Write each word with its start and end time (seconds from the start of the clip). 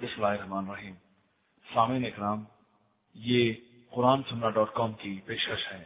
بسم 0.00 0.24
اللہ 0.24 0.34
الرحمن 0.34 0.64
الرحیم۔ 0.68 0.94
سامعین 1.74 2.04
اکرام 2.04 2.40
یہ 3.16 3.52
قرآن 3.92 4.22
سننا 4.30 4.48
ڈاٹ 4.50 4.74
کام 4.74 4.92
کی 4.92 5.12
پیشکش 5.26 5.62
ہے۔ 5.72 5.82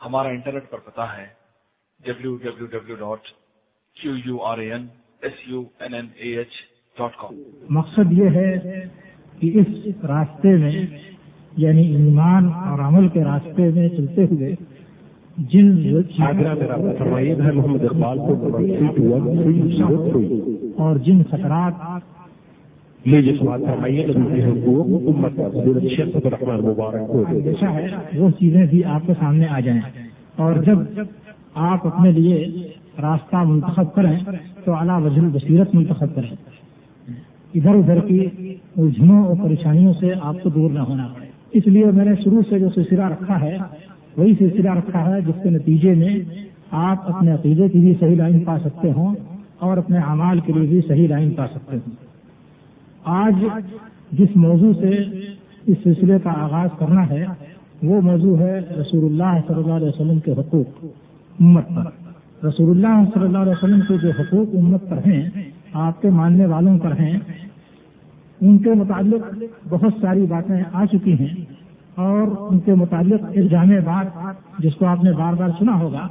ہمارا 0.00 0.28
انٹرنیٹ 0.28 0.70
پر 0.70 0.78
پتا 0.78 1.04
ہے 1.16 1.26
W 2.00 2.36
W 2.36 2.66
W 2.66 2.94
dot 2.94 3.28
Q 3.96 4.14
U 4.24 4.40
R 4.42 4.58
A 4.58 4.70
N 4.72 4.86
S 5.22 5.48
U 5.48 5.62
N 5.80 5.94
N 5.94 6.06
A 6.14 6.36
H 6.36 6.52
dot 6.98 7.16
com 7.16 7.42
مقصد 7.70 8.12
یہ 8.12 8.28
ہے 8.30 8.50
کہ 9.40 9.50
اس 9.54 9.68
راستے 10.04 10.56
میں 10.56 10.72
یعنی 11.56 11.84
ایمان 11.96 12.48
اور 12.54 12.78
عمل 12.78 13.08
کے 13.08 13.24
راستے 13.24 13.68
میں 13.70 13.88
چلتے 13.88 14.24
ہوئے 14.24 14.54
جن 15.52 15.68
محمد 17.52 17.84
اقبال 17.84 18.18
کو 18.18 18.32
اور 20.78 20.96
جن 20.96 21.22
خطرات 21.24 21.74
لیجیے 23.04 23.36
سوال 23.40 23.60
فرمائیے 23.60 24.06
نبی 24.06 24.40
کے 24.40 24.44
حقوق 24.44 25.16
امت 25.16 25.36
کا 25.36 25.46
حضرت 25.46 25.82
شیخ 25.82 26.16
الرحمن 26.24 26.64
مبارک 26.64 27.08
کو 27.08 27.24
اچھا 27.28 27.74
ہے، 27.74 27.86
وہ 28.16 28.30
چیزیں 28.30 28.66
بھی 28.66 28.84
آپ 28.84 29.00
کے 29.06 29.12
سامنے 29.20 29.46
آ 29.50 29.60
جائیں۔ 29.60 29.80
اور 30.36 30.54
جب 30.54 30.78
آپ 31.54 31.86
اپنے 31.86 32.10
لیے 32.12 32.46
راستہ 33.02 33.36
منتخب 33.36 33.94
کریں، 33.94 34.18
تو 34.64 34.72
اعلیٰ 34.72 35.02
وزن 35.02 35.28
بصیرت 35.28 35.74
منتخب 35.74 36.14
کریں۔ 36.14 36.30
ادھر 37.54 37.74
ادھر 37.74 38.00
کی 38.00 38.26
الجھنوں 38.76 39.24
اور 39.24 39.36
پریشانیوں 39.42 39.92
سے 40.00 40.12
آپ 40.22 40.36
کو 40.42 40.48
دور 40.48 40.70
نہ 40.70 40.78
ہونا 40.78 41.08
پڑے۔ 41.14 41.26
اس 41.52 41.66
لیے 41.66 41.86
میں 41.86 42.04
نے 42.04 42.10
شروع 42.24 42.42
سے 42.48 42.58
جو 42.58 42.68
سلسلہ 42.74 43.02
رکھا 43.02 43.40
ہے، 43.40 43.56
وہی 44.16 44.34
سلسلہ 44.38 44.70
رکھا 44.70 45.14
ہے، 45.14 45.20
جس 45.20 45.42
کے 45.42 45.50
نتیجے 45.50 45.94
میں 45.94 46.20
آپ 46.70 47.14
اپنے 47.14 47.32
عقیدے 47.32 47.68
کی 47.68 47.78
بھی 47.78 47.94
صحیح 48.00 48.16
لائن 48.16 48.40
پا 48.40 48.58
سکتے 48.64 48.92
ہوں 48.92 49.14
اور 49.58 49.76
اپنے 49.76 49.98
اعمال 49.98 50.40
کے 50.40 50.52
لیے 50.52 50.66
بھی 50.66 50.80
صحیح 50.88 51.08
لائن 51.08 51.30
پا 51.30 51.46
سکتے 51.54 51.76
ہوں۔ 51.76 52.03
آج 53.04 53.44
جس 54.12 54.28
موضوع 54.34 54.72
سے 54.80 54.90
اس 55.66 55.76
سلسلے 55.84 56.18
کا 56.22 56.30
آغاز 56.30 56.68
کرنا 56.78 57.08
ہے، 57.08 57.26
وہ 57.82 58.00
موضوع 58.00 58.38
ہے 58.38 58.58
رسول 58.58 59.04
اللہ 59.04 59.40
صلی 59.48 59.56
اللہ 59.56 59.72
علیہ 59.72 59.88
وسلم 59.88 60.20
کے 60.20 60.32
حقوق 60.32 60.84
امت 61.40 61.68
پر۔ 61.68 61.82
رسول 62.46 62.70
اللہ 62.70 63.10
صلی 63.14 63.24
اللہ 63.24 63.38
علیہ 63.38 63.52
وسلم 63.52 63.80
کے 63.80 63.98
جو 63.98 64.10
حقوق 64.18 64.54
امت 64.54 64.88
پر 64.88 64.98
ہیں، 65.06 65.30
آپ 65.72 66.02
کے 66.02 66.10
ماننے 66.10 66.46
والوں 66.46 66.78
پر 66.78 66.92
ہیں، 66.92 67.18
ان 68.40 68.58
کے 68.58 68.70
متعلق 68.70 69.44
بہت 69.68 69.92
ساری 70.00 70.26
باتیں 70.26 70.62
آ 70.72 70.84
چکی 70.92 71.12
ہیں۔ 71.12 71.44
اور 71.94 72.52
ان 72.52 72.58
کے 72.60 72.74
متعلق 72.74 73.20
ایک 73.32 73.50
جامع 73.50 73.78
بات 73.84 74.06
جس 74.58 74.74
کو 74.74 74.86
آپ 74.86 75.04
نے 75.04 75.12
بار 75.12 75.32
بار 75.32 75.48
سنا 75.58 75.80
ہوگا، 75.80 76.08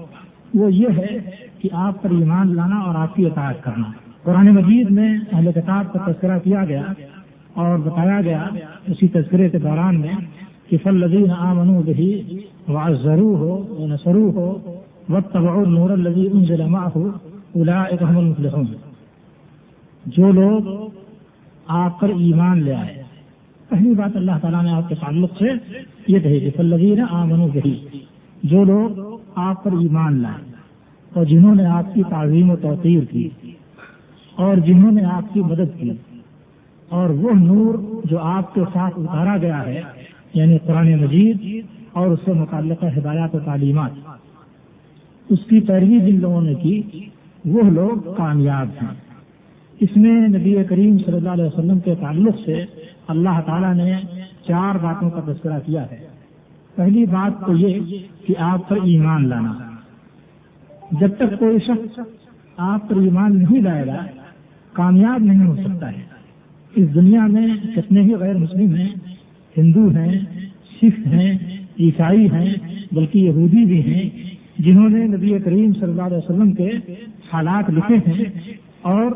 وہ 0.54 0.74
یہ 0.74 0.88
ہے 0.98 1.18
کہ 1.60 1.70
آپ 1.72 2.02
پر 2.02 2.10
ایمان 2.10 2.56
لانا 2.56 2.76
اور 2.76 2.96
آپ 2.96 3.16
کی 3.16 3.26
اطاعت 3.26 3.64
کرنا۔ 3.64 4.03
قرآن 4.24 4.50
مجید 4.56 4.90
میں 4.90 5.10
اہل 5.32 5.52
کتاب 5.52 5.92
کا 5.94 6.00
تذکرہ 6.02 6.38
کیا 6.40 6.64
گیا 6.66 6.82
اور 7.56 7.78
بتایا 7.80 8.20
گیا 8.22 8.46
اسی 8.88 9.08
تذکرے 9.08 9.50
کے 9.50 9.60
دوران 9.60 10.00
میں 10.02 10.14
کہ 10.70 10.78
فل 10.84 11.00
لذیذ 11.00 11.32
آمن 11.40 11.74
بہی 11.82 12.12
و 12.68 12.94
ضرور 13.04 13.40
ہو 13.40 13.88
نسرو 13.88 14.30
ہو 14.32 14.48
و 15.10 15.22
تبع 15.32 15.56
نور 15.68 15.90
الزی 15.90 16.28
ان 16.28 16.44
جلما 16.46 16.88
ہو 16.96 17.10
الا 17.56 17.84
جو 20.06 20.32
لوگ 20.32 20.70
آپ 21.74 22.00
پر 22.00 22.10
ایمان 22.18 22.64
لے 22.64 22.74
آئے 22.76 23.02
پہلی 23.70 23.94
بات 23.96 24.16
اللہ 24.16 24.40
تعالیٰ 24.42 24.64
نے 24.64 24.72
آپ 24.72 24.90
کے 24.90 24.96
تعلق 25.02 25.38
سے 25.40 25.52
یہ 26.08 26.20
کہی 26.20 26.40
کہ 26.40 26.50
فلزین 26.58 27.02
آمن 27.12 27.46
بہی 27.50 27.76
جو 28.44 28.64
لوگ 28.64 29.02
آپ 29.42 29.64
پر 29.64 29.78
ایمان 29.80 30.22
لائے 30.22 30.52
اور 31.12 31.26
جنہوں 31.26 31.56
نے 31.56 31.66
آپ 31.72 31.94
کی 31.94 32.04
تعظیم 32.10 32.50
و 32.52 32.56
توقیر 32.58 33.04
کی 33.06 33.30
اور 34.36 34.58
جنہوں 34.58 34.92
نے 34.92 35.06
آپ 35.06 35.34
کی 35.34 35.40
مدد 35.40 35.80
کی۔ 35.80 35.92
اور 36.90 37.10
وہ 37.10 37.32
نور 37.32 37.76
جو 38.06 38.20
آپ 38.20 38.54
کے 38.54 38.62
ساتھ 38.74 38.94
اتارا 38.98 39.38
گیا 39.38 39.66
ہے 39.66 39.82
یعنی 40.34 40.58
قرآن 40.58 40.96
مجید 40.96 41.66
اور 41.92 42.08
اس 42.08 42.20
سے 42.26 42.34
متعلقہ 42.34 42.86
ہدایات 42.98 43.36
و 43.36 43.40
تعلیمات۔ 43.46 43.92
اس 45.30 45.40
کی 45.50 45.60
پیروی 45.60 46.00
جن 46.00 46.20
لوگوں 46.20 46.42
نے 46.42 46.54
کی، 46.56 46.82
وہ 47.46 47.62
لوگ 47.62 48.14
کامیاب 48.14 48.68
ہیں۔ 48.68 48.94
اس 49.80 49.90
میں 49.96 50.28
نبی 50.28 50.64
کریم 50.70 50.98
صلی 50.98 51.18
اللہ 51.18 51.30
علیہ 51.30 51.44
وسلم 51.44 51.80
کے 51.80 51.96
تعلق 51.96 52.36
سے 52.46 52.66
اللہ 53.08 53.42
تعالیٰ 53.46 53.74
نے 53.74 53.96
چار 54.48 54.76
باتوں 54.76 55.10
کا 55.10 55.22
تذکرہ 55.28 55.60
کیا 55.66 55.92
ہے۔ 55.92 56.08
پہلی 56.76 57.06
بات 57.06 57.46
تو 57.46 57.54
یہ 57.54 57.80
کہ 58.26 58.34
آپ 58.40 58.70
پر 58.70 58.78
ایمان 58.84 59.28
لانا۔ 59.28 59.54
جب 60.92 61.10
تک 61.16 61.40
کوئی 61.40 61.60
شخص 61.60 62.00
آپ 62.58 62.90
پر 62.90 62.96
ایمان 62.96 63.38
نہیں 63.38 63.62
لائے 63.62 63.88
گا 63.88 64.06
کامیاب 64.74 65.24
نہیں 65.24 65.46
ہو 65.46 65.56
سکتا 65.56 65.92
ہے۔ 65.92 66.02
اس 66.76 66.96
دنیا 66.96 67.28
میں 67.28 67.48
کتنے 67.76 68.02
ہی 68.02 68.16
غیر 68.16 68.38
مسلم 68.38 68.76
ہیں، 68.76 68.90
ہندو 69.58 69.88
ہیں، 69.90 70.20
سکھ 70.82 71.08
ہیں، 71.08 71.34
عیسائی 71.80 72.26
ہیں، 72.32 72.56
بلکہ 72.92 73.20
یہودی 73.20 73.66
بھی 73.66 73.82
ہیں، 73.82 74.10
جنہوں 74.58 74.90
نے 74.90 75.06
نبی 75.08 75.40
کریم 75.46 75.74
صلی 75.74 75.84
اللہ 75.84 76.02
علیہ 76.02 76.18
وسلم 76.18 76.52
کے 76.52 76.70
حالات 77.34 77.70
لکھے 77.70 77.96
ہیں 77.96 78.24
اور 78.82 79.12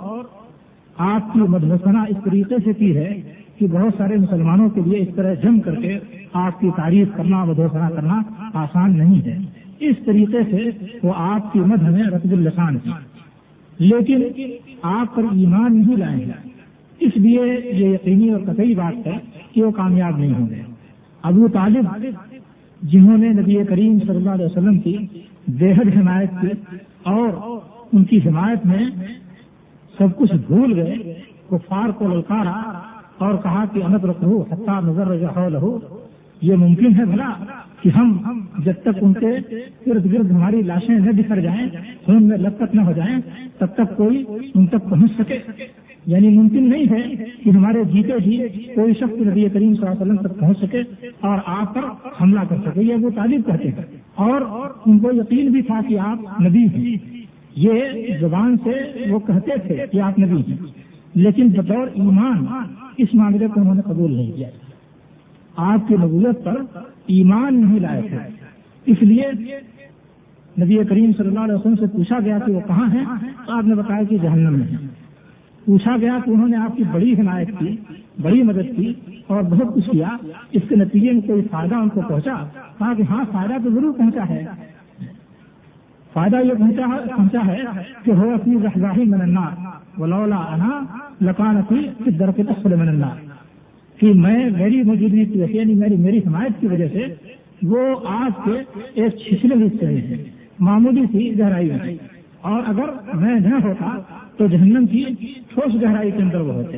آپ 0.97 1.33
کی 1.33 1.39
مدھوسنا 1.39 2.03
اس 2.03 2.17
طریقے 2.23 2.55
سے 2.63 2.73
کی 2.73 2.95
ہے 2.97 3.21
کہ 3.57 3.67
بہت 3.67 3.93
سارے 3.97 4.15
مسلمانوں 4.15 4.69
کے 4.69 4.81
لیے 4.81 4.99
اس 4.99 5.15
طرح 5.15 5.33
جم 5.33 5.59
کر 5.59 5.75
کے 5.75 5.97
آپ 6.33 6.59
کی 6.59 6.69
تعریف 6.75 7.07
کرنا 7.15 7.43
مدھوسنا 7.43 7.89
کرنا 7.89 8.21
آسان 8.53 8.97
نہیں 8.97 9.21
ہے۔ 9.25 9.37
اس 9.79 9.95
طریقے 10.05 10.37
سے 10.51 10.69
وہ 11.03 11.13
آپ 11.15 11.53
کی 11.53 11.59
مدھ 11.59 11.83
میں 11.83 12.03
رقب 12.03 12.31
السان 12.31 12.75
ہے 12.75 13.16
لیکن 13.79 14.23
آپ 14.81 15.15
پر 15.15 15.23
ایمان 15.23 15.79
نہیں 15.79 15.97
لائیں 15.97 16.19
گے۔ 16.19 16.49
اس 16.99 17.17
لیے 17.17 17.41
یہ 17.63 17.87
یقینی 17.87 18.29
اور 18.29 18.41
قطعی 18.41 18.75
بات 18.75 19.07
ہے 19.07 19.17
کہ 19.51 19.63
وہ 19.63 19.71
کامیاب 19.71 20.17
نہیں 20.17 20.33
ہوں 20.39 20.49
گے۔ 20.49 20.61
ابو 21.21 21.47
طالب، 21.47 22.07
جنہوں 22.81 23.17
نے 23.17 23.29
نبی 23.29 23.55
کریم 23.69 23.99
صلی 23.99 24.15
اللہ 24.15 24.29
علیہ 24.29 24.45
وسلم 24.45 24.79
کی 24.79 24.97
بےحد 25.47 25.97
حمایت 25.97 26.29
کی 26.41 26.47
اور 27.03 27.59
ان 27.93 28.03
کی 28.03 28.17
حمایت 28.17 28.65
میں 28.65 28.89
سب 29.97 30.17
کچھ 30.17 30.33
بھول 30.47 30.73
گئے، 30.79 30.95
کفار 31.49 31.89
کو 31.89 32.07
للکارا 32.07 32.81
اور 33.17 33.33
کہا 33.43 33.65
کہ 33.73 33.83
انت 33.83 34.05
رکھو 34.05 34.41
حتہ 34.41 34.79
نظر 34.83 35.49
لہو 35.49 35.79
یہ 36.41 36.55
ممکن 36.55 36.99
ہے 36.99 37.05
بھلا 37.05 37.33
کہ 37.81 37.89
ہم 37.89 38.17
جب 38.57 38.73
تک 38.81 38.89
ان 39.01 39.13
کے 39.13 39.27
ارد 39.87 40.13
گرد 40.13 40.31
ہماری 40.31 40.61
لاشیں 40.61 40.99
نہ 40.99 41.11
بکھر 41.11 41.39
جائیں، 41.39 41.67
خون 42.05 42.23
میں 42.23 42.37
لپت 42.37 42.75
نہ 42.75 42.81
ہو 42.81 42.91
جائیں، 42.91 43.19
تب 43.57 43.65
تک 43.65 43.97
کوئی 43.97 44.23
ان 44.55 44.67
تک 44.67 44.89
پہنچ 44.89 45.11
سکے۔ 45.19 45.37
یعنی 46.05 46.29
ممکن 46.29 46.69
نہیں 46.69 46.83
ہے 46.83 47.01
کہ 47.43 47.49
ہمارے 47.49 47.83
جیتے 47.83 48.19
جی 48.19 48.37
کوئی 48.75 48.93
شخص 48.93 49.21
نبی 49.27 49.49
کریم 49.49 49.75
صلی 49.75 49.87
اللہ 49.87 50.03
علیہ 50.03 50.13
وسلم 50.13 50.27
تک 50.27 50.39
پہنچ 50.39 50.57
سکے 50.59 50.81
اور 51.19 51.39
آپ 51.45 51.73
پر 51.73 51.81
حملہ 52.21 52.39
کر 52.49 52.55
سکے، 52.65 52.81
یہ 52.81 52.95
وہ 52.95 53.09
تعلیم 53.09 53.41
کہتے 53.41 53.69
ہیں۔ 53.69 53.81
اور 54.15 54.41
ان 54.85 54.99
کو 54.99 55.11
یقین 55.11 55.51
بھی 55.51 55.61
تھا 55.61 55.79
کہ 55.87 55.99
آپ 55.99 56.41
نبی 56.41 56.59
ہیں۔ 56.59 56.97
یہ 57.55 57.79
زبان 58.19 58.57
سے 58.57 58.71
وہ 59.09 59.19
کہتے 59.19 59.51
تھے 59.67 59.85
کہ 59.91 60.01
آپ 60.01 60.19
نبی 60.19 60.51
ہیں۔ 60.51 60.57
لیکن 61.15 61.47
بطور 61.47 61.87
ایمان 61.93 62.45
اس 62.97 63.07
معاملے 63.13 63.47
کو 63.47 63.61
انہوں 63.61 63.75
نے 63.75 63.81
قبول 63.81 64.13
نہیں 64.13 64.31
کیا۔ 64.31 64.47
آپ 65.57 65.87
کی 65.87 65.95
نبوت 65.95 66.43
پر 66.43 66.61
ایمان 67.07 67.65
نہیں 67.65 67.79
لائے 67.79 68.01
تھے۔ 68.01 68.17
اس 68.85 68.97
لیے 69.01 69.31
نبی 70.59 70.77
کریم 70.89 71.11
صلی 71.17 71.27
اللہ 71.27 71.39
علیہ 71.39 71.53
وسلم 71.53 71.75
سے 71.75 71.85
پوچھا 71.87 72.19
گیا 72.19 72.39
کہ 72.39 72.51
وہ 72.51 72.59
کہاں 72.67 72.93
ہیں؟ 72.93 73.05
تو 73.45 73.51
آپ 73.51 73.63
نے 73.63 73.75
بتایا 73.75 74.03
کہ 74.03 74.17
جہنم 74.17 74.59
میں 74.59 74.77
پوچھا 75.65 75.97
گیا 75.97 76.17
کہ 76.25 76.31
انہوں 76.31 76.47
نے 76.47 76.57
آپ 76.57 76.77
کی 76.77 76.83
بڑی 76.91 77.13
حمایت 77.13 77.49
کی، 77.59 77.75
بڑی 78.21 78.43
مدد 78.43 78.77
کی 78.77 78.93
اور 79.27 79.41
بہت 79.41 79.75
کچھ 79.75 79.89
کیا۔ 79.89 80.07
اس 80.51 80.61
کے 80.69 80.75
نتیجے 80.75 81.11
میں 81.11 81.21
کوئی 81.21 81.41
فائدہ 81.51 81.75
ان 81.75 81.89
کو 81.89 82.01
پہنچا؟ 82.07 82.35
کہا 82.77 82.93
کہ 82.93 83.03
ہاں 83.09 83.25
فائدہ 83.31 83.53
تو 83.63 83.69
ضرور 83.69 83.93
پہنچا 83.93 84.29
ہے۔ 84.29 84.45
فائدہ 86.13 86.35
یہ 86.35 86.53
پہنچا 86.53 87.39
ہے 87.45 87.61
کہ 88.03 88.11
ہو 88.11 88.33
اپنی 88.33 88.55
رحضاہی 88.63 89.03
مننا 89.03 89.49
ولولا 89.97 90.35
انا 90.35 90.83
لکان 91.21 91.57
اپنی 91.57 92.11
درخت 92.11 92.65
مننا 92.65 93.09
کہ 93.97 94.13
میں 94.13 94.49
میری 94.49 94.83
موجودگی 94.83 95.25
کی 95.25 95.41
وجہ 95.41 95.53
یعنی 95.53 95.73
میری 95.73 95.95
میری 95.95 96.17
حمایت 96.17 96.61
کی 96.61 96.67
وجہ 96.67 96.87
سے 96.93 97.05
وہ 97.63 97.79
آج 98.07 98.31
کے 98.45 98.51
ایک 98.93 99.15
چھچلے 99.15 99.65
حصے 99.65 99.85
میں 99.85 99.97
ہے 99.97 100.23
معمولی 100.59 101.03
سی 101.11 101.39
گہرائی 101.39 101.69
میں۔ 101.71 101.95
اور 102.41 102.61
اگر 102.65 103.15
میں 103.15 103.39
نہ 103.39 103.55
ہوتا 103.63 103.99
تو 104.37 104.47
جہنم 104.47 104.85
کی 104.85 105.05
ٹھوس 105.53 105.81
گہرائی 105.81 106.11
کے 106.11 106.23
اندر 106.23 106.39
وہ 106.39 106.53
ہوتے۔ 106.53 106.77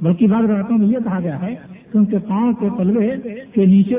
بلکہ 0.00 0.26
بعض 0.26 0.44
راتوں 0.44 0.78
میں 0.78 0.86
یہ 0.86 0.98
کہا 1.04 1.20
گیا 1.20 1.42
ہے 1.42 1.54
کہ 1.92 1.98
ان 1.98 2.04
کے 2.04 2.18
پاؤں 2.18 2.52
کے 2.52 2.68
پلوے 2.78 3.10
کے 3.52 3.64
نیچے 3.64 3.96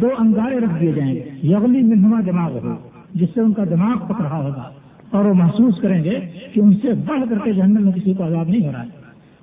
دو 0.00 0.08
انگارے 0.18 0.58
رکھ 0.58 0.80
دیے 0.80 0.92
جائیں 0.92 1.14
گے۔ 1.14 1.22
یغلی 1.42 1.82
منہما 1.82 2.20
دماغ 2.26 2.58
ہو 2.58 2.74
جس 3.14 3.28
سے 3.34 3.40
ان 3.40 3.52
کا 3.52 3.64
دماغ 3.64 4.12
پک 4.12 4.20
رہا 4.20 4.38
ہوگا۔ 4.38 4.70
اور 5.10 5.24
وہ 5.24 5.34
محسوس 5.34 5.80
کریں 5.80 6.04
گے 6.04 6.18
کہ 6.52 6.60
ان 6.60 6.74
سے 6.74 6.88
بڑھ 7.06 7.20
کر 7.30 7.38
کے 7.44 7.52
جہنم 7.52 7.84
میں 7.84 7.92
کسی 7.92 8.14
کو 8.14 8.26
عذاب 8.26 8.48
نہیں 8.48 8.66
ہو 8.66 8.72
رہا 8.72 8.82
ہے، 8.82 8.88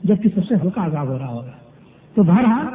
جبکہ 0.04 0.30
سب 0.36 0.45
سے 0.47 0.56
ہلکا 0.63 0.86
عذاب 0.86 1.07
ہو 1.07 1.18
رہا 1.19 1.27
ہوگا۔ 1.27 1.60
تو 2.15 2.23
بہرحال 2.23 2.65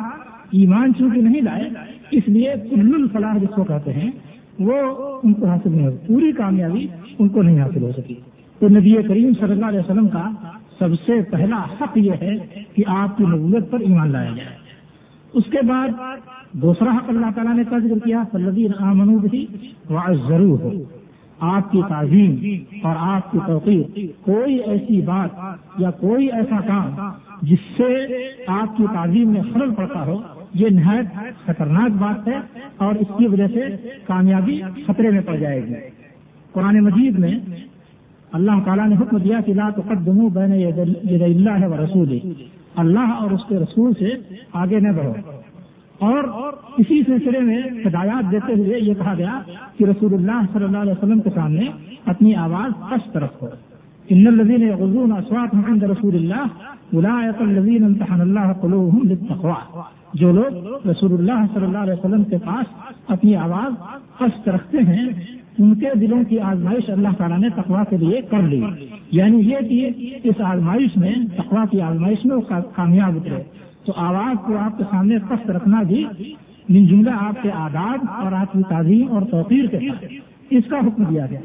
ایمان 0.51 0.95
چونکہ 0.99 1.21
نہیں 1.21 1.41
لائے، 1.41 1.69
اس 2.11 2.29
لیے 2.29 2.55
کل 2.71 2.95
الفلاح 2.95 3.39
جس 3.39 3.55
کو 3.55 3.65
کہتے 3.65 3.93
ہیں، 3.93 4.11
وہ 4.59 4.75
ان 5.23 5.35
کو 5.35 5.47
حاصل 5.47 5.71
نہیں 5.71 5.87
ہو 5.87 5.93
پوری 6.07 6.33
کامیابی 6.33 6.87
ان 7.19 7.29
کو 7.29 7.43
نہیں 7.43 7.61
حاصل 7.61 7.83
ہو 7.83 7.91
سکی۔ 7.93 8.15
تو 8.59 8.69
نبی 8.69 8.95
کریم 9.09 9.33
صلی 9.41 9.53
اللہ 9.53 9.67
علیہ 9.67 9.81
وسلم 9.81 10.09
کا 10.09 10.31
سب 10.79 10.89
سے 11.07 11.13
پہلا 11.31 11.65
حق 11.81 11.99
یہ 11.99 12.13
ہے 12.21 12.37
کہ 12.75 12.85
آپ 12.87 13.17
کی 13.17 13.25
نبوت 13.25 13.71
پر 13.71 13.81
ایمان 13.81 14.11
لایا 14.11 14.31
جائے۔ 14.37 14.57
اس 15.33 15.45
کے 15.51 15.59
بعد 15.67 15.89
دوسرا 16.53 16.97
حق 16.97 17.09
اللہ 17.09 17.27
تعالیٰ 17.35 17.55
نے 17.55 17.63
کا 17.71 17.79
ذکر 17.79 17.99
کیا 18.05 18.23
فلدین 18.33 18.73
آمنو 18.79 19.19
بھی 19.19 19.47
ضرور 20.29 20.59
ہو 20.61 20.71
آپ 21.41 21.73
کی 21.73 21.81
تعظیم 21.89 22.37
اور 22.87 22.95
آپ 22.99 23.33
کی 23.33 23.39
توقیر 23.47 23.99
کوئی 24.21 24.57
ایسی 24.57 25.01
بات 25.01 25.31
یا 25.79 25.91
کوئی 25.91 26.27
ایسا 26.33 26.61
کام 26.61 26.95
جس 27.43 27.59
سے 27.77 28.07
آپ 28.47 28.77
کی 28.77 28.85
تعظیم 28.95 29.29
میں 29.29 29.43
خلل 29.55 29.75
پڑتا 29.75 30.07
ہو، 30.07 30.21
یہ 30.55 30.69
نہایت 30.69 31.07
خطرناک 31.45 31.91
بات 31.91 32.29
ہے 32.29 32.39
اور 32.77 32.95
اس 32.95 33.07
کی 33.19 33.27
وجہ 33.27 33.47
سے 33.55 33.89
کامیابی 34.07 34.61
خطرے 34.87 35.11
میں 35.11 35.21
پڑ 35.27 35.37
جائے 35.37 35.65
گی۔ 35.65 35.75
قرآن 36.53 36.81
مجید 36.81 37.19
میں 37.19 37.39
اللہ 38.33 38.51
تعالیٰ 38.65 38.89
نے 38.89 38.95
حکم 38.97 39.17
دیا 39.17 39.41
کہ 39.47 39.55
لا 39.55 39.71
تقدموا 39.71 40.29
بین 40.33 40.53
ید 40.53 41.23
اللہ 41.23 41.67
و 41.67 41.85
رسول 41.85 42.19
اللہ 42.77 43.13
اور 43.21 43.31
اس 43.31 43.41
کے 43.49 43.57
رسول 43.57 43.93
سے 43.99 44.11
آگے 44.53 44.81
نہ 44.81 44.89
بڑھو۔ 44.89 45.13
اور 45.99 46.25
اسی 46.79 47.03
سلسلے 47.03 47.41
میں 47.41 47.63
ہدایات 47.87 48.31
دیتے 48.31 48.53
ہوئے 48.53 48.79
یہ 48.79 48.95
کہا 48.95 49.15
گیا 49.19 49.41
کہ 49.77 49.85
رسول 49.85 50.15
اللہ 50.15 50.41
صلی 50.53 50.65
اللہ 50.65 50.79
علیہ 50.79 50.93
وسلم 50.93 51.21
کے 51.21 51.31
سامنے 51.35 51.65
اپنی 52.07 52.35
آواز 52.35 52.91
پست 52.91 53.17
رکھو۔ 53.17 53.47
ان 54.09 54.27
الذين 54.27 54.63
يغضون 54.63 55.13
اصواتهم 55.13 55.65
عند 55.69 55.83
رسول 55.83 56.15
الله 56.15 56.47
اولئك 56.95 57.43
الذين 57.43 57.85
امتحن 57.85 58.21
الله 58.21 58.53
قلوبهم 58.61 59.09
للتقوى. 59.09 59.81
جو 60.15 60.33
لوگ 60.33 60.87
رسول 60.89 61.13
اللہ 61.13 61.47
صلی 61.55 61.65
اللہ 61.65 61.79
علیہ 61.79 61.93
وسلم 61.93 62.25
کے 62.25 62.37
پاس 62.45 62.67
اپنی 63.09 63.37
آواز 63.37 63.73
پست 64.19 64.49
رکھتے 64.49 64.79
ہیں، 64.79 65.09
ان 65.59 65.75
کے 65.75 65.87
دلوں 66.01 66.25
کی 66.25 66.41
آزمائش 66.41 66.91
اللہ 66.91 67.09
تعالیٰ 67.19 67.39
نے 67.39 67.49
تقوا 67.51 67.85
کے 67.85 67.97
لیے 67.97 68.21
کر 68.31 68.43
لی۔ 68.43 68.65
یعنی 69.11 69.39
یہ 69.39 69.57
کہ 69.69 69.91
اس 70.25 70.41
آزمائش 70.41 70.97
میں 70.97 71.15
تقوا 71.37 71.65
کی 71.71 71.81
آزمائش 71.81 72.25
میں 72.25 72.37
وہ 72.37 72.41
کامیاب 72.75 73.17
اترے۔ 73.17 73.43
تو 73.85 73.93
آواز 73.97 74.37
کو 74.47 74.57
آپ 74.59 74.79
کے 74.79 74.85
سامنے 74.91 75.19
پست 75.29 75.51
رکھنا 75.51 75.83
بھی 75.83 76.05
من 76.69 76.87
جملہ 76.87 77.11
آپ 77.11 77.43
کے 77.43 77.51
آداب 77.55 78.07
اور 78.25 78.33
آپ 78.33 78.53
کی 78.53 78.63
تعظیم 78.69 79.09
اور 79.11 79.23
توقیر 79.23 79.67
کے 79.67 79.79
ساتھ۔ 79.79 80.05
اس 80.51 80.63
کا 80.69 80.79
حکم 80.79 81.05
دیا 81.05 81.27
گیا۔ 81.31 81.41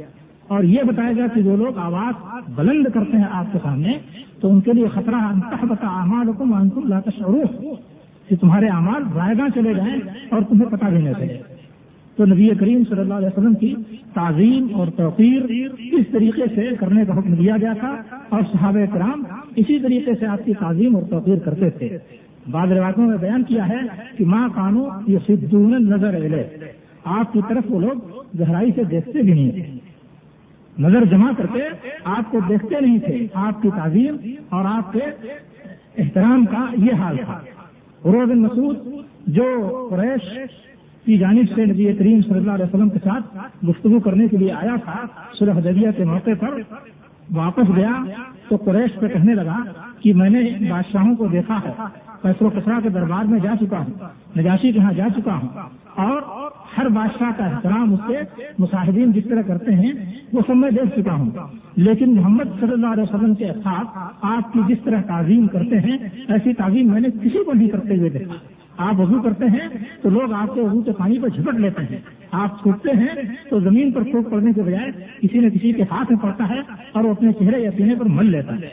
اور 0.52 0.64
یہ 0.64 0.84
بتایا 0.84 1.12
گیا 1.14 1.28
کہ 1.34 1.42
جو 1.42 1.56
لوگ 1.56 1.78
آواز 1.78 2.40
بلند 2.56 2.88
کرتے 2.94 3.18
ہیں 3.18 3.26
آپ 3.32 3.46
کے 3.52 3.58
سامنے، 3.64 3.98
تو 4.40 4.52
ان 4.52 4.62
کے 4.62 4.72
لیے 4.74 4.88
خطرہ 4.88 5.16
انتہبتا 5.16 5.88
اعمال 5.88 6.30
حکم 6.30 6.54
انتم 6.54 6.88
لا 6.88 7.00
تشعرون۔ 7.00 7.76
کہ 8.30 8.36
تمہارے 8.36 8.68
اعمال 8.68 9.04
رائے 9.16 9.36
چلے 9.56 9.74
جائیں 9.74 9.98
اور 10.30 10.42
تمہیں 10.42 10.70
پتہ 10.70 10.86
بھی 10.86 11.02
نہ 11.02 11.10
چلے۔ 11.18 11.38
تو 12.16 12.26
نبی 12.26 12.50
کریم 12.60 12.84
صلی 12.90 13.00
اللہ 13.00 13.14
علیہ 13.14 13.28
وسلم 13.28 13.54
کی 13.54 13.76
تعظیم 14.14 14.68
اور 14.74 14.88
توقیر 14.88 15.42
اس 15.92 16.06
طریقے 16.12 16.42
سے 16.56 16.76
کرنے 16.80 17.06
کا 17.06 17.20
حکم 17.20 17.34
دیا 17.34 17.58
گیا 17.62 17.74
تھا 17.80 17.96
اور 18.30 18.42
صحابہ 18.52 18.94
کرام 18.94 19.24
اسی 19.56 19.80
طریقے 19.80 20.12
سے 20.20 20.26
آپ 20.26 20.46
کی 20.46 20.54
تعظیم 20.54 20.96
اور 20.96 21.04
توقیر 21.04 21.38
کرتے 21.40 21.70
تھے۔ 21.70 21.98
بعض 22.52 22.72
روایتوں 22.72 23.08
میں 23.08 23.18
بیان 23.18 23.44
کیا 23.44 23.70
ہے 23.70 23.80
کہ 24.18 24.26
ماں 24.26 24.50
کانو 24.56 24.86
یہ 25.08 25.18
سدون 25.28 25.72
نظر 25.72 26.16
علیہ 26.16 26.44
آپ 27.06 27.34
کی 27.34 27.40
طرف 27.50 27.64
وہ 27.70 27.82
لوگ 27.82 28.24
گہرائی 28.40 28.72
سے 28.76 28.84
دیکھتے 28.84 29.22
بھی 29.22 29.34
نہیں 29.34 29.52
تھے 29.52 29.91
نظر 30.80 31.06
جمع 31.06 31.32
کر 31.38 31.46
کے 31.54 31.64
آپ 32.04 32.32
کو 32.32 32.40
دیکھتے 32.50 32.80
نہیں 32.82 33.00
تھے، 33.00 33.26
آپ 33.34 33.62
کی 33.62 33.70
تعظیم 33.76 34.16
اور 34.50 34.66
آپ 34.66 34.94
کے 34.94 35.00
احترام 35.98 36.46
کا 36.46 36.66
یہ 36.78 36.94
حال 36.94 37.18
تھا۔ 37.26 37.40
روز 38.04 38.32
مسعود، 38.38 38.78
جو 39.28 39.88
قریش 39.92 40.30
کی 41.06 41.18
جانب 41.18 41.56
سے 41.56 41.66
نبی 41.66 41.94
کریم 41.94 42.22
صلی 42.22 42.38
اللہ 42.38 42.52
علیہ 42.52 42.66
وسلم 42.66 42.90
کے 42.90 43.00
ساتھ 43.04 43.38
گفتگو 43.66 44.00
کرنے 44.00 44.28
کے 44.28 44.38
لیے 44.38 44.52
آیا 44.52 44.76
تھا 44.86 44.96
سلح 45.40 45.58
حدیبیہ 45.58 45.92
کے 45.98 46.04
موقع 46.06 46.32
پر 46.40 46.60
واپس 47.36 47.76
گیا 47.76 47.92
تو 48.50 48.56
قریش 48.56 49.00
پہ 49.00 49.08
کہنے 49.08 49.34
لگا 49.34 49.58
کہ 50.00 50.14
میں 50.14 50.30
نے 50.30 50.42
بادشاہوں 50.70 51.16
کو 51.16 51.28
دیکھا 51.28 51.60
ہے، 51.66 51.72
فیصل 52.22 52.46
و 52.46 52.50
کسرا 52.50 52.80
کے 52.84 52.90
دربار 52.90 53.26
میں 53.26 53.40
جا 53.40 53.54
چکا 53.60 53.78
ہوں، 53.78 54.40
نجاشی 54.40 54.72
کے 54.72 54.80
یہاں 54.80 54.94
جا 54.94 55.08
چکا 55.16 55.36
ہوں 55.36 55.50
اور 56.08 56.22
ہر 56.78 56.90
بادشاہ 56.90 57.32
کا 57.38 57.46
احترام 57.46 57.94
اس 57.94 58.00
کے 58.08 58.18
مصاحبین 58.60 59.12
جس 59.12 59.24
طرح 59.30 59.42
کرتے 59.42 59.76
ہیں، 59.76 59.92
وہ 60.34 60.42
سب 60.48 60.56
میں 60.56 60.72
دیکھ 60.72 61.00
چکا 61.00 61.14
ہوں۔ 61.14 61.30
لیکن 61.76 62.16
محمد 62.16 62.44
صلی 62.60 62.72
اللہ 62.72 62.88
علیہ 62.88 63.04
وسلم 63.04 63.36
کے 63.36 63.48
ساتھ 63.64 63.88
آپ 64.22 64.54
کی 64.54 64.60
جس 64.68 64.78
طرح 64.84 65.02
تعظیم 65.02 65.48
کرتے 65.48 65.80
ہیں، 65.80 65.98
ایسی 66.28 66.54
تعظیم 66.54 66.88
میں 66.88 67.02
نے 67.02 67.08
کسی 67.10 67.44
کو 67.44 67.54
نہیں 67.54 67.70
کرتے 67.70 67.98
ہوئے 67.98 68.10
دیکھا۔ 68.10 68.34
آپ 68.78 69.00
وضو 69.00 69.22
کرتے 69.22 69.46
ہیں 69.46 69.68
تو 70.02 70.10
لوگ 70.10 70.34
آپ 70.34 70.56
کے 70.56 70.62
وضو 70.62 70.82
کے 70.82 70.92
پانی 70.92 71.20
پر 71.20 71.28
جھپٹ 71.28 71.56
لیتے 71.56 71.84
ہیں۔ 71.84 71.98
آپ 72.32 72.62
چھوٹتے 72.62 72.90
ہیں 72.92 73.36
تو 73.50 73.60
زمین 73.60 73.92
پر 73.92 74.04
پھوک 74.04 74.32
پڑنے 74.32 74.54
کے 74.54 74.62
بجائے 74.62 74.92
کسی 75.22 75.40
نہ 75.40 75.50
کسی 75.50 75.72
کے 75.72 75.84
ہاتھ 75.84 76.12
میں 76.12 76.20
پڑتا 76.20 76.50
ہے 76.50 76.60
اور 76.92 77.04
وہ 77.04 77.12
اپنے 77.12 77.34
چہرے 77.34 77.62
یا 77.62 77.72
سینے 77.78 77.96
پر 77.96 78.06
مل 78.06 78.26
لیتا 78.26 78.56
ہے۔ 78.56 78.70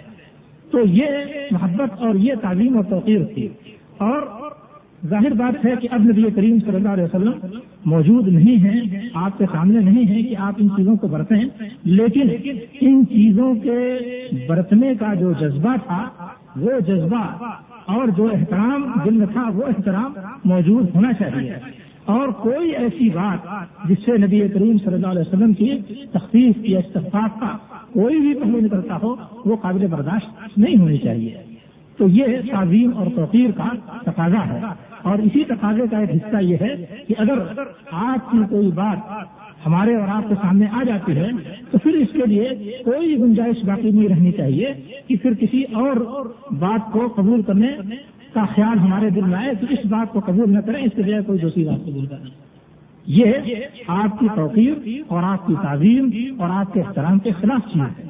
تو 0.71 0.79
یہ 0.81 1.07
محبت 1.51 2.03
اور 2.03 2.15
یہ 2.15 2.35
تعلیم 2.41 2.77
اور 2.77 2.85
توقیر 2.85 3.25
تھی۔ 3.35 3.49
اور 3.99 4.23
ظاہر 5.07 5.33
بات 5.35 5.65
ہے 5.65 5.73
کہ 5.81 5.89
اب 5.91 6.01
نبی 6.01 6.23
کریم 6.35 6.59
صلی 6.59 6.75
اللہ 6.75 6.89
علیہ 6.89 7.05
وسلم 7.05 7.33
موجود 7.85 8.29
نہیں 8.29 8.57
ہیں، 8.57 8.81
آپ 9.15 9.39
کے 9.39 9.45
سامنے 9.53 9.81
نہیں 9.81 10.09
ہے 10.09 10.23
کہ 10.23 10.37
آپ 10.37 10.55
ان 10.59 10.69
چیزوں 10.69 10.97
کو 10.97 11.09
برتیں۔ 11.09 11.45
لیکن 11.85 12.53
ان 12.81 13.05
چیزوں 13.07 13.55
کے 13.55 13.99
برتنے 14.49 14.93
کا 15.01 15.15
جو 15.15 15.33
جذبہ 15.33 15.75
تھا، 15.87 16.09
وہ 16.57 16.81
جذبہ 16.87 17.25
اور 17.85 18.09
جو 18.09 18.29
احترام 18.35 18.93
دل 19.05 19.15
میں 19.15 19.27
تھا، 19.33 19.51
وہ 19.55 19.63
احترام 19.67 20.13
موجود 20.45 20.87
ہونا 20.95 21.13
چاہیے۔ 21.13 21.53
اور 22.05 22.29
کوئی 22.29 22.71
ایسی 22.71 23.11
بات 23.11 23.39
جس 23.89 23.97
سے 24.05 24.19
نبی 24.19 24.49
کریم 24.49 24.79
صلی 24.79 24.95
اللہ 24.95 25.07
علیہ 25.07 25.21
وسلم 25.21 25.53
کی 25.53 25.73
تخفیف 26.13 26.55
یا 26.63 26.79
استفاق 26.79 27.41
کا 27.41 27.57
کوئی 27.93 28.21
بھی 28.21 28.35
پہلو 28.35 28.61
نکلتا 28.61 28.97
ہو، 29.03 29.15
وہ 29.45 29.57
قابل 29.57 29.87
برداشت 29.87 30.59
نہیں 30.59 30.81
ہونی 30.81 30.99
چاہیے۔ 30.99 31.37
تو 31.97 32.09
یہ 32.09 32.25
تعظیم 32.51 32.91
اور 32.95 33.07
توقیر 33.17 33.51
کا 33.51 33.69
تقاضا 34.03 34.47
ہے۔ 34.47 34.61
اور 35.03 35.19
اسی 35.19 35.45
تقاضے 35.45 35.87
کا 35.91 35.99
ایک 35.99 36.11
حصہ 36.11 36.43
یہ 36.43 36.57
ہے 36.61 36.75
کہ 37.09 37.15
اگر 37.19 37.39
آپ 37.91 38.31
کی 38.31 38.39
کوئی 38.51 38.71
بات 38.75 38.99
ہمارے 39.67 39.95
اور 39.95 40.09
آپ 40.09 40.29
کے 40.29 40.35
سامنے 40.35 40.67
آ 40.73 40.83
جاتی 40.83 41.17
ہے، 41.17 41.31
تو 41.71 41.79
پھر 41.79 41.95
اس 41.95 42.09
کے 42.13 42.27
لیے 42.27 42.49
کوئی 42.85 43.17
گنجائش 43.19 43.65
باقی 43.65 43.91
نہیں 43.91 44.09
رہنی 44.09 44.33
چاہیے 44.33 44.73
کہ 45.07 45.17
پھر 45.23 45.35
کسی 45.35 45.63
اور 45.63 45.97
بات 46.51 46.93
کو 46.93 47.09
قبول 47.17 47.43
کرنے 47.43 47.69
کا 48.35 48.45
خیال 48.45 48.79
ہمارے 48.79 49.11
دل 49.11 49.21
میں 49.21 49.39
آئے 49.39 49.55
تو 49.61 49.67
اس 49.71 49.87
بات 49.87 50.13
کو 50.13 50.21
قبول 50.21 50.53
نہ 50.53 50.59
کریں، 50.59 50.83
اس 50.85 50.93
کے 50.97 51.03
بجائے 51.03 51.23
کوئی 51.23 51.39
دوسری 51.39 51.65
بات 51.65 51.85
قبول 51.85 52.07
کریں۔ 52.07 52.31
یہ 53.07 53.33
آپ 53.87 54.19
کی 54.21 54.27
توقیر 54.35 54.89
اور 55.09 55.23
آپ 55.23 55.47
کی 55.47 55.55
تعظیم 55.63 56.11
اور 56.39 56.51
آپ 56.51 56.73
کے 56.75 56.81
احترام 56.81 57.19
کے 57.19 57.31
خلاف 57.41 57.73
چیز 57.73 57.99
ہے۔ 57.99 58.07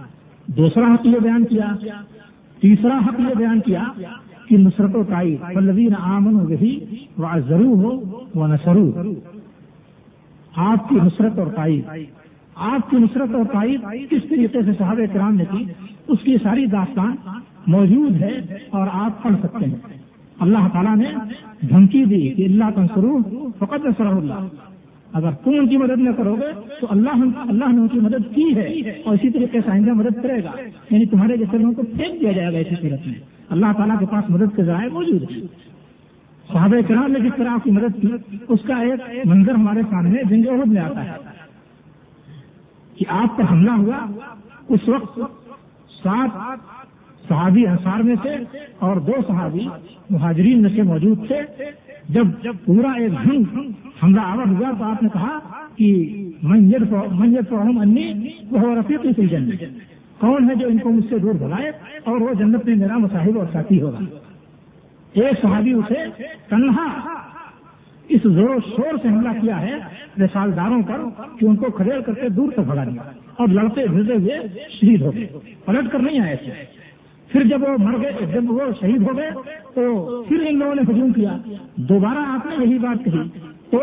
دوسرا 0.46 0.94
حق 0.94 1.06
یہ 1.06 1.19
بیان 1.23 1.44
کیا، 1.44 1.67
تیسرا 2.62 2.99
حق 2.99 3.20
یہ 3.20 3.34
بیان 3.38 3.61
کیا 3.61 3.84
کہ 4.49 4.56
نصرت 4.56 4.97
و 4.97 5.05
تائید۔ 5.05 5.39
پلوین 5.55 5.95
آمن 5.99 6.35
وہی 6.35 6.81
وہ 7.19 7.27
ضرور 7.49 7.77
ہو 7.77 8.22
وہ 8.34 8.46
نسرو 8.46 8.91
آپ 10.56 10.89
کی 10.89 10.96
نصرت 11.05 11.39
اور 11.39 11.46
تائید۔ 11.46 11.84
آپ 12.55 12.91
کی 12.91 12.96
نصرت 12.96 13.34
اور 13.34 13.44
تائید 13.44 13.81
کس 14.11 14.29
طریقے 14.29 14.63
سے 14.63 14.70
صحابہ 14.79 15.13
کرام 15.13 15.34
نے 15.34 15.44
کی؟ 15.51 15.65
اس 16.08 16.19
کی 16.25 16.37
ساری 16.43 16.67
داستان 16.67 17.17
موجود 17.67 18.22
ہے 18.22 18.41
اور 18.70 18.89
آپ 18.93 19.22
پڑھ 19.22 19.34
سکتے 19.43 19.65
ہیں۔ 19.65 19.77
اللہ 20.41 20.69
تعالیٰ 20.72 20.96
نے 20.96 21.05
دھمکی 21.69 22.05
دی 22.05 22.29
کہ 22.29 22.43
اللہ 22.44 22.65
کا 22.75 22.87
سرو 22.94 23.19
فقط 23.58 23.87
نصر 23.87 24.06
اللہ۔ 24.06 24.46
اگر 25.13 25.31
تم 25.31 25.51
ان 25.51 25.69
کی 25.69 25.77
مدد 25.77 25.99
نہ 25.99 26.11
کرو 26.17 26.34
گے 26.34 26.61
تو 26.81 26.87
اللہ 26.91 27.41
اللہ 27.41 27.72
نے 27.72 27.81
ان 27.81 27.89
کی 27.89 28.01
مدد 28.01 28.34
کی 28.34 28.56
ہے 28.56 28.91
اور 29.05 29.15
اسی 29.15 29.31
طریقے 29.31 29.61
سے 29.61 29.70
آئندہ 29.70 29.93
مدد 29.93 30.22
کرے 30.22 30.44
گا۔ 30.44 30.51
یعنی 30.91 31.06
تمہارے 31.06 31.37
جیسے 31.37 31.58
لوگوں 31.58 31.75
کو 31.75 31.82
پھینک 31.82 32.20
دیا 32.20 32.32
جائے 32.32 32.53
گا 32.53 32.58
اسی 32.58 32.75
صورت 32.81 33.06
میں۔ 33.06 33.38
اللہ 33.50 33.67
تعالیٰ 33.76 33.98
کے 33.98 34.06
پاس 34.06 34.31
مدد 34.31 34.56
کے 34.56 34.64
ذرائع 34.64 34.88
موجود 34.93 35.22
ہیں۔ 35.31 35.40
صحابہ 36.52 36.88
کرام 36.88 37.12
نے 37.12 37.20
جس 37.20 37.32
طرح 37.36 37.48
آپ 37.48 37.64
کی 37.64 37.70
مدد 37.70 38.02
کی، 38.02 38.08
اس 38.48 38.60
کا 38.67 38.76
ایک 38.76 39.26
منظر 39.26 39.52
ہمارے 39.52 39.82
سامنے 39.90 40.22
جنگ 40.31 40.48
عہد 40.48 40.67
میں 40.67 40.82
آتا 40.82 41.05
ہے 41.05 41.12
کہ 42.96 43.05
آپ 43.08 43.36
پر 43.36 43.44
حملہ 43.50 43.70
ہوا۔ 43.70 44.20
اس 44.69 44.88
وقت 44.88 45.20
سات 46.02 46.58
صحابی 47.28 47.67
انصار 47.67 48.00
میں 48.00 48.14
سے 48.22 48.36
اور 48.78 48.96
دو 48.96 49.12
صحابی 49.28 49.69
مہاجرین 50.10 50.62
میں 50.62 50.70
سے 50.76 50.82
موجود 50.82 51.26
تھے۔ 51.26 51.64
جب 52.08 52.26
جب 52.43 52.56
پورا 52.64 52.90
ایک 52.93 53.12
جنگ 53.12 53.58
حملہ 54.02 54.20
آور 54.20 54.46
ہوا 54.46 54.70
تو 54.78 54.84
آپ 54.84 55.02
نے 55.02 55.08
کہا 55.12 55.38
کہ 55.76 55.88
منجر 56.43 56.84
فہم 57.48 57.78
انی 57.78 58.12
وہ 58.50 58.74
رفیقی 58.74 59.08
سے 59.17 59.26
جنگ 59.26 59.50
کون 60.19 60.51
ہے 60.51 60.55
جو 60.55 60.69
ان 60.69 60.79
کو 60.79 60.91
مجھ 60.91 61.06
سے 61.08 61.19
دور 61.19 61.34
بلائے 61.34 61.69
اور 62.05 62.20
وہ 62.20 62.34
جنت 62.34 62.65
میں 62.65 62.77
میرا 62.77 62.98
مصاحب 62.98 63.39
اور 63.39 63.46
ساتھی 63.53 63.82
ہوگا؟ 63.82 63.98
ایک 65.13 65.43
صحابی 65.43 65.72
اسے 65.72 66.22
تنہا 66.48 67.15
اس 68.08 68.20
زور 68.22 68.48
و 68.48 68.58
شور 68.77 68.98
سے 69.03 69.08
حملہ 69.08 69.29
کیا 69.41 69.60
ہے 69.60 69.75
رسالداروں 70.20 70.82
پر 70.82 71.01
کہ 71.39 71.46
ان 71.46 71.56
کو 71.56 71.70
کھڑے 71.70 72.03
کر 72.06 72.15
کے 72.15 72.29
دور 72.29 72.53
تک 72.53 72.58
بھگا 72.58 72.84
دیا 72.84 73.03
اور 73.37 73.48
لڑتے 73.48 73.87
بھرتے 73.87 74.13
ہوئے 74.13 74.41
شہید 74.81 75.03
ہو 75.03 75.15
گئے۔ 75.15 75.27
پلٹ 75.65 75.93
کر 75.93 75.98
نہیں 75.98 76.20
آئے 76.20 76.37
تھے۔ 76.37 76.53
پھر 77.29 77.44
جب 77.44 77.63
وہ 77.63 77.69
مر 77.79 77.98
گئے، 78.03 78.27
جب 78.34 78.51
وہ 78.51 78.60
شہید 78.81 79.03
ہو 79.03 79.17
گئے، 79.17 79.31
تو 79.75 80.22
پھر 80.29 80.46
ان 80.48 80.58
لوگوں 80.58 80.75
نے 80.75 80.82
ہجوم 80.82 81.13
کیا۔ 81.13 81.37
دوبارہ 81.77 82.19
آپ 82.19 82.46
نے 82.46 82.65
یہی 82.65 82.79
بات 82.79 83.05
کہی۔ 83.05 83.29
تو 83.70 83.79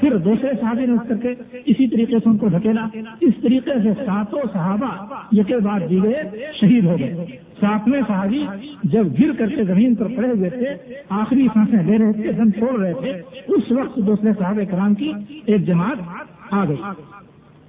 پھر 0.00 0.16
دوسرے 0.16 0.50
صحابی 0.60 0.86
نے 0.86 0.92
اٹھ 0.92 1.08
کر 1.08 1.16
کے 1.16 1.28
اسی 1.64 1.86
طریقے 1.86 2.18
سے 2.18 2.28
ان 2.28 2.38
کو 2.38 2.48
دھکیلا۔ 2.48 2.86
اس 3.20 3.34
طریقے 3.42 3.70
سے 3.82 3.90
ساتوں 4.06 4.40
صحابہ 4.52 5.14
یہ 5.32 5.42
بعد 5.64 5.80
دی 5.90 6.02
گئے 6.02 6.22
شہید 6.60 6.84
ہو 6.84 6.96
گئے۔ 6.98 7.26
ساتویں 7.60 8.00
صحابی 8.08 8.46
جب 8.84 9.06
گر 9.20 9.32
کر 9.38 9.48
کے 9.48 9.64
زمین 9.64 9.94
پر 9.94 10.06
پڑے 10.16 10.28
ہوئے 10.28 10.50
تھے، 10.50 10.94
آخری 11.08 11.46
سانسیں 11.54 11.82
لے 11.82 11.98
رہے 11.98 12.12
تھے، 12.12 12.32
دم 12.32 12.50
چھوڑ 12.50 12.80
رہے 12.80 12.92
تھے، 12.92 13.10
اس 13.48 13.72
وقت 13.72 13.96
دوسرے 13.96 14.30
صحابہ 14.38 14.70
کرام 14.70 14.94
کی 14.94 15.12
ایک 15.46 15.66
جماعت 15.66 15.98
آ 16.50 16.64
گئی۔ 16.64 16.76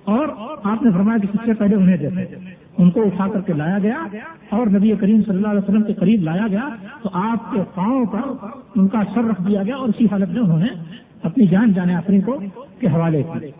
اور 0.03 0.27
آپ 0.63 0.83
نے 0.83 0.91
فرمایا 0.91 1.17
کہ 1.17 1.27
سب 1.31 1.45
سے 1.45 1.53
پہلے 1.53 1.75
انہیں 1.75 1.97
دیتے 1.97 2.35
ان 2.77 2.91
کو 2.91 3.01
اٹھا 3.01 3.27
کر 3.27 3.41
کے 3.41 3.53
لایا 3.53 3.77
گیا 3.83 4.05
اور 4.49 4.67
نبی 4.67 4.91
کریم 4.99 5.21
صلی 5.21 5.35
اللہ 5.35 5.47
علیہ 5.47 5.59
وسلم 5.59 5.83
کے 5.83 5.93
قریب 5.93 6.21
لایا 6.21 6.47
گیا۔ 6.51 6.69
تو 7.01 7.09
آپ 7.13 7.51
کے 7.51 7.61
پاؤں 7.75 8.05
پر 8.05 8.47
ان 8.75 8.87
کا 8.87 9.01
سر 9.13 9.23
رکھ 9.23 9.41
دیا 9.47 9.63
گیا 9.63 9.75
اور 9.75 9.89
اسی 9.89 10.05
حالت 10.11 10.29
میں 10.29 10.41
انہوں 10.41 10.59
نے 10.59 11.01
اپنی 11.23 11.47
جان 11.47 11.73
جانے 11.73 11.95
آفری 11.95 12.21
کو 12.21 12.39
کے 12.79 12.87
حوالے 12.87 13.23
کیے 13.23 13.51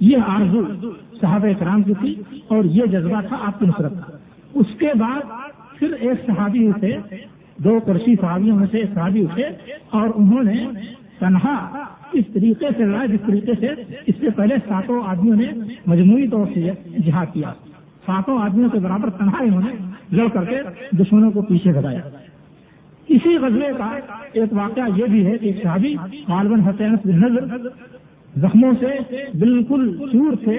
یہ 0.00 0.16
آرزو 0.26 0.62
صحابہ 1.20 1.48
کرام 1.58 1.82
کی 1.82 1.94
تھی 2.00 2.14
اور 2.48 2.64
یہ 2.64 2.86
جذبہ 2.86 3.20
تھا 3.28 3.36
آپ 3.40 3.58
کی 3.58 3.66
نصرت 3.66 3.92
کا۔ 3.92 4.16
اس 4.54 4.66
کے 4.78 4.88
بعد 4.98 5.20
پھر 5.78 5.92
ایک 5.92 6.26
صحابی 6.26 6.68
اٹھے، 6.68 6.96
دو 7.56 7.80
کرسی 7.86 8.14
صحابیوں 8.20 8.56
میں 8.56 8.66
سے 8.70 8.78
ایک 8.78 8.94
صحابی 8.94 9.22
اٹھے 9.22 9.44
اور 9.90 10.08
انہوں 10.14 10.42
نے 10.42 10.66
تنہا 11.18 11.84
اس 12.12 12.24
طریقے 12.32 12.66
سے 12.76 12.84
لڑا 12.84 13.06
جس 13.06 13.20
طریقے 13.26 13.52
سے 13.60 13.66
اس 14.06 14.14
سے 14.20 14.30
پہلے 14.36 14.54
ساتوں 14.68 15.02
آدمیوں 15.06 15.36
نے 15.36 15.46
مجموعی 15.86 16.28
طور 16.28 16.46
سے 16.54 16.70
جہاد 17.06 17.26
کیا۔ 17.32 17.52
ساتوں 18.06 18.38
آدمیوں 18.42 18.70
کے 18.70 18.78
برابر 18.78 19.10
تنہا 19.10 19.42
انہوں 19.42 19.60
نے 19.60 19.72
لڑ 20.12 20.28
کر 20.28 20.44
کے 20.44 20.56
دشمنوں 20.96 21.30
کو 21.30 21.42
پیچھے 21.42 21.74
گھٹایا 21.74 22.00
اسی 23.08 23.36
غزلے 23.36 23.68
کا 23.78 23.98
ایک 24.32 24.52
واقعہ 24.52 24.82
یہ 24.96 25.04
بھی 25.04 25.26
ہے 25.26 25.38
کہ 25.38 25.52
صحابی 25.62 25.94
غالباً 26.28 26.60
حسین 26.60 26.94
بن 27.04 27.20
نظر 27.20 27.68
زخموں 28.36 28.72
سے 28.80 28.86
بالکل 29.38 29.96
چور 30.12 30.32
تھے 30.44 30.54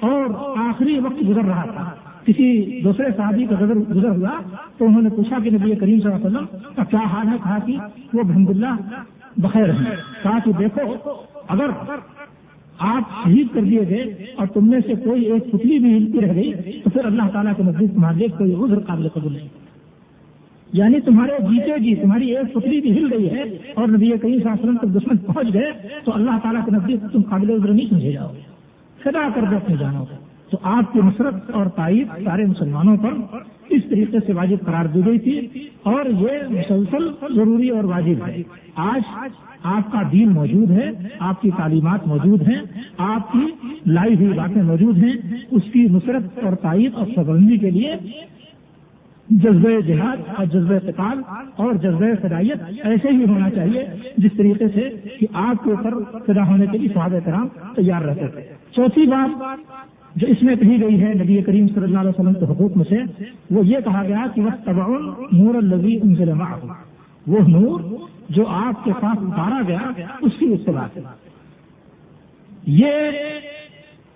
اور 0.00 0.24
آخری 0.58 0.98
وقت 0.98 1.28
گزر 1.28 1.44
رہا 1.44 1.64
تھا۔ 1.64 1.90
کسی 2.24 2.80
دوسرے 2.84 3.06
صحابی 3.16 3.46
کا 3.46 3.54
گزر 3.60 3.74
گزر 3.74 4.08
ہوا 4.08 4.40
تو 4.78 4.84
انہوں 4.84 5.02
نے 5.02 5.08
پوچھا 5.08 5.38
کہ 5.44 5.50
نبی 5.50 5.74
کریم 5.74 6.00
صلی 6.00 6.12
اللہ 6.12 6.26
علیہ 6.26 6.38
وسلم 6.38 6.72
کا 6.76 6.84
کیا 6.84 6.98
حال 6.98 7.28
ہے؟ 7.28 7.36
کہا 7.44 7.58
کہ 7.66 7.76
وہ 8.12 8.20
الحمد 8.24 8.50
اللہ 8.50 8.74
بخیر 9.36 9.70
ہیں۔ 9.70 9.96
کہا 10.22 10.38
کہ 10.44 10.52
دیکھو، 10.58 10.94
اگر 11.48 11.70
آپ 12.78 13.02
شہید 13.24 13.46
کر 13.54 13.60
دیے 13.60 13.80
گئے 13.88 14.02
اور 14.34 14.46
تم 14.46 14.70
میں 14.70 14.80
سے 14.86 14.94
کوئی 14.94 15.22
ایک 15.24 15.50
پتلی 15.52 15.78
بھی 15.78 15.96
ہلتی 15.96 16.20
رہ 16.20 16.34
گئی 16.34 16.52
تو 16.84 16.90
پھر 16.90 17.04
اللہ 17.04 17.22
تعالیٰ 17.32 17.52
کے 17.56 17.62
نزدیک 17.62 17.94
تمہارے 17.94 18.26
کوئی 18.28 18.54
عذر 18.54 18.78
قابل 18.78 19.08
قبول 19.08 19.32
نہیں۔ 19.32 19.48
یعنی 20.72 21.00
تمہارے 21.00 21.32
جیتے 21.40 21.78
جی 21.78 21.94
تمہاری 21.94 22.36
ایک 22.36 22.52
پتلی 22.54 22.80
بھی 22.80 22.98
ہل 22.98 23.12
گئی 23.12 23.30
ہے 23.30 23.42
اور 23.74 23.88
نبی 23.88 24.10
کئی 24.22 24.36
وسلم 24.36 24.76
تک 24.76 24.94
دشمن 24.94 25.16
پہنچ 25.16 25.54
گئے، 25.54 25.72
تو 26.04 26.14
اللہ 26.14 26.38
تعالیٰ 26.42 26.64
کے 26.64 26.70
نزدیک 26.70 27.12
تم 27.12 27.22
قابل 27.22 27.50
عذر 27.50 27.72
نہیں 27.72 27.86
سمجھے 27.90 28.12
جاؤ 28.12 28.32
گے۔ 28.36 28.40
فدا 29.04 29.28
کر 29.34 29.42
دو 29.50 29.56
اپنے 29.56 29.76
جانو 29.76 30.04
گے 30.04 30.16
تو 30.50 30.58
آپ 30.62 30.92
کی 30.92 31.00
نصرت 31.04 31.50
اور 31.50 31.66
تائید 31.66 32.08
سارے 32.24 32.44
مسلمانوں 32.44 32.96
پر 32.96 33.36
اس 33.68 33.82
طریقے 33.90 34.18
سے 34.26 34.32
واجب 34.32 34.56
قرار 34.66 34.84
دی 34.84 35.00
گئی 35.06 35.18
تھی 35.18 35.38
اور 35.82 36.04
یہ 36.04 36.32
مسلسل 36.48 37.08
ضروری 37.34 37.68
اور 37.68 37.84
واجب 37.84 38.26
ہے۔ 38.26 38.42
آج 38.74 39.00
آپ 39.62 39.92
کا 39.92 40.02
دین 40.12 40.28
موجود 40.28 40.70
ہے، 40.70 40.90
آپ 41.18 41.42
کی 41.42 41.50
تعلیمات 41.56 42.06
موجود 42.06 42.42
ہیں، 42.48 42.60
آپ 42.96 43.32
کی 43.32 43.68
لائی 43.86 44.14
ہوئی 44.14 44.38
باتیں 44.38 44.62
موجود 44.62 44.98
ہیں۔ 44.98 45.12
اس 45.50 45.62
کی 45.72 45.86
نصرت 45.90 46.44
اور 46.44 46.54
تائید 46.54 46.94
اور 46.94 47.06
سبندی 47.14 47.56
کے 47.56 47.70
لیے 47.70 47.94
جذبہ 49.32 49.80
جہاد 49.80 50.16
اور 50.36 50.46
جذبہ 50.46 50.74
اعتقال 50.74 51.20
اور 51.56 51.74
جذبہ 51.74 52.06
فدائیت 52.22 52.62
ایسے 52.82 53.08
ہی 53.10 53.24
ہونا 53.24 53.50
چاہیے 53.50 53.84
جس 54.16 54.30
طریقے 54.36 54.68
سے 54.68 54.90
کہ 55.18 55.26
آپ 55.32 55.64
کے 55.64 55.70
اوپر 55.70 56.22
فدا 56.26 56.46
ہونے 56.46 56.66
کے 56.66 56.78
لیے 56.78 56.88
صحابہ 56.94 57.18
کرام 57.24 57.48
تیار 57.76 58.02
رہتے 58.02 58.26
تھے۔ 58.26 58.40
چوتھی 58.70 59.06
بات 59.06 59.42
جو 60.16 60.26
اس 60.26 60.42
میں 60.42 60.56
کہی 60.56 60.82
گئی 60.82 61.02
ہے 61.02 61.14
نبی 61.14 61.42
کریم 61.42 61.68
صلی 61.68 61.84
اللہ 61.84 61.98
علیہ 61.98 62.10
وسلم 62.10 62.32
کے 62.32 62.44
حقوق 62.44 62.76
میں 62.76 62.84
سے، 62.88 63.24
وہ 63.50 63.66
یہ 63.66 63.76
کہا 63.84 64.02
گیا 64.02 64.26
کہ 64.34 64.40
وہ 64.42 64.50
تبع 64.64 64.86
نور 65.32 65.54
الزی 65.54 65.96
ان 66.02 66.14
سے 66.14 66.24
وہ 67.26 67.38
نور 67.48 67.80
جو 68.28 68.46
آپ 68.48 68.84
کے 68.84 68.90
پاس 69.00 69.18
اتارا 69.20 69.60
گیا، 69.68 69.78
اس 70.20 70.32
کی 70.38 70.52
اتباع 70.52 70.86
سے 70.94 71.00
یہ 72.66 72.92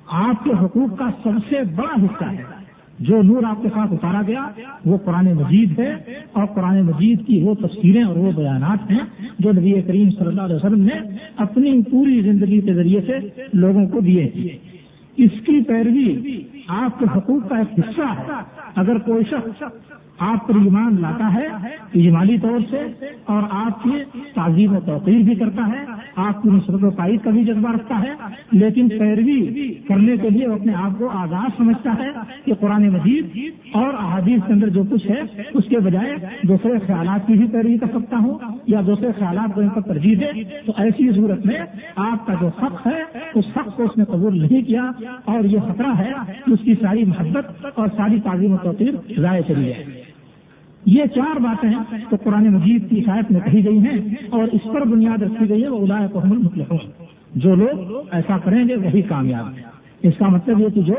آپ 0.07 0.45
کے 0.45 0.51
حقوق 0.51 0.99
کا 0.99 1.11
سب 1.23 1.39
سے 1.49 1.57
بڑا 1.77 2.05
حصہ 2.05 2.25
ہے۔ 2.25 2.66
جو 2.99 3.23
نور 3.23 3.43
آپ 3.45 3.63
کے 3.63 3.69
ساتھ 3.69 3.93
اتارا 3.93 4.23
گیا، 4.27 4.49
وہ 4.85 4.97
قرآن 4.97 5.33
مجید 5.33 5.79
ہے۔ 5.79 5.97
اور 6.33 6.47
قرآن 6.47 6.83
مجید 6.83 7.27
کی 7.27 7.43
وہ 7.43 7.55
تصویریں 7.55 8.03
اور 8.03 8.17
وہ 8.17 8.33
بیانات 8.33 8.91
ہیں 8.91 9.27
جو 9.39 9.53
نبی 9.53 9.83
کریم 9.83 10.11
صلی 10.11 10.27
اللہ 10.27 10.43
علیہ 10.43 10.57
وسلم 10.57 10.81
نے 10.81 11.17
اپنی 11.37 11.83
پوری 11.91 12.21
زندگی 12.21 12.61
کے 12.61 12.75
ذریعے 12.75 13.01
سے 13.01 13.19
لوگوں 13.53 13.87
کو 13.87 14.01
دیے 14.01 14.25
اس 15.17 15.31
کی 15.47 15.63
پیروی 15.63 16.43
آپ 16.69 16.99
کے 16.99 17.05
حقوق 17.17 17.49
کا 17.49 17.59
ایک 17.59 17.79
حصہ 17.79 18.21
ہے۔ 18.21 18.33
اگر 18.75 18.99
کوئی 18.99 19.25
شخص 19.31 19.63
آپ 20.19 20.49
پر 20.49 20.55
ایمان 20.55 20.97
لاتا 21.01 21.35
ہے، 21.35 21.47
ایمانی 21.93 22.39
طور 22.39 22.59
سے، 22.71 23.05
اور 23.25 23.43
آپ 23.51 23.83
کی 23.83 23.91
تعظیم 24.35 24.77
و 24.77 24.81
توقیر 24.81 25.19
بھی 25.19 25.35
کرتا 25.35 25.67
ہے۔ 25.67 25.85
آپ 26.17 26.43
کی 26.43 26.49
نصرت 26.49 26.85
و 26.85 26.91
پائد 26.91 27.21
کا 27.25 27.31
بھی 27.31 27.45
جذبہ 27.45 27.73
رکھتا 27.73 28.01
ہے۔ 28.01 28.15
لیکن 28.53 28.89
پیروی 28.89 29.75
کرنے 29.75 30.17
کے 30.17 30.31
لیے 30.31 30.49
وہ 30.49 30.55
اپنے 30.55 30.75
آپ 30.75 30.99
کو 30.99 31.09
آزاد 31.09 31.49
سمجھتا 31.57 31.95
ہے 31.99 32.09
کہ 32.45 32.55
قرآن 32.55 32.89
مجید 32.89 33.27
اور 33.73 33.95
احادیث 33.95 34.41
کے 34.47 34.53
اندر 34.53 34.69
جو 34.69 34.83
کچھ 34.91 35.11
ہے، 35.11 35.23
اس 35.55 35.65
کے 35.69 35.79
بجائے 35.79 36.17
دوسرے 36.49 36.79
خیالات 36.87 37.27
کی 37.27 37.33
بھی 37.33 37.47
پیروی 37.47 37.79
کر 37.79 37.87
سکتا 37.87 38.17
ہوں 38.17 38.39
یا 38.67 38.81
دوسرے 38.87 39.09
خیالات 39.19 39.55
کو 39.55 39.61
ان 39.61 39.69
پر 39.69 39.81
ترجیح 39.81 40.17
دے۔ 40.21 40.43
تو 40.67 40.73
ایسی 40.77 41.13
صورت 41.13 41.47
میں 41.47 41.59
آپ 41.97 42.27
کا 42.27 42.35
جو 42.41 42.49
حق 42.63 42.87
ہے، 42.87 43.03
اس 43.35 43.45
حق 43.57 43.77
کو 43.77 43.83
اس 43.83 43.97
نے 43.97 44.05
قبول 44.05 44.41
نہیں 44.41 44.63
کیا، 44.63 44.91
اور 45.25 45.45
یہ 45.45 45.59
خطرہ 45.61 45.99
ہے 45.99 46.13
کہ 46.47 46.53
اس 46.53 46.61
کی 46.65 46.75
ساری 46.75 47.05
محبت 47.05 47.67
اور 47.75 47.89
ساری 47.97 48.21
تعظیم 48.21 48.53
و 48.53 48.57
توقیر 48.57 49.21
ضائع 49.21 49.43
چلی 49.43 49.65
جائے۔ 49.65 50.06
یہ 50.87 51.05
چار 51.15 51.41
باتیں 51.41 51.71
تو 52.11 52.17
قرآن 52.25 52.49
مجید 52.49 52.91
کی 52.91 53.03
شاید 53.07 53.31
میں 53.31 53.41
کہی 53.41 53.65
گئی 53.65 53.79
ہیں 53.79 54.15
اور 54.31 54.45
اس 54.53 54.61
پر 54.65 54.85
بنیاد 54.85 55.23
رکھی 55.23 55.49
گئی 55.49 55.63
ہے 55.63 55.69
وہ 55.69 55.87
ادا 55.87 56.07
کو 56.13 56.19
ہم 56.19 56.49
جو 57.35 57.55
لوگ 57.55 57.93
ایسا 58.11 58.39
کریں 58.39 58.69
گے 58.69 58.77
وہی 58.77 59.03
کامیاب 59.03 59.47
ہیں۔ 59.47 59.63
اس 60.03 60.15
کا 60.19 60.29
مطلب 60.29 60.61
یہ 60.61 60.69
کہ 60.75 60.81
جو 60.81 60.95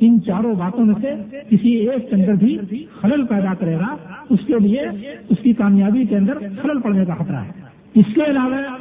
ان 0.00 0.22
چاروں 0.22 0.54
باتوں 0.54 0.84
میں 0.84 0.94
سے 1.00 1.38
کسی 1.50 1.70
ایک 1.70 2.10
کے 2.10 2.16
اندر 2.16 2.32
بھی 2.32 2.58
خلل 3.00 3.26
پیدا 3.26 3.54
کرے 3.54 3.74
گا، 3.74 3.96
اس 4.30 4.38
کے 4.46 4.54
لیے 4.60 4.80
اس 5.28 5.38
کی 5.42 5.52
کامیابی 5.52 6.04
کے 6.04 6.16
اندر 6.16 6.38
خلل 6.62 6.80
پڑنے 6.80 7.04
کا 7.04 7.14
خطرہ 7.14 7.36
ہے۔ 7.36 7.50
اس 7.94 8.14
کے 8.14 8.20
علاوہ 8.24 8.76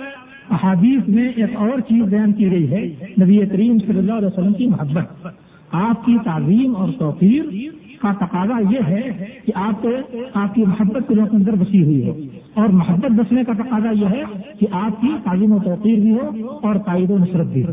احادیث 0.49 1.09
میں 1.09 1.29
ایک 1.35 1.55
اور 1.55 1.79
چیز 1.79 2.03
بیان 2.03 2.31
کی 2.31 2.51
گئی 2.51 2.71
ہے، 2.71 2.85
نبی 3.21 3.37
کریم 3.37 3.77
صلی 3.79 3.97
اللہ 3.97 4.13
علیہ 4.13 4.27
وسلم 4.27 4.53
کی 4.53 4.67
محبت۔ 4.67 5.27
آپ 5.71 6.05
کی 6.05 6.17
تعظیم 6.23 6.75
اور 6.75 6.89
توفیر 6.99 7.43
کا 8.01 8.13
تقاضا 8.13 8.59
یہ 8.69 8.79
ہے 8.87 9.25
کہ 9.45 9.51
آپ 9.55 9.87
آپ 10.33 10.55
کی 10.55 10.61
محبت 10.61 11.07
کے 11.07 11.13
لوگوں 11.15 11.29
کے 11.29 11.35
اندر 11.35 11.55
بسی 11.55 11.83
ہوئی 11.83 12.05
ہے 12.05 12.27
اور 12.53 12.67
محبت 12.67 13.11
بسنے 13.11 13.43
کا 13.43 13.53
تقاضا 13.53 13.91
یہ 13.91 14.05
ہے 14.05 14.23
کہ 14.59 14.67
آپ 14.71 15.01
کی 15.01 15.07
تعلیم 15.23 15.51
و 15.51 15.59
توقیر 15.59 15.99
بھی 15.99 16.11
ہو 16.11 16.47
اور 16.63 16.75
تائید 16.75 17.11
و 17.11 17.17
نصرت 17.17 17.47
بھی 17.47 17.65
ہو۔ 17.65 17.71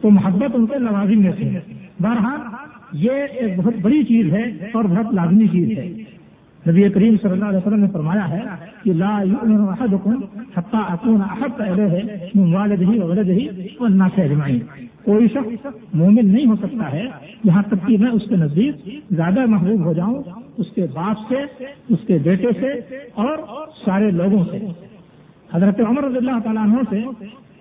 تو 0.00 0.10
محبت 0.10 0.50
ان 0.54 0.66
کے 0.66 0.78
لوازم 0.78 1.20
میں 1.20 1.32
سے 1.38 1.44
ہے۔ 1.44 1.60
بہرحال 2.00 2.40
یہ 2.92 3.10
ایک 3.10 3.52
بہت 3.56 3.74
بڑی 3.82 4.02
چیز 4.04 4.32
ہے 4.32 4.42
اور 4.72 4.84
بہت 4.84 5.14
لازمی 5.14 5.46
چیز 5.46 5.78
ہے۔ 5.78 5.92
نبی 6.68 6.88
کریم 6.90 7.16
صلی 7.22 7.30
اللہ 7.30 7.44
علیہ 7.44 7.58
وسلم 7.58 7.80
نے 7.80 7.88
فرمایا 7.92 8.28
ہے 8.30 8.40
کہ 8.82 8.92
لا 8.92 9.16
احدکم 9.16 10.14
حتی 10.56 10.78
اکون 10.88 11.20
احب 11.22 11.62
الیہ 11.62 12.02
من 12.34 12.54
والدہ 12.54 12.88
و 12.88 13.08
ولدہ 13.08 13.36
والناس 13.80 14.18
اجمعین۔ 14.18 14.58
کوئی 15.04 15.28
شخص 15.34 15.66
مومن 15.94 16.32
نہیں 16.32 16.46
ہو 16.46 16.54
سکتا 16.62 16.90
ہے 16.92 17.04
یہاں 17.44 17.62
تک 17.68 17.86
کہ 17.86 17.96
میں 17.98 18.10
اس 18.10 18.28
کے 18.28 18.36
نزدیک 18.36 18.88
زیادہ 19.10 19.44
محبوب 19.48 19.84
ہو 19.84 19.92
جاؤں، 19.92 20.22
اس 20.58 20.70
کے 20.74 20.86
باپ 20.94 21.28
سے، 21.28 21.42
اس 21.88 22.06
کے 22.06 22.18
بیٹے 22.24 22.50
سے 22.60 22.72
اور 23.24 23.38
سارے 23.84 24.10
لوگوں 24.10 24.44
سے۔ 24.50 24.58
حضرت 25.52 25.80
عمر 25.80 26.04
رضی 26.04 26.16
اللہ 26.16 26.38
تعالیٰ 26.44 26.62
عنہ 26.62 26.82
سے 26.90 27.02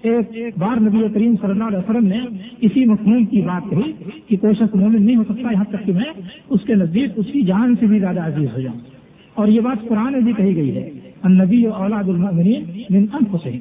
ایک 0.10 0.58
بار 0.58 0.82
نبی 0.82 1.08
کریم 1.14 1.36
صلی 1.42 1.52
اللہ 1.52 1.64
علیہ 1.64 1.78
وسلم 1.78 2.08
نے 2.08 2.20
اسی 2.66 2.86
مفہوم 2.86 3.26
کی 3.26 3.42
بات 3.42 3.70
کہی 3.70 3.92
کہ 4.28 4.38
کوئی 4.38 4.54
شخص 4.56 4.76
مومن 4.76 5.06
نہیں 5.06 5.16
ہو 5.16 5.24
سکتا 5.30 5.52
یہاں 5.52 5.70
تک 5.70 5.86
کہ 5.86 5.94
میں 5.94 6.12
اس 6.50 6.62
کے 6.68 6.76
نزدیک، 6.76 7.12
اس 7.16 7.32
کی 7.32 7.42
جان 7.44 7.76
سے 7.80 7.86
بھی 7.86 8.00
زیادہ 8.00 8.26
عزیز 8.26 8.50
ہو 8.56 8.62
جاؤں۔ 8.62 8.95
اور 9.36 9.48
یہ 9.48 9.62
بات 9.62 9.88
قرآن 9.88 10.12
میں 10.12 10.22
بھی 10.22 10.34
کہی 10.34 10.56
گئی 10.56 10.76
ہے، 10.76 10.90
النبی 11.24 11.66
اولاد 11.66 12.04
المؤمنین 12.04 12.64
من 12.90 13.06
انفسہم۔ 13.14 13.60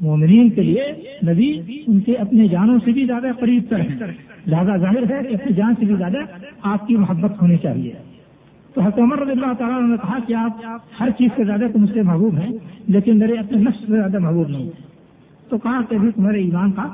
مومنین 0.00 0.50
کے 0.50 0.62
لیے 0.62 0.92
نبی 1.28 1.60
ان 1.86 2.00
کے 2.00 2.14
اپنے 2.14 2.48
جانوں 2.48 2.78
سے 2.84 2.92
بھی 2.92 3.04
زیادہ 3.04 3.26
قریب 3.38 3.62
تر 3.68 3.80
ہیں۔ 3.80 3.98
لہٰذا 4.46 4.76
ظاہر 4.76 5.02
ہے 5.10 5.22
کہ 5.28 5.34
اپنی 5.34 5.54
جان 5.54 5.74
سے 5.80 5.86
بھی 5.86 5.94
زیادہ 5.94 6.18
آپ 6.62 6.86
کی 6.86 6.96
محبت 6.96 7.42
ہونی 7.42 7.56
چاہیے۔ 7.56 7.92
تو 8.74 8.80
عمر 8.98 9.18
رضی 9.18 9.30
اللہ 9.30 9.52
تعالیٰ 9.58 9.88
نے 9.88 9.96
کہا 9.96 10.18
کہ 10.26 10.34
آپ 10.34 10.50
ہر 11.00 11.08
چیز 11.10 11.30
سے 11.36 11.44
زیادہ 11.44 11.66
تم 11.72 11.86
سے 11.86 12.02
محبوب 12.02 12.34
ہیں، 12.34 12.52
لیکن 12.86 13.18
میرے 13.18 13.32
اپنے 13.32 13.62
نفس 13.62 13.80
سے 13.80 13.92
زیادہ 13.92 14.18
محبوب 14.18 14.48
نہیں۔ 14.48 14.70
تو 15.48 15.58
کہا 15.58 15.80
کہ 15.88 15.94
ابھی 15.94 16.10
تمہارے 16.10 16.38
ایمان 16.40 16.70
کا 16.70 16.86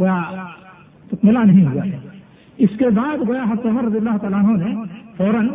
گویا 0.00 0.22
ملا 1.22 1.42
نہیں 1.44 1.66
ہوا 1.66 1.84
ہے۔ 1.84 1.98
اس 2.58 2.70
کے 2.78 2.84
بعد 2.84 3.28
گویا 3.28 3.42
عمر 3.64 3.84
رضی 3.84 3.98
اللہ 3.98 4.16
تعالیٰ 4.16 4.56
نے 4.56 4.74
فوراً 5.16 5.48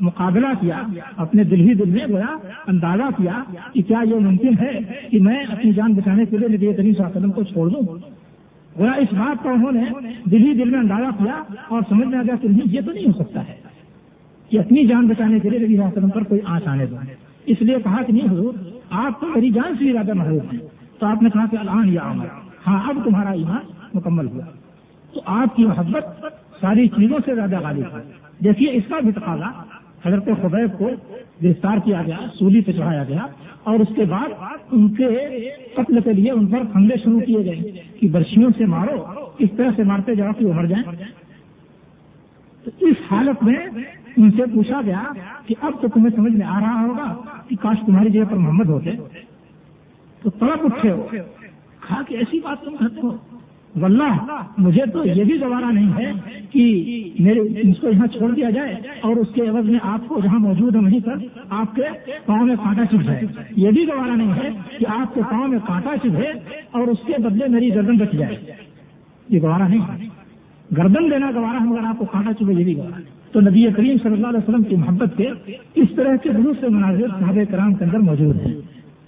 مقابلہ 0.00 0.46
کیا، 0.60 0.82
اپنے 1.16 1.44
دل 1.44 1.60
ہی 1.60 1.74
دل 1.74 1.90
میں 1.90 2.06
گویا، 2.08 2.36
اندازہ 2.66 3.02
کیا 3.16 3.42
کہ 3.72 3.82
کیا 3.82 4.02
یہ 4.10 4.14
ممکن 4.14 4.50
ہے 4.60 4.78
کہ 5.10 5.20
میں 5.20 5.44
اپنی 5.44 5.72
جان 5.72 5.92
بچانے 5.92 6.24
کے 6.24 6.36
لیے 6.36 6.48
نبی 6.48 6.66
کریم 6.66 6.76
صلی 6.76 6.88
اللہ 6.88 7.06
علیہ 7.06 7.16
وسلم 7.16 7.30
کو 7.30 7.42
چھوڑ 7.42 7.68
دوں؟ 7.70 7.98
گویا 8.78 8.92
اس 8.92 9.12
بات 9.12 9.44
کا 9.44 9.50
انہوں 9.50 9.72
نے 9.72 9.84
دل 10.24 10.46
ہی 10.46 10.54
دل 10.54 10.70
میں 10.70 10.78
اندازہ 10.78 11.22
کیا 11.22 11.42
اور 11.68 11.82
سمجھ 11.88 12.08
میں 12.08 12.18
آ 12.18 12.22
گیا 12.22 12.34
کہ 12.42 12.48
نہیں، 12.48 12.60
یہ 12.64 12.80
تو 12.80 12.92
نہیں 12.92 13.06
ہو 13.06 13.22
سکتا 13.22 13.48
ہے 13.48 13.54
کہ 14.48 14.58
اپنی 14.58 14.86
جان 14.86 15.06
بچانے 15.06 15.38
کے 15.38 15.50
لیے 15.50 15.58
نبی 15.58 15.66
صلی 15.66 15.74
اللہ 15.74 15.88
علیہ 15.88 15.98
وسلم 15.98 16.10
پر 16.10 16.22
کوئی 16.22 16.40
آنچ 16.44 16.66
آنے 16.66 16.86
دو۔ 16.86 16.96
اس 17.46 17.62
لیے 17.62 17.76
کہا 17.84 18.02
کہ 18.02 18.12
نہیں 18.12 18.30
حضور، 18.30 18.54
آپ 18.90 19.20
تو 19.20 19.26
میری 19.26 19.50
جان 19.50 19.72
سے 19.78 19.84
بھی 19.84 19.92
زیادہ 19.92 20.14
محروب 20.14 20.52
ہیں۔ 20.52 20.60
تو 20.98 21.06
آپ 21.06 21.22
نے 21.22 21.30
کہا 21.30 21.46
کہ 21.50 21.56
الان 21.56 21.88
یا 21.88 22.00
عمر 22.04 22.26
ہاں 22.66 22.88
اب 22.88 22.96
تمہارا 23.04 23.30
ایمان 23.30 23.72
مکمل 23.94 24.26
ہوا۔ 24.26 24.44
تو 25.14 25.20
آپ 25.26 25.56
کی 25.56 25.64
محبت 25.64 26.24
ساری 26.60 26.88
چیزوں 26.88 27.18
سے 27.26 27.34
زیادہ 27.34 27.60
غالب 27.60 27.96
ہے۔ 27.96 28.02
دیکھیے 28.44 28.70
اس 28.70 28.82
کا 28.88 29.00
بھی 29.00 29.12
تقاضا 29.12 29.62
حضرت 30.06 30.28
خبیب 30.42 30.78
کو 30.78 30.90
گرفتار 31.42 31.78
کیا 31.84 32.02
گیا، 32.06 32.16
سولی 32.38 32.60
پہ 32.60 32.72
چڑھایا 32.72 33.04
گیا 33.04 33.26
اور 33.62 33.78
اس 33.78 33.88
کے 33.96 34.04
بعد 34.04 34.28
ان 34.72 34.88
کے 34.94 35.04
قتل 35.74 36.00
کے 36.00 36.12
لیے 36.12 36.30
ان 36.30 36.46
پر 36.46 36.58
حملے 36.74 36.96
شروع 37.04 37.20
کیے 37.20 37.44
گئے 37.44 37.70
کہ 38.00 38.08
برشیوں 38.08 38.50
سے 38.58 38.66
مارو، 38.66 39.04
اس 39.38 39.48
طرح 39.56 39.70
سے 39.76 39.82
مارتے 39.82 40.14
جاؤ 40.14 40.32
کہ 40.38 40.46
وہ 40.46 40.52
مر 40.52 40.66
جائیں۔ 40.66 40.84
تو 42.64 42.70
اس 42.86 42.96
حالت 43.10 43.44
میں 43.44 43.56
ان 44.16 44.30
سے 44.30 44.42
پوچھا 44.54 44.80
گیا 44.84 45.02
کہ 45.46 45.54
اب 45.60 45.72
تو 45.80 45.88
تمہیں 45.88 46.16
سمجھ 46.16 46.32
میں 46.32 46.46
آ 46.46 46.60
رہا 46.60 46.82
ہوگا 46.82 47.14
کہ 47.48 47.56
کاش 47.62 47.76
تمہاری 47.86 48.10
جگہ 48.10 48.24
پر 48.30 48.36
محمد 48.36 48.68
ہوتے۔ 48.68 48.90
تو 50.22 50.30
تڑپ 50.30 50.64
اٹھے 50.64 50.90
ہو 50.90 51.06
کہا 51.10 52.02
کہ 52.08 52.14
ایسی 52.14 52.40
بات 52.40 52.64
تم 52.64 52.76
کہتے 52.76 53.00
ہو۔ 53.02 53.16
واللہ، 53.80 54.42
مجھے 54.58 54.82
تو 54.92 55.04
یہ 55.04 55.24
بھی 55.24 55.40
گوارا 55.40 55.70
نہیں 55.70 55.90
ہے 55.96 56.12
کہ 56.56 57.10
میرے 57.18 57.40
اس 57.40 57.80
کو 57.80 57.88
یہاں 57.88 58.06
چھوڑ 58.06 58.34
دیا 58.34 58.50
جائے 58.50 58.74
اور 59.00 59.16
اس 59.16 59.28
کے 59.34 59.48
عوض 59.48 59.70
میں 59.70 59.78
آپ 59.82 60.08
کو 60.08 60.20
جہاں 60.24 60.38
موجود 60.38 60.76
ہے 60.76 60.80
وہیں 60.80 61.00
پر 61.04 61.14
آپ 61.50 61.74
کے 61.74 61.82
پاؤں 62.26 62.46
میں 62.46 62.56
کانٹا 62.64 62.84
چپ 62.84 63.02
جائے۔ 63.04 63.20
یہ 63.56 63.70
بھی 63.70 63.86
گوارا 63.88 64.16
نہیں 64.16 64.32
ہے 64.32 64.48
کہ 64.78 64.86
آپ 64.88 65.14
کے 65.14 65.20
پاؤں 65.30 65.48
میں 65.48 65.58
کانٹا 65.66 65.90
چپ 66.02 66.16
ہے 66.16 66.30
اور 66.70 66.82
اس 66.82 66.98
کے 67.06 67.12
بدلے 67.22 67.48
میری 67.48 67.74
گردن 67.74 68.00
رکھ 68.00 68.16
جائے۔ 68.16 68.36
یہ 69.28 69.40
گوارا 69.40 69.68
نہیں 69.68 69.80
ہے۔ 69.80 70.06
گردن 70.76 71.10
دینا 71.10 71.30
گوارا 71.34 71.58
ہے 71.60 71.66
مگر 71.66 71.84
آپ 71.84 71.98
کو 71.98 72.04
کانٹا 72.04 72.32
چپے 72.32 72.52
یہ 72.52 72.64
بھی 72.64 72.76
گوارا 72.76 73.00
تو 73.32 73.40
نبی 73.40 73.66
کریم 73.76 73.96
صلی 74.02 74.12
اللہ 74.12 74.26
علیہ 74.26 74.38
وسلم 74.38 74.62
کی 74.62 74.76
محبت 74.76 75.16
کے 75.16 75.30
اس 75.74 75.88
طرح 75.96 76.16
کے 76.16 76.30
بہت 76.30 76.56
سے 76.60 76.68
مناظر 76.68 77.08
صحابہ 77.20 77.44
کرام 77.50 77.74
کے 77.74 77.84
اندر 77.84 77.98
موجود 77.98 78.36
ہیں۔ 78.40 78.54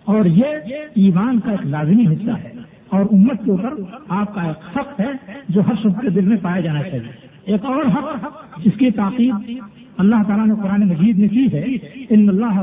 اور 0.05 0.25
یہ 0.25 0.47
ایمان 0.95 1.40
کا 1.40 1.50
ایک 1.50 1.67
لازمی 1.67 2.07
حصہ 2.07 2.31
ہے 2.31 2.52
اور 2.88 3.00
امت 3.00 3.45
کے 3.45 3.50
اوپر 3.50 3.75
آپ 4.09 4.35
کا 4.35 4.43
ایک 4.43 4.78
حق 4.78 5.00
ہے 5.00 5.12
جو 5.49 5.61
ہر 5.61 5.75
شخص 5.75 6.00
کے 6.00 6.11
دل 6.11 6.25
میں 6.25 6.37
پایا 6.43 6.61
جانا 6.61 6.83
چاہیے۔ 6.83 7.27
ایک 7.49 7.64
اور 7.64 7.85
حق 7.85 8.64
جس 8.64 8.78
کی 8.78 8.90
تاکید 8.90 9.35
اللہ 9.99 10.23
تعالیٰ 10.26 10.47
نے 10.47 10.55
قرآن 10.62 10.88
مجید 10.88 11.19
میں 11.19 11.28
کی 11.28 11.47
ہے، 11.52 11.64
ان 12.11 12.28
اللہ 12.28 12.59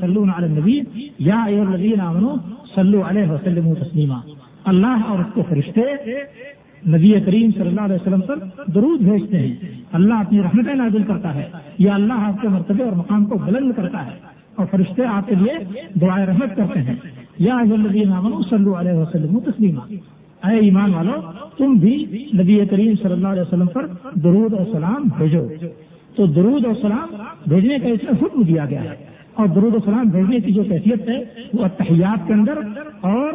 صلی 0.00 0.18
علیہ 0.36 0.58
نبی 0.58 0.80
یا 1.18 1.44
صلی 2.74 2.98
علیہ 3.08 3.30
وسلم 3.30 3.74
تسلیمہ 3.74 4.18
اللہ 4.64 5.04
اور 5.08 5.18
اس 5.18 5.30
کے 5.34 5.42
فرشتے 5.48 5.82
نبی 6.88 7.12
کریم 7.26 7.50
صلی 7.50 7.68
اللہ 7.68 7.80
علیہ 7.80 7.94
وسلم 7.94 8.20
پر 8.20 8.36
درود 8.74 9.00
بھیجتے 9.00 9.38
ہیں۔ 9.38 9.54
اللہ 9.92 10.14
اپنی 10.14 10.42
رحمتیں 10.42 10.74
نازل 10.74 11.02
کرتا 11.02 11.34
ہے، 11.34 11.48
یا 11.78 11.94
اللہ 11.94 12.18
آپ 12.18 12.40
کے 12.42 12.48
مرتبے 12.48 12.84
اور 12.84 12.92
مقام 12.92 13.24
کو 13.24 13.38
بلند 13.38 13.72
کرتا 13.76 14.04
ہے 14.06 14.16
اور 14.54 14.66
فرشتے 14.70 15.04
آپ 15.06 15.28
کے 15.28 15.34
لیے 15.34 15.82
دعائیں 16.00 16.26
رحمت 16.26 16.56
کرتے 16.56 16.82
ہیں۔ 16.82 16.96
یا 17.38 17.56
صلی 18.50 18.70
علیہ 18.78 18.92
وسلم 18.92 19.38
تسلیمہ 19.40 19.80
اے 20.44 20.58
ایمان 20.58 20.94
والو، 20.94 21.12
تم 21.56 21.72
بھی 21.72 22.26
نبی 22.34 22.66
کریم 22.70 22.92
صلی 23.02 23.12
اللہ 23.12 23.28
علیہ 23.28 23.42
وسلم 23.42 23.66
پر 23.66 23.86
درود 24.14 24.54
اور 24.54 24.66
سلام 24.72 25.08
بھیجو۔ 25.18 25.48
تو 26.14 26.26
درود 26.26 26.66
اور 26.66 26.74
سلام 26.82 27.08
بھیجنے 27.48 27.78
کا 27.78 27.88
اس 27.88 28.02
میں 28.02 28.12
حکم 28.22 28.42
دیا 28.42 28.64
گیا 28.64 28.82
ہے۔ 28.82 28.96
اور 29.34 29.46
درود 29.46 29.74
و 29.74 29.78
سلام 29.84 30.04
بھیجنے 30.06 30.40
کی 30.40 30.52
جو 30.52 30.64
کیفیت 30.64 31.08
ہے، 31.08 31.24
وہ 31.54 31.64
اتحیات 31.64 32.26
کے 32.26 32.32
اندر 32.32 32.58
اور 33.00 33.32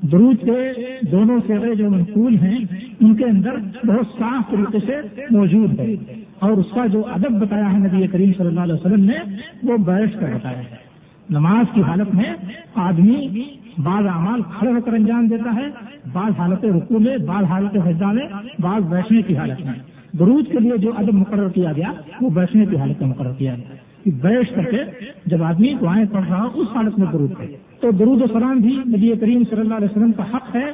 درود 0.00 0.36
کے 0.44 0.72
دونوں 1.12 1.38
سیرے 1.46 1.74
جو 1.74 1.90
منقول 1.90 2.34
ہیں، 2.34 2.58
ان 3.00 3.14
کے 3.14 3.24
اندر 3.24 3.56
بہت 3.86 4.06
صاف 4.18 4.50
طریقے 4.50 4.78
سے 4.86 5.22
موجود 5.30 5.80
ہے 5.80 5.94
اور 6.38 6.50
اس 6.50 6.66
کا 6.74 6.86
جو 6.86 7.06
ادب 7.06 7.40
بتایا 7.40 7.72
ہے 7.72 7.78
نبی 7.78 8.06
کریم 8.06 8.32
صلی 8.38 8.46
اللہ 8.46 8.60
علیہ 8.60 8.74
وسلم 8.74 9.04
نے، 9.04 9.16
وہ 9.62 9.76
بیٹھ 9.76 10.20
کر 10.20 10.26
بتایا 10.34 10.58
ہے۔ 10.58 10.90
نماز 11.30 11.74
کی 11.74 11.82
حالت 11.82 12.14
میں 12.14 12.34
آدمی 12.74 13.28
بعض 13.78 14.06
اعمال 14.06 14.40
کھڑے 14.42 14.72
ہو 14.72 14.80
کر 14.80 14.92
انجام 14.92 15.26
دیتا 15.26 15.54
ہے، 15.54 15.66
بعض 16.12 16.32
حالت 16.38 16.64
رکو 16.64 16.98
میں، 16.98 17.18
بعض 17.18 17.44
حالت 17.44 17.76
حجدہ 17.86 18.06
میں، 18.06 18.26
بعض 18.58 18.82
بیٹھنے 18.82 19.22
کی 19.22 19.36
حالت 19.36 19.60
میں۔ 19.66 19.74
درود 20.18 20.46
کے 20.52 20.58
لیے 20.58 20.76
جو 20.76 20.92
ادب 20.98 21.14
مقرر 21.14 21.48
کیا 21.48 21.72
گیا، 21.72 21.92
وہ 22.20 22.30
بیٹھنے 22.30 22.66
کی 22.66 22.76
حالت 22.76 23.00
میں 23.00 23.08
مقرر 23.08 23.32
کیا 23.32 23.54
گیا۔ 23.54 23.74
کہ 24.04 24.10
بیٹھ 24.10 24.54
کر 24.54 24.62
کے 24.62 24.78
جب 25.26 25.42
آدمی 25.42 25.74
دعائیں 25.80 26.04
پڑھ 26.12 26.28
رہا 26.28 26.42
ہو، 26.42 26.60
اس 26.60 26.68
حالت 26.74 26.98
میں 26.98 27.06
درود 27.12 27.32
کرے 27.38 27.69
تو 27.80 27.90
درود 27.90 28.22
و 28.22 28.26
سلام 28.26 28.58
بھی 28.58 28.76
نبی 28.86 29.12
کریم 29.20 29.42
صلی 29.50 29.60
اللہ 29.60 29.74
علیہ 29.74 29.88
وسلم 29.90 30.12
کا 30.12 30.22
حق 30.22 30.56
ہے 30.56 30.64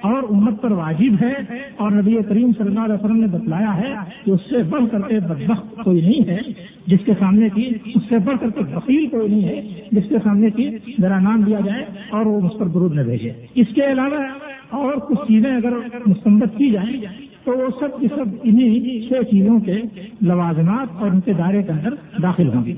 اور 0.00 0.22
امت 0.30 0.62
پر 0.62 0.72
واجب 0.72 1.22
ہے 1.22 1.32
اور 1.76 1.90
نبی 1.90 2.16
کریم 2.28 2.50
صلی 2.58 2.66
اللہ 2.66 2.80
علیہ 2.80 2.94
وسلم 2.94 3.16
نے 3.16 3.26
بتلایا 3.26 3.76
ہے 3.76 3.92
کہ 4.24 4.30
اس 4.30 4.40
سے 4.50 4.62
بڑھ 4.62 4.84
کر 4.90 5.00
کے 5.00 5.20
بدبخت 5.20 5.84
کوئی 5.84 6.00
نہیں 6.00 6.28
ہے، 6.28 6.38
جس 6.86 6.98
کے 7.04 7.12
سامنے 7.18 7.48
کی 7.54 7.68
اس 7.94 8.02
سے 8.08 8.18
بڑھ 8.18 8.36
کر 8.40 8.50
کے 8.50 8.64
وکیل 8.76 9.06
کوئی 9.06 9.28
نہیں 9.28 9.44
ہے، 9.44 9.62
جس 9.92 10.08
کے 10.08 10.14
سامنے 10.24 10.50
کی 10.50 10.70
ذرا 11.00 11.20
نام 11.20 11.42
دیا 11.42 11.60
جائے 11.64 11.84
اور 12.10 12.26
وہ 12.26 12.40
اس 12.46 12.58
پر 12.58 12.66
درود 12.66 12.94
نہ 12.94 13.00
بھیجے۔ 13.00 13.32
اس 13.54 13.66
کے 13.74 13.92
علاوہ 13.92 14.24
اور 14.70 14.92
کچھ 14.92 15.28
چیزیں 15.28 15.56
اگر 15.56 15.72
مستمت 16.06 16.56
کی 16.56 16.70
جائیں 16.70 17.00
تو 17.44 17.52
وہ 17.52 17.66
سب 17.80 18.00
کی 18.00 18.06
سب 18.14 18.36
انہیں 18.42 19.08
چھ 19.08 19.30
چیزوں 19.30 19.60
کے 19.60 19.82
لوازمات 20.20 21.02
اور 21.02 21.10
ان 21.10 21.20
کے 21.20 21.32
دائرے 21.32 21.62
کے 21.62 21.72
اندر 21.72 22.22
داخل 22.22 22.48
ہوں 22.48 22.64
گی۔ 22.64 22.74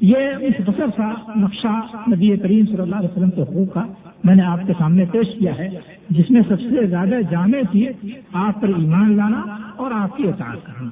یہ 0.00 0.16
اس 0.40 0.70
سا 0.96 1.10
نقشہ 1.36 1.80
نبی 2.14 2.36
کریم 2.36 2.66
صلی 2.66 2.80
اللہ 2.80 2.96
علیہ 2.96 3.08
وسلم 3.08 3.30
کے 3.30 3.42
حقوق 3.42 3.74
کا 3.74 3.86
میں 4.24 4.34
نے 4.34 4.42
آپ 4.42 4.60
کے 4.66 4.72
سامنے 4.78 5.04
پیش 5.12 5.38
کیا 5.38 5.58
ہے، 5.58 5.68
جس 6.10 6.30
میں 6.30 6.40
سب 6.48 6.60
سے 6.60 6.86
زیادہ 6.86 7.14
جامع 7.30 7.58
چیز 7.72 8.10
آپ 8.32 8.60
پر 8.60 8.68
ایمان 8.68 9.16
لانا 9.16 9.42
اور 9.76 9.90
آپ 9.94 10.16
کی 10.16 10.28
اطاعت 10.28 10.66
کرنا۔ 10.66 10.88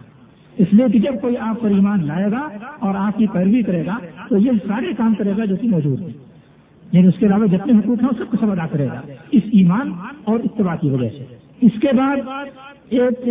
اس 0.59 0.67
لیے 0.73 0.87
کہ 0.93 0.99
جب 0.99 1.21
کوئی 1.21 1.37
آپ 1.37 1.61
پر 1.61 1.69
ایمان 1.69 2.07
لائے 2.07 2.31
گا 2.33 2.49
اور 2.79 2.95
آپ 2.95 3.19
کی 3.19 3.27
پیروی 3.27 3.63
کرے 3.63 3.87
گا، 3.87 3.99
تو 4.29 4.39
یہ 4.39 4.51
سارے 4.67 4.87
کام 4.97 5.15
کرے 5.15 5.33
گا 5.39 5.45
جو 5.45 5.57
کہ 5.57 5.69
موجود 5.69 6.01
ہے 6.01 6.07
یعنی 6.93 7.07
اس 7.07 7.15
کے 7.19 7.27
علاوہ 7.27 7.47
جتنے 7.47 7.79
حقوق 7.79 8.03
ہیں 8.03 8.09
سب 8.19 8.31
کو 8.31 8.37
سب 8.41 8.51
ادا 8.51 8.67
کرے 8.67 8.87
گا۔ 8.87 9.01
اس 9.33 9.43
ایمان 9.53 9.93
اور 10.25 10.39
اتباع 10.45 10.77
کی 10.77 10.91
وجہ 10.91 11.09
سے۔ 11.09 11.25
اس 11.61 11.81
کے 11.81 11.89
بعد 11.97 12.17
ایک 12.89 13.29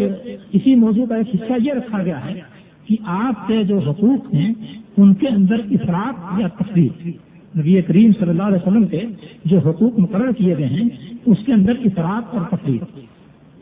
اسی 0.51 0.75
موضوع 0.75 1.05
کا 1.05 1.15
ایک 1.15 1.35
حصہ 1.35 1.53
یہ 1.59 1.73
رکھا 1.73 2.03
گیا 2.03 2.25
ہے 2.25 2.41
کہ 2.85 2.95
آپ 3.05 3.47
کے 3.47 3.63
جو 3.63 3.79
حقوق 3.79 4.33
ہیں 4.33 4.53
ان 4.97 5.13
کے 5.13 5.27
اندر 5.27 5.59
افراد 5.71 6.39
یا 6.39 6.47
تفریح 6.47 7.09
نبی 7.57 7.81
کریم 7.81 8.11
صلی 8.19 8.29
اللہ 8.29 8.43
علیہ 8.43 8.57
وسلم 8.57 8.85
کے 8.87 9.01
جو 9.45 9.59
حقوق 9.59 9.99
مقرر 9.99 10.31
کیے 10.31 10.57
گئے 10.57 10.65
ہیں، 10.65 10.87
اس 11.25 11.45
کے 11.45 11.53
اندر 11.53 11.73
افراد 11.85 12.35
اور 12.35 12.41
تفریح 12.51 12.79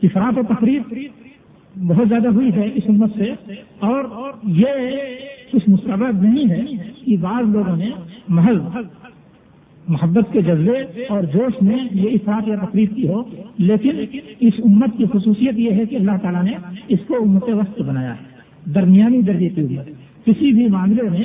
افراد 0.02 0.38
اور 0.38 0.44
تفریح 0.54 1.08
بہت 1.76 2.08
زیادہ 2.08 2.28
ہوئی 2.28 2.50
ہے 2.56 2.68
اس 2.74 2.82
امت 2.88 3.10
سے، 3.16 3.30
اور 3.78 4.04
یہ 4.44 4.96
کچھ 5.52 5.68
مستبد 5.70 6.22
نہیں 6.24 6.50
ہے 6.50 6.60
کہ 7.04 7.16
بعض 7.20 7.48
لوگوں 7.48 7.76
نے 7.76 7.90
محل 8.28 8.58
محبت 9.88 10.32
کے 10.32 10.42
جذبے 10.42 11.04
اور 11.08 11.22
جوش 11.22 11.62
میں 11.62 11.78
یہ 11.92 12.08
افراد 12.12 12.48
یا 12.48 12.56
تقریب 12.64 12.94
کی 12.96 13.08
ہو، 13.08 13.22
لیکن 13.58 14.04
اس 14.40 14.60
امت 14.64 14.96
کی 14.96 15.04
خصوصیت 15.12 15.58
یہ 15.58 15.70
ہے 15.70 15.86
کہ 15.86 15.96
اللہ 15.96 16.16
تعالیٰ 16.22 16.42
نے 16.42 16.52
اس 16.88 16.98
کو 17.06 17.16
امت 17.16 17.48
وقت 17.48 17.80
بنایا 17.80 18.14
ہے۔ 18.14 18.70
درمیانی 18.74 19.22
درجے 19.22 19.48
کی 19.48 19.60
امت۔ 19.60 19.88
کسی 20.24 20.52
بھی 20.52 20.68
معاملے 20.68 21.02
میں 21.02 21.24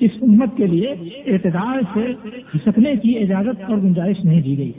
اس 0.00 0.10
امت 0.22 0.56
کے 0.56 0.66
لیے 0.66 0.88
اعتدال 1.26 1.80
سے 1.94 2.12
سکنے 2.64 2.92
کی 3.02 3.18
اجازت 3.18 3.70
اور 3.70 3.78
گنجائش 3.78 4.24
نہیں 4.24 4.40
دی 4.40 4.58
گئی۔ 4.58 4.72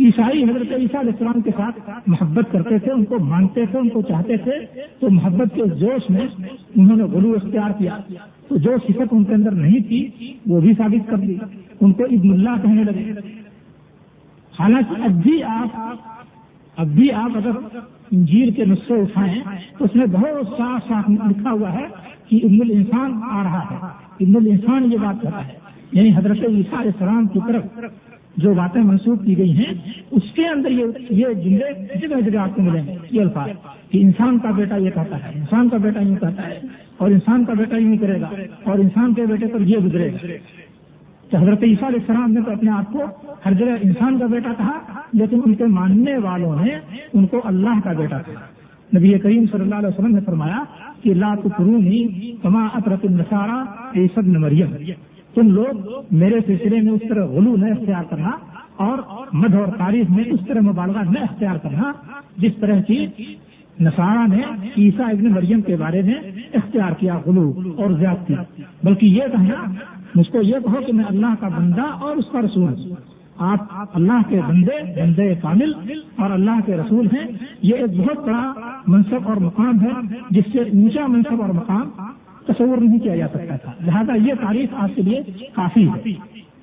عیسائی 0.00 0.44
حضرت 0.44 0.72
عیسیٰ 0.72 1.00
علیہ 1.00 1.12
السلام 1.12 1.40
کے 1.40 1.50
ساتھ 1.56 1.90
محبت 2.06 2.52
کرتے 2.52 2.78
تھے، 2.78 2.92
ان 2.92 3.04
کو 3.04 3.18
مانتے 3.18 3.66
تھے، 3.70 3.78
ان 3.78 3.88
کو 3.88 4.02
چاہتے 4.02 4.36
تھے۔ 4.36 4.80
تو 4.98 5.10
محبت 5.10 5.54
کے 5.54 5.62
جوش 5.78 6.10
میں 6.10 6.26
انہوں 6.76 6.96
نے 6.96 7.04
غلو 7.04 7.32
اختیار 7.32 7.70
کیا۔ 7.78 7.98
تو 8.48 8.56
جو 8.56 8.70
صفت 8.88 9.08
ان 9.10 9.24
کے 9.24 9.34
اندر 9.34 9.50
نہیں 9.50 9.88
تھی، 9.88 10.08
وہ 10.46 10.60
بھی 10.60 10.74
ثابت 10.74 11.10
کر 11.10 11.16
دی۔ 11.16 11.36
ان 11.80 11.92
کو 11.92 12.04
عید 12.04 12.24
اللہ 12.24 12.50
کہنے 12.62 12.84
لگے۔ 12.84 13.12
حالانکہ 14.60 15.02
اب 15.02 15.10
بھی 15.10 15.42
آپ، 15.42 15.94
اب 16.76 16.86
بھی 16.86 17.12
آپ 17.12 17.30
اگر 17.34 17.50
انجیر 18.10 18.50
کے 18.56 18.64
نسخے 18.64 19.00
اٹھائیں 19.00 19.40
تو 19.78 19.84
اس 19.84 19.94
میں 19.96 20.06
بہت 20.12 20.58
صاف 20.58 20.88
صاف 20.88 21.08
لکھا 21.10 21.50
ہوا 21.50 21.72
ہے 21.72 21.86
کہ 22.28 22.40
ابن 22.44 22.58
الانسان 22.60 23.18
آ 23.30 23.42
رہا 23.42 23.64
ہے۔ 23.70 23.76
ابن 24.20 24.36
الانسان 24.36 24.92
یہ 24.92 24.98
بات 24.98 25.22
کر 25.22 25.30
رہا 25.30 25.46
ہے 25.46 25.58
یعنی 25.92 26.10
حضرت 26.16 26.38
عیسیٰ 26.38 26.78
علیہ 26.78 26.90
السلام 26.94 27.26
کی 27.26 27.40
طرف 27.46 27.84
جو 28.36 28.52
باتیں 28.54 28.80
منسوخ 28.82 29.24
کی 29.24 29.36
گئی 29.38 29.52
ہیں، 29.52 29.72
اس 30.10 30.30
کے 30.34 30.46
اندر 30.48 30.70
یہ 30.70 31.32
جملے 31.34 31.98
جگہ 31.98 32.20
جگہ 32.20 32.38
آپ 32.38 32.54
کو 32.56 32.62
ملیں 32.62 32.86
گے، 32.86 32.94
یہ 33.10 33.20
الفاظ 33.20 33.48
کہ 33.90 33.98
انسان 33.98 34.38
کا 34.38 34.50
بیٹا 34.56 34.76
یہ 34.76 34.90
کہتا 34.90 35.16
ہے، 35.24 35.30
انسان 35.34 35.68
کا 35.68 35.76
بیٹا 35.76 36.00
یوں 36.00 36.16
کہتا 36.16 36.46
ہے، 36.48 36.58
اور 36.96 37.10
انسان 37.10 37.44
کا 37.44 37.52
بیٹا 37.58 37.76
یوں 37.76 37.96
کرے 37.98 38.20
گا، 38.20 38.30
اور 38.64 38.78
انسان 38.78 39.14
کے 39.14 39.26
بیٹے 39.26 39.46
پر 39.46 39.60
یہ 39.66 39.78
گزرے 39.86 40.10
گا۔ 40.12 40.18
تو 41.30 41.38
حضرت 41.38 41.62
عیسیٰ 41.62 41.88
علیہ 41.88 42.00
السلام 42.00 42.32
نے 42.32 42.40
تو 42.40 42.50
اپنے 42.50 42.70
آپ 42.70 42.92
کو 42.92 43.04
ہر 43.46 43.52
جگہ 43.52 43.74
انسان 43.82 44.18
کا 44.18 44.26
بیٹا 44.26 44.52
کہا، 44.58 44.78
لیکن 45.12 45.40
ان 45.46 45.54
کے 45.54 45.66
ماننے 45.66 46.16
والوں 46.16 46.64
نے 46.64 46.78
ان 47.12 47.26
کو 47.26 47.40
اللہ 47.44 47.80
کا 47.84 47.92
بیٹا 47.92 48.18
کہا۔ 48.18 48.40
نبی 48.96 49.18
کریم 49.18 49.44
صلی 49.52 49.60
اللہ 49.60 49.74
علیہ 49.74 49.88
وسلم 49.88 50.14
نے 50.14 50.20
فرمایا 50.20 50.62
کہ 51.02 51.14
لا 51.14 51.34
ترونی 51.34 52.32
کما 52.42 52.66
اطرت 52.74 53.04
النسارا 53.04 53.62
سب 54.14 54.26
مریم۔ 54.26 54.74
تم 55.34 55.50
لوگ 55.50 55.90
میرے 56.10 56.38
سلسلے 56.46 56.80
میں 56.80 56.92
اس 56.92 57.02
طرح 57.08 57.26
غلو 57.26 57.56
نہ 57.56 57.66
اختیار 57.66 58.04
کرنا 58.10 58.30
اور 58.76 58.98
مد 59.32 59.54
اور 59.54 59.68
تاریخ 59.78 60.10
میں 60.10 60.24
اس 60.24 60.40
طرح 60.48 60.60
مبالغہ 60.60 61.02
نہ 61.10 61.18
اختیار 61.18 61.56
کرنا 61.56 61.92
جس 62.36 62.56
طرح 62.60 62.80
کی 62.80 63.06
نسارا 63.80 64.24
نے 64.26 64.40
عیسیٰ 64.78 65.08
ابن 65.08 65.30
مریم 65.32 65.60
کے 65.60 65.76
بارے 65.76 66.02
میں 66.02 66.14
اختیار 66.54 66.92
کیا 66.98 67.18
غلو 67.26 67.52
اور 67.76 67.90
زیادتی۔ 67.90 68.34
بلکہ 68.82 69.06
یہ 69.06 69.22
کہنا 69.32 69.64
مجھ 70.14 70.30
کو 70.30 70.42
یہ 70.42 70.54
کہو 70.64 70.80
کہ 70.86 70.92
میں 70.92 71.04
اللہ 71.08 71.34
کا 71.40 71.48
بندہ 71.48 71.82
اور 71.82 72.16
اس 72.16 72.24
کا 72.32 72.40
رسول 72.40 72.92
آپ 73.36 73.58
اللہ 73.94 74.28
کے 74.28 74.40
بندے 74.48 75.02
بندے 75.02 75.34
کامل 75.42 75.72
اور 76.16 76.30
اللہ 76.30 76.60
کے 76.66 76.76
رسول 76.76 77.06
ہیں۔ 77.06 77.26
یہ 77.62 77.74
ایک 77.74 77.98
بہت 77.98 78.26
بڑا 78.26 78.52
منصب 78.86 79.18
اور 79.24 79.36
مقام 79.36 79.80
ہے 79.80 80.16
جس 80.30 80.44
سے 80.52 80.58
اونچا 80.58 81.06
منصب 81.06 81.42
اور 81.42 81.50
مقام 81.50 81.90
تصور 82.46 82.76
نہیں 82.76 82.98
کیا 82.98 83.16
جا 83.16 83.26
سکتا 83.28 83.56
تھا۔ 83.56 83.72
لہٰذا 83.86 84.14
یہ 84.14 84.34
تعریف 84.40 84.68
آپ 84.72 84.90
کے 84.96 85.02
لیے 85.02 85.22
کافی 85.54 85.88
ہے۔ 85.88 86.12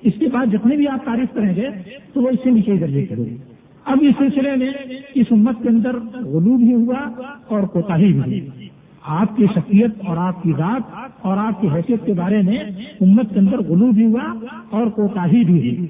اس 0.02 0.12
کے 0.18 0.26
بعد 0.32 0.46
جتنے 0.46 0.76
بھی 0.76 0.88
آپ 0.88 1.04
تعریف 1.04 1.34
کریں 1.34 1.56
گے 1.56 1.68
تو 2.12 2.22
وہ 2.22 2.28
اس 2.28 2.38
سے 2.44 2.50
نیچے 2.50 2.76
درجے 2.76 3.06
کے 3.06 3.14
ہوگی 3.14 3.36
اب 3.84 3.98
اس 4.00 4.14
سلسلے 4.18 4.56
میں 4.56 4.70
اس 5.14 5.26
امت 5.30 5.62
کے 5.62 5.68
اندر 5.68 5.96
غلو 6.14 6.56
بھی 6.56 6.74
ہوا 6.74 7.22
اور 7.48 7.62
کوتا 7.62 7.96
بھی 7.96 8.18
ہوئی۔ 8.18 8.67
آپ 9.08 9.36
کی 9.36 9.46
شخصیت 9.46 9.90
اور 10.06 10.16
آپ 10.16 10.42
کی 10.42 10.52
ذات 10.58 10.82
اور 11.22 11.36
آپ 11.36 11.60
کی 11.60 11.68
حیثیت 11.74 12.06
کے 12.06 12.12
بارے 12.12 12.42
میں 12.42 12.58
امت 13.00 13.34
کے 13.34 13.40
اندر 13.40 13.58
غلو 13.58 13.90
بھی 13.90 14.04
ہوا 14.04 14.46
اور 14.70 14.86
کوتا 14.86 15.26
بھی 15.26 15.44
ہوئی۔ 15.48 15.86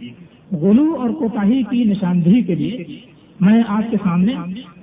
غلو 0.53 0.95
اور 0.99 1.11
کوتاہی 1.11 1.63
کی 1.63 1.85
نشاندہی 1.85 2.43
کے 2.43 2.55
لیے 2.55 2.85
میں 3.41 3.63
آپ 3.69 3.91
کے 3.91 3.97
سامنے 3.97 4.35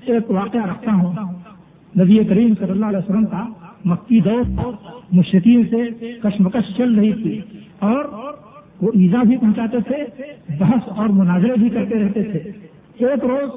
ایک 0.05 0.31
واقعہ 0.31 0.65
رکھتا 0.65 0.91
ہوں۔ 0.93 1.13
نبی 1.99 2.23
کریم 2.23 2.53
صلی 2.59 2.71
اللہ 2.71 2.85
علیہ 2.85 2.97
وسلم 2.97 3.25
کا 3.25 3.47
مکی 3.85 4.19
دور 4.19 4.73
مشکین 5.11 5.63
سے 5.69 5.83
کشمکش 6.23 6.77
چل 6.77 6.93
رہی 6.93 7.13
تھی 7.13 7.41
اور 7.79 8.05
وہ 8.81 8.91
ایزا 8.93 9.23
بھی 9.23 9.37
پہنچاتے 9.37 9.77
تھے، 9.87 10.23
بحث 10.59 10.87
اور 10.87 11.07
مناظرے 11.07 11.53
بھی 11.57 11.69
کرتے 11.69 12.03
رہتے 12.03 12.23
تھے۔ 12.23 12.39
ایک 13.05 13.25
روز 13.25 13.49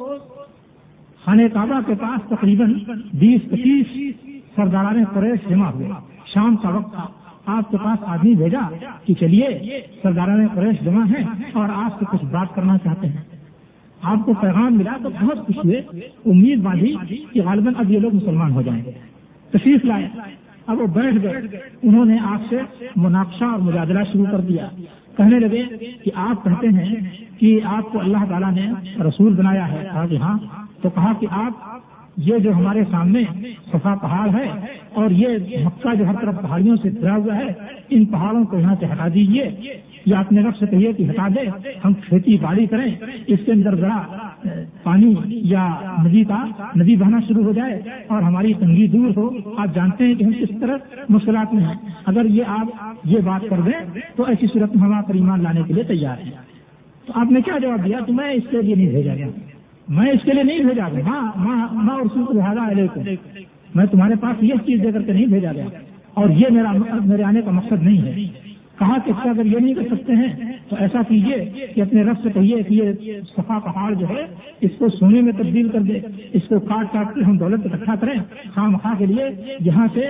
خانہ 1.24 1.42
کعبہ 1.52 1.80
کے 1.86 1.94
پاس 2.00 2.28
تقریباً 2.28 2.74
بیس 3.14 3.50
پچیس 3.50 4.27
سرداران 4.58 5.04
قریش 5.14 5.50
جمع 5.50 5.70
ہوئے۔ 5.70 5.88
شام 6.34 6.56
کا 6.56 6.68
وقت 6.68 6.94
تھا۔ 6.94 7.06
آپ 7.46 7.70
کے 7.70 7.76
پاس 7.84 7.98
آدمی 8.06 8.34
بھیجا 8.34 8.60
کہ 9.06 9.14
چلیے، 9.14 9.80
سرداران 10.02 10.46
قریش 10.54 10.84
جمع 10.84 11.04
ہیں 11.04 11.24
اور 11.52 11.68
آپ 11.74 11.98
سے 11.98 12.04
کچھ 12.12 12.24
بات 12.24 12.54
کرنا 12.54 12.78
چاہتے 12.78 13.06
ہیں۔ 13.08 13.16
آپ 14.02 14.24
کو 14.24 14.32
پیغام 14.40 14.78
ملا 14.78 14.92
تو 15.02 15.08
بہت 15.20 15.46
خوش 15.46 15.56
ہوئے۔ 15.56 15.76
امید 16.26 16.62
باندھی 16.62 16.96
کہ 17.32 17.42
غالباً 17.42 17.74
اب 17.78 17.90
یہ 17.90 17.98
لوگ 17.98 18.14
مسلمان 18.14 18.52
ہو 18.52 18.62
جائیں 18.62 18.84
گے۔ 18.84 18.90
تشریف 19.50 19.84
لائے۔ 19.84 20.08
اب 20.66 20.80
وہ 20.80 20.86
بیٹھ 20.86 21.22
گئے۔ 21.22 21.32
انہوں 21.82 22.04
نے 22.04 22.18
آپ 22.24 22.40
سے 22.50 22.58
مناقشہ 22.96 23.44
اور 23.44 23.58
مجادلہ 23.58 23.98
شروع 24.12 24.26
کر 24.30 24.40
دیا۔ 24.40 24.68
کہنے 25.16 25.38
لگے 25.38 25.62
کہ 26.04 26.10
آپ 26.14 26.44
کہتے 26.44 26.68
ہیں 26.68 26.94
کہ 27.38 27.60
آپ 27.64 27.92
کو 27.92 28.00
اللہ 28.00 28.18
تعالیٰ 28.28 28.52
نے 28.52 28.72
رسول 29.02 29.34
بنایا 29.34 29.72
ہے۔ 29.72 29.88
کہا 29.92 30.06
کہ 30.06 30.16
ہاں۔ 30.16 30.38
تو 30.82 30.90
کہا 30.90 31.12
کہ 31.20 31.26
آپ 31.30 31.52
یہ 32.18 32.38
جو 32.38 32.52
ہمارے 32.52 32.82
سامنے 32.90 33.22
صفا 33.72 33.94
پہاڑ 33.94 34.28
ہے 34.34 34.50
اور 34.94 35.10
یہ 35.10 35.28
مکہ 35.64 35.94
جو 35.94 36.06
ہر 36.06 36.14
طرف 36.20 36.40
پہاڑیوں 36.42 36.76
سے 36.82 36.88
گرا 37.02 37.16
ہوا 37.16 37.36
ہے، 37.36 37.44
ان 37.90 38.04
پہاڑوں 38.04 38.44
کو 38.44 38.58
یہاں 38.58 38.74
سے 38.80 38.86
ہٹا 38.86 39.08
دیجیے 39.14 39.50
یا 40.06 40.20
اپنے 40.20 40.40
رب 40.40 40.56
سے 40.56 40.66
کہیے 40.66 40.92
کہ 40.92 41.10
ہٹا 41.10 41.28
دے، 41.28 41.68
ہم 41.84 41.94
کھیتی 41.94 42.36
باڑی 42.42 42.66
کریں، 42.66 42.94
اس 43.26 43.38
کے 43.44 43.52
اندر 43.52 43.74
ذرا 43.74 44.02
پانی 44.82 45.14
یا 45.26 45.74
ندی 46.04 46.24
کا 46.24 46.44
ندی 46.76 46.96
بہنا 46.96 47.18
شروع 47.28 47.44
ہو 47.44 47.52
جائے 47.52 47.80
اور 48.06 48.22
ہماری 48.22 48.52
تنگی 48.54 48.86
دور 48.86 49.10
ہو۔ 49.16 49.30
آپ 49.56 49.74
جانتے 49.74 50.04
ہیں 50.04 50.14
کہ 50.14 50.24
ہم 50.24 50.32
کس 50.32 50.60
طرح 50.60 50.76
مشکلات 51.08 51.54
میں 51.54 51.64
ہیں۔ 51.64 51.74
اگر 52.06 52.24
یہ 52.24 52.42
آپ 52.46 52.66
یہ 53.04 53.18
بات 53.24 53.40
کر 53.50 53.60
دیں 53.60 54.00
تو 54.16 54.24
ایسی 54.24 54.46
صورت 54.46 54.76
میں 54.76 54.88
ہم 54.88 55.02
پر 55.02 55.14
ایمان 55.14 55.42
لانے 55.42 55.60
کے 55.66 55.74
لیے 55.74 55.82
تیار 55.82 56.22
ہیں۔ 56.24 56.30
تو 57.06 57.12
آپ 57.16 57.32
نے 57.32 57.40
کیا 57.40 57.58
جواب 57.58 57.84
دیا؟ 57.84 58.00
تو 58.06 58.12
میں 58.12 58.32
اس 58.32 58.42
کے 58.50 58.62
لیے 58.62 58.74
نہیں 58.74 58.90
بھیجا 58.90 59.14
گیا۔ 59.14 59.26
میں 59.88 60.12
اس 60.12 60.20
کے 60.24 60.32
لیے 60.32 60.42
نہیں 60.42 60.58
بھیجا 60.58 60.88
گیا۔ 60.88 61.30
ماں 61.72 61.94
اور 61.94 62.18
میں 63.74 63.86
تمہارے 63.86 64.14
پاس 64.20 64.42
یہ 64.42 64.54
چیز 64.66 64.82
دے 64.82 64.92
کر 64.92 65.02
کے 65.02 65.12
نہیں 65.12 65.26
بھیجا 65.26 65.52
گیا۔ 65.52 65.64
اور 66.14 66.28
یہ 66.28 66.46
میرا 66.50 66.72
میرے 67.04 67.22
آنے 67.22 67.42
کا 67.42 67.50
مقصد 67.50 67.82
نہیں 67.82 68.02
ہے۔ 68.02 68.28
کہا 68.78 68.96
کہ 69.04 69.12
اگر 69.28 69.46
یہ 69.46 69.58
نہیں 69.58 69.74
کر 69.74 69.96
سکتے 69.96 70.12
ہیں، 70.12 70.52
تو 70.68 70.76
ایسا 70.78 71.02
کیجیے 71.08 71.66
کہ 71.74 71.80
اپنے 71.80 72.02
رب 72.02 72.14
سے 72.22 72.28
کہیے 72.34 72.62
کہ 72.62 72.74
یہ 72.74 72.92
صفا 73.20 73.58
پہاڑ 73.58 73.94
جو 73.94 74.06
ہے، 74.08 74.26
اس 74.60 74.70
کو 74.78 74.88
سونے 74.88 75.20
میں 75.20 75.32
تبدیل 75.32 75.68
کر 75.68 75.80
دے۔ 75.80 76.00
اس 76.32 76.42
کو 76.48 76.60
کاٹ 76.60 76.92
کاٹ 76.92 77.14
کے 77.14 77.24
ہم 77.24 77.38
دولت 77.38 77.66
اکٹھا 77.66 77.94
کریں۔ 77.94 78.20
خام 78.54 78.76
خواہ 78.76 78.94
کے 78.98 79.06
لیے 79.06 79.56
یہاں 79.60 79.86
سے 79.94 80.08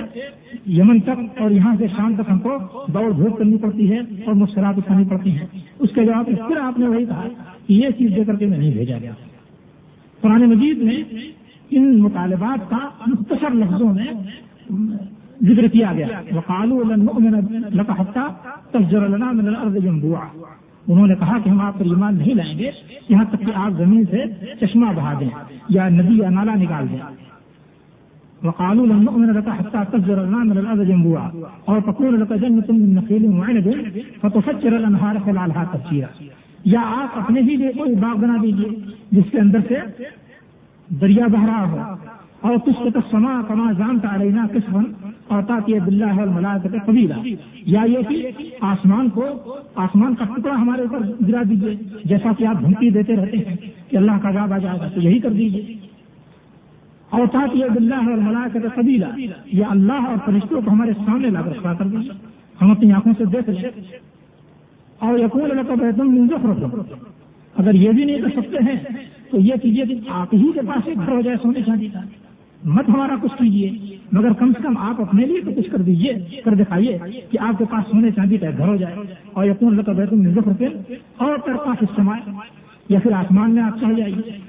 یمن 0.66 1.00
تک 1.00 1.40
اور 1.40 1.50
یہاں 1.50 1.76
سے 1.78 1.86
شام 1.86 2.14
تک 2.14 2.30
ہم 2.30 2.38
کو 2.38 2.58
دوڑ 2.94 3.10
دھوپ 3.10 3.38
کرنی 3.38 3.56
پڑتی 3.56 3.92
ہے 3.92 3.98
اور 3.98 4.34
مشکلات 4.34 4.74
اٹھانی 4.76 5.04
پڑتی 5.08 5.30
ہیں۔ 5.30 5.46
اس 5.78 5.90
کے 5.94 6.04
جواب 6.04 6.28
میں 6.28 6.48
پھر 6.48 6.56
آپ 6.60 6.78
نے 6.78 6.88
وہی 6.88 7.06
کہا 7.06 7.28
کہ 7.66 7.72
یہ 7.72 7.88
چیز 7.98 8.10
دے 8.16 8.24
کر 8.24 8.36
کے 8.36 8.46
میں 8.46 8.58
نہیں 8.58 8.72
بھیجا 8.72 8.98
گیا۔ 8.98 9.10
قرآن 10.20 10.42
مجید 10.42 10.82
میں 10.82 11.02
ان 11.70 11.98
مطالبات 11.98 12.70
کا 12.70 12.88
مختصر 13.06 13.50
لفظوں 13.54 13.94
میں 13.94 14.06
ذکر 15.42 15.68
کیا 15.68 15.92
گیا۔ 15.92 16.06
وقالو 16.32 16.82
انہوں 20.88 21.06
نے 21.06 21.14
کہا 21.14 21.38
کہ 21.44 21.48
ہم 21.48 21.60
آپ 21.60 21.78
پر 21.78 21.84
ایمان 21.84 22.14
نہیں 22.14 22.34
لائیں 22.34 22.58
گے، 22.58 22.70
یہاں 23.08 23.24
تک 23.30 23.40
کہ 23.40 23.52
آپ 23.54 23.72
زمین 23.78 24.04
سے 24.10 24.24
چشمہ 24.60 24.86
بہا 24.96 25.14
دیں 25.20 25.28
یا 25.68 25.88
ندی 25.88 26.18
یا 26.18 26.30
نالا 26.30 26.54
نکال 26.54 26.86
دیں۔ 26.92 26.98
وقالوا 28.44 28.86
لن 28.86 29.04
نؤمن 29.04 29.28
لك 29.28 29.48
حتى 29.48 29.78
تفجر 29.90 30.26
لنا 30.26 30.38
من 30.38 30.58
الارض 30.58 30.88
جنبوعا 30.88 31.28
اور 31.64 31.80
تقول 31.80 32.20
لك 32.20 32.32
جنة 32.32 32.68
من 32.68 32.94
نخيل 32.94 33.24
وعنب 33.26 33.68
فتفجر 34.20 34.72
الانهار 34.72 35.16
خلالها 35.24 35.64
تفجيرا۔ 35.72 36.37
یا 36.64 36.80
آپ 36.80 37.18
اپنے 37.18 37.40
ہی 37.40 37.56
لیے 37.56 37.72
کوئی 37.78 37.94
باغ 37.94 38.16
بنا 38.16 38.36
دیجیے 38.42 38.68
جس 39.10 39.30
کے 39.30 39.38
اندر 39.38 39.58
سے 39.68 39.74
دریا 41.00 41.26
بہ 41.26 41.44
رہا 41.46 41.70
ہو 41.70 41.94
اور 42.40 42.56
کچھ 42.56 42.78
کو 42.82 43.00
سما 43.10 43.42
کما 43.48 43.72
جانتا 43.72 44.16
رہنا 44.18 44.46
کس 44.52 44.64
فن 44.72 45.08
اور 45.28 45.42
تاکہ 45.42 45.78
بلّہ 45.80 46.18
اور 46.18 46.26
ملاد 46.26 46.66
قبیلہ۔ 46.86 47.14
یا 47.54 47.80
یہ 47.82 47.98
کہ 48.08 48.30
آسمان 48.60 49.08
کو 49.08 49.24
آسمان 49.74 50.14
کا 50.14 50.24
ٹکڑا 50.24 50.54
ہمارے 50.54 50.82
اوپر 50.82 51.26
گرا 51.28 51.42
دیجیے 51.48 51.74
جیسا 52.04 52.32
کہ 52.38 52.46
آپ 52.46 52.60
دھمکی 52.60 52.90
دیتے 52.90 53.16
رہتے 53.16 53.36
ہیں 53.36 53.56
کہ 53.88 53.96
اللہ 53.96 54.12
کا 54.22 54.30
جاب 54.30 54.52
آ 54.52 54.58
جائے 54.58 54.78
گا 54.80 54.88
تو 54.88 55.00
یہی 55.00 55.18
کر 55.18 55.30
دیجیے 55.30 55.74
اور 57.10 57.26
تاکہ 57.26 57.64
بلّہ 57.74 57.94
اور 57.94 58.16
ملاد 58.16 58.56
قبیلہ، 58.74 59.04
یا 59.52 59.66
اللہ 59.70 60.08
اور 60.08 60.16
فرشتوں 60.24 60.60
کو 60.60 60.70
ہمارے 60.70 60.92
سامنے 61.06 61.30
لا 61.30 61.42
کر 61.42 61.74
کر 61.78 61.84
دیجیے 61.84 62.12
ہم 62.62 62.70
اپنی 62.70 62.92
آنکھوں 62.92 63.12
سے 63.18 63.24
دیکھ 63.24 63.50
لیں۔ 63.50 63.70
اور 64.98 65.18
یقین 65.18 65.42
اللہ 65.42 65.62
کا 65.62 66.94
اگر 67.56 67.74
یہ 67.74 67.90
بھی 67.90 68.04
نہیں 68.04 68.18
کر 68.18 68.28
سکتے 68.28 68.56
ہیں، 68.56 68.78
تو 69.30 69.40
یہ 69.40 69.54
کیجیے 69.62 69.84
کہ 69.84 70.00
آپ 70.08 70.34
ہی 70.34 70.52
کے 70.54 70.60
پاس 70.60 70.88
ایک 70.88 70.96
گھر 70.96 71.12
ہو 71.12 71.20
جائے 71.20 71.36
سونے 71.42 71.62
چاندی 71.66 71.86
کا۔ 71.86 72.00
مت 72.64 72.88
ہمارا 72.88 73.14
کچھ 73.22 73.32
کیجیے 73.38 73.96
مگر 74.12 74.32
کم 74.32 74.52
سے 74.52 74.62
کم 74.62 74.78
آپ 74.78 75.00
اپنے 75.00 75.26
لیے 75.26 75.40
تو 75.40 75.50
کچھ 75.56 75.70
کر 75.70 75.78
دیجیے 75.78 76.40
کر 76.44 76.54
دکھائیے 76.54 76.98
کہ 77.30 77.38
آپ 77.40 77.58
کے 77.58 77.64
پاس 77.70 77.90
سونے 77.90 78.10
چاندی 78.10 78.36
کا 78.36 78.46
گھر 78.58 78.68
ہو 78.68 78.76
جائے۔ 78.76 78.94
اور 79.32 79.46
یقین 79.46 79.68
اللہ 79.68 79.82
کا 79.82 79.92
بیت 79.92 80.12
الزخر 80.12 80.52
پہ 80.58 80.66
اور 81.16 81.38
تر 81.46 81.56
پاس 81.56 81.76
استعمال 81.80 82.30
یا 82.88 82.98
پھر 83.02 83.12
آسمان 83.12 83.50
میں 83.50 83.62
آپ 83.62 83.80
چاہ 83.80 83.92
جائیے۔ 83.92 84.48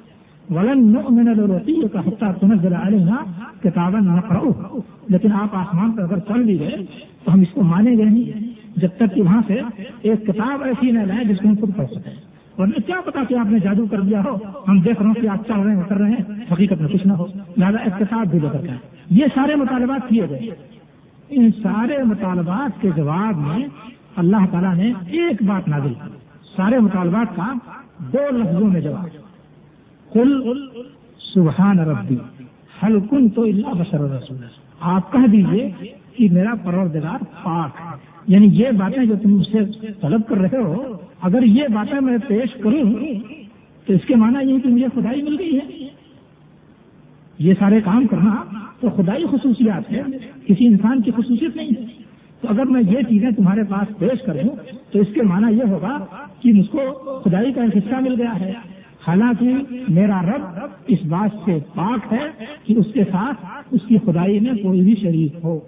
ولن 0.49 0.93
نؤمن 0.93 1.25
لروتی 1.25 1.87
کا 1.93 1.99
حصہ 1.99 2.25
تنزل 2.41 2.73
علینا 2.73 3.15
کتابا 3.63 3.99
نقرأ 3.99 4.39
لیکن 5.07 5.31
آپ 5.31 5.47
آسمان 5.51 5.91
پر 5.91 6.01
اگر 6.01 6.19
چل 6.19 6.43
بھی 6.43 6.59
گئے، 6.59 6.75
تو 7.23 7.33
ہم 7.33 7.39
اس 7.39 7.47
کو 7.53 7.61
مانیں 7.63 7.97
گے 7.97 8.03
نہیں۔ 8.03 8.49
جب 8.75 8.89
تک 8.97 9.15
کہ 9.15 9.21
وہاں 9.21 9.41
سے 9.47 9.61
ایک 10.01 10.27
کتاب 10.27 10.63
ایسی 10.63 10.91
نہ 10.91 10.99
لائے 10.99 11.25
جس 11.25 11.37
کو 11.37 11.49
ہم 11.49 11.55
خود 11.59 11.75
پڑھ 11.75 11.87
سکیں۔ 11.87 12.13
ورنہ 12.57 12.87
کیا 12.87 13.01
پتا 13.05 13.19
کہ 13.29 13.35
آپ 13.35 13.45
نے 13.45 13.59
جادو 13.59 13.85
کر 13.91 14.01
دیا 14.01 14.21
ہو۔ 14.25 14.37
ہم 14.67 14.79
دیکھ 14.79 15.01
رہے 15.01 15.07
ہیں 15.07 15.21
کہ 15.21 15.27
آپ 15.27 15.47
چل 15.47 15.59
رہے 15.59 15.75
ہیں 15.75 15.83
کر 15.87 15.97
رہے 15.97 16.09
ہیں، 16.09 16.53
حقیقت 16.53 16.81
میں 16.81 16.89
کچھ 16.89 17.07
نہ 17.07 17.13
ہو۔ 17.13 17.25
لہٰذا 17.57 17.77
اقتصاد 17.77 18.25
بھی 18.25 18.39
لے 18.39 18.47
کر 18.53 18.61
یہ 19.09 19.25
سارے 19.35 19.55
مطالبات 19.55 20.09
کیے 20.09 20.29
گئے۔ 20.29 20.39
ان 21.29 21.51
سارے 21.63 22.03
مطالبات 22.03 22.81
کے 22.81 22.89
جواب 22.95 23.37
میں 23.37 23.67
اللہ 24.15 24.45
تعالیٰ 24.51 24.75
نے 24.75 24.93
ایک 25.07 25.43
بات 25.43 25.67
نازل 25.67 25.93
کی۔ 25.93 26.09
سارے 26.55 26.79
مطالبات 26.79 27.35
کا 27.35 27.53
دو 27.97 28.37
لفظوں 28.37 28.69
میں 28.69 28.81
جواب۔ 28.81 29.07
کل 30.13 30.59
سبحان 31.33 31.79
ربی 31.79 32.17
حلکن 32.83 33.29
تو 33.29 33.41
اللہ 33.41 33.67
بشر 33.67 33.99
رسول 33.99 34.37
آپ 34.79 35.11
کہہ 35.11 35.27
دیجیے 35.27 35.71
کہ 36.15 36.29
میرا 36.31 36.53
پروردگار 36.63 37.23
پاک 37.43 37.97
یعنی 38.27 38.47
یہ 38.51 38.71
باتیں 38.77 39.05
جو 39.05 39.15
تم 39.23 39.43
سے 39.43 39.57
طلب 40.01 40.21
کر 40.27 40.37
رہے 40.37 40.57
ہو، 40.57 40.97
اگر 41.21 41.43
یہ 41.43 41.63
باتیں 41.73 42.01
میں 42.01 42.17
پیش 42.27 42.53
کروں 42.53 42.93
تو 43.85 43.93
اس 43.93 44.01
کے 44.07 44.15
معنی 44.15 44.51
یہ 44.51 44.59
کہ 44.59 44.69
مجھے 44.69 44.85
خدائی 44.95 45.21
مل 45.21 45.35
گئی 45.39 45.59
ہے۔ 45.59 45.87
یہ 47.39 47.53
سارے 47.59 47.81
کام 47.81 48.07
کرنا 48.07 48.35
تو 48.79 48.89
خدائی 48.89 49.25
خصوصیات 49.31 49.91
ہے 49.91 50.01
کسی 50.47 50.67
انسان 50.67 51.01
کی 51.01 51.11
خصوصیت 51.11 51.55
نہیں 51.55 51.69
ہے۔ 51.77 51.85
تو 52.41 52.47
اگر 52.49 52.65
میں 52.65 52.81
یہ 52.81 52.97
چیزیں 53.09 53.31
تمہارے 53.31 53.61
پاس 53.69 53.99
پیش 53.99 54.21
کروں 54.25 54.55
تو 54.91 54.99
اس 54.99 55.07
کے 55.13 55.21
معنی 55.21 55.57
یہ 55.57 55.63
ہوگا 55.63 56.05
کہ 56.39 56.53
مجھ 56.53 56.67
کو 56.67 56.79
خدائی 57.25 57.53
کا 57.53 57.63
ایک 57.63 57.77
حصہ 57.77 57.95
مل 57.95 58.21
گیا 58.21 58.39
ہے۔ 58.39 58.53
حالانکہ 59.07 59.53
میرا 59.89 60.21
رب 60.21 60.41
اس 60.87 60.99
بات 61.07 61.37
سے 61.45 61.57
پاک 61.75 62.13
ہے 62.13 62.45
کہ 62.63 62.73
اس 62.73 62.85
کے 62.93 63.03
ساتھ 63.03 63.45
اس 63.71 63.81
کی 63.87 63.97
خدائی 63.97 64.39
میں 64.39 64.53
کوئی 64.53 64.81
بھی 64.81 64.95
شریک 65.01 65.35
ہو۔ 65.43 65.59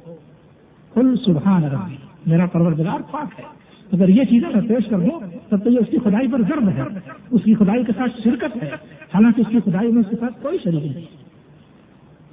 کل 0.94 1.16
سبحان 1.26 1.64
ربی۔ 1.64 2.11
میرا 2.26 2.46
پروردگار 2.46 3.00
پاک 3.12 3.40
ہے۔ 3.40 3.44
اگر 3.92 4.10
یہ 4.10 4.24
چیزیں 4.24 4.50
میں 4.54 4.70
پیش 4.70 4.90
کر 4.90 5.00
دوں 5.00 5.20
تب 5.50 5.64
تو 5.64 5.70
یہ 5.70 5.80
اس 5.80 5.88
کی 5.92 5.98
خدائی 5.98 6.28
پر 6.28 6.42
ضرب 6.42 6.70
ہے۔ 6.70 6.82
اس 7.32 7.44
کی 7.44 7.56
خدائی 7.56 7.84
کے 7.84 7.92
ساتھ 7.98 8.22
شرکت 8.24 8.64
ہے۔ 8.64 8.70
حالانکہ 9.14 9.42
اس 9.42 9.48
کی 9.52 9.72
خدائی 9.72 9.92
میں 9.92 10.00
اس 10.00 10.10
کے 10.10 10.16
ساتھ 10.20 10.42
کوئی 10.42 10.58
شریک 10.64 10.86
نہیں۔ 10.86 11.06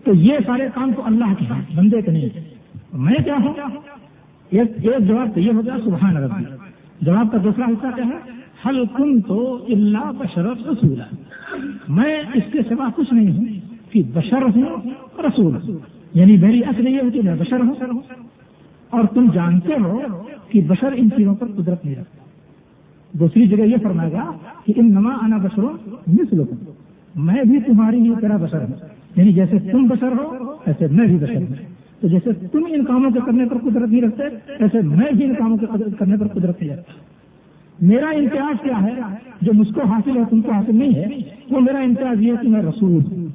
تو 0.05 0.15
یہ 0.15 0.39
سارے 0.47 0.69
کام 0.75 0.93
تو 0.93 1.03
اللہ 1.05 1.35
کے 1.39 1.45
ہیں، 1.45 1.77
بندے 1.77 2.03
کے 2.03 2.11
نہیں۔ 2.11 2.29
میں 2.93 3.15
کیا 3.25 3.35
ہوں؟ 3.45 3.55
ایک 4.51 4.71
ایک 4.77 5.09
جواب 5.09 5.29
تو 5.35 5.41
یہ 5.41 5.53
ہو 5.53 5.61
گیا، 5.65 5.77
سبحان 5.85 6.17
ربی۔ 6.17 6.45
جواب 7.01 7.33
کا 7.33 7.39
دوسرا 7.45 7.65
حصہ 7.65 7.87
کیا 7.97 8.05
ہے؟ 8.07 8.39
حل 8.67 8.85
کن 8.87 9.21
تو 9.21 9.65
اللہ 9.69 10.13
بشرف 10.19 10.59
رسول 10.67 11.01
میں 11.89 12.23
اس 12.35 12.53
کے 12.53 12.59
سوا 12.69 12.89
کچھ 12.97 13.15
نہیں 13.15 13.37
ہوں، 13.37 13.45
کہ 13.93 14.03
بشر 14.15 14.43
ہوں 14.43 14.77
رسول۔ 15.19 15.77
یعنی 16.15 16.37
میری 16.37 16.65
اصل 16.65 16.89
یہ 16.89 16.99
ہے 17.05 17.11
کہ 17.11 17.23
میں 17.23 17.35
بشر 17.35 17.61
ہوں۔ 17.61 17.75
اور 18.91 19.05
تم 19.15 19.31
جانتے 19.35 19.73
ہو 19.85 20.01
کہ 20.49 20.61
بشر 20.69 20.93
ان 20.97 21.11
چیزوں 21.11 21.35
پر 21.35 21.47
قدرت 21.47 21.85
نہیں 21.85 21.97
رکھتا۔ 21.97 22.25
دوسری 23.19 23.47
جگہ 23.49 23.63
یہ 23.63 23.77
فرمائے 23.83 24.13
گا 24.13 24.33
کہ 24.67 24.73
ان 24.77 24.91
نما 24.91 25.15
آنا 25.23 25.37
بشروں 25.37 25.89
مثل 26.07 26.41
میں 27.15 27.43
بھی 27.45 27.61
تمہاری 27.61 28.01
ہی 28.01 28.15
طرح 28.23 28.37
بشر 28.37 28.61
ہوں۔ 28.61 28.89
یعنی 29.17 29.33
جیسے 29.33 29.59
تم 29.59 29.85
بشر 29.85 30.13
ہو، 30.19 30.53
ایسے 30.67 30.87
میں 30.87 31.07
بھی 31.07 31.17
بشر 31.17 31.37
ہوں۔ 31.37 31.55
تو 32.01 32.09
جیسے 32.09 32.33
تم 32.33 32.67
ان 32.69 32.85
کاموں 32.85 33.11
کے 33.11 33.19
کرنے 33.27 33.45
پر 33.45 33.59
قدرت 33.59 33.89
نہیں 33.89 34.03
رکھتے، 34.03 34.23
ایسے 34.59 34.81
میں 34.83 35.13
بھی 35.13 35.25
ان 35.25 35.35
کاموں 35.35 35.57
کے 35.57 35.67
کرنے 35.99 36.17
پر 36.17 36.29
قدرت 36.29 36.63
نہیں 36.63 36.77
رکھتا۔ 36.77 36.93
میرا 37.81 38.09
امتیاز 38.09 38.63
کیا 38.63 38.83
ہے؟ 38.83 39.01
جو 39.41 39.53
مجھ 39.55 39.73
کو 39.75 39.81
حاصل 39.85 40.17
ہے، 40.17 40.23
تم 40.31 40.41
کو 40.41 40.53
حاصل 40.53 40.77
نہیں 40.77 40.95
ہے، 40.95 41.07
وہ 41.51 41.61
میرا 41.61 41.79
امتیاز 41.79 42.21
یہ 42.21 42.33
ہے 42.33 42.37
کہ 42.43 42.49
میں 42.49 42.63
رسول 42.63 42.93
ہوں۔ 42.93 43.27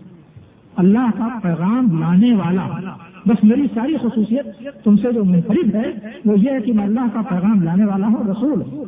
اللہ 0.76 1.08
کا 1.18 1.28
پیغام 1.44 2.00
لانے 2.00 2.36
والا 2.36 2.68
بس 3.28 3.44
میری 3.44 3.62
ساری 3.74 3.98
خصوصیت 3.98 4.46
تم 4.84 4.96
سے 4.96 5.12
جو 5.12 5.24
منفرد 5.24 5.76
ہے، 5.76 5.92
وہ 6.26 6.40
یہ 6.40 6.52
ہے 6.52 6.62
کہ 6.62 6.74
میں 6.74 6.84
اللہ 6.84 7.00
کا 7.14 7.22
پیغام 7.22 7.64
لانے 7.64 7.86
والا 7.86 8.08
ہوں، 8.08 8.30
رسول 8.32 8.62
ہوں۔ 8.62 8.86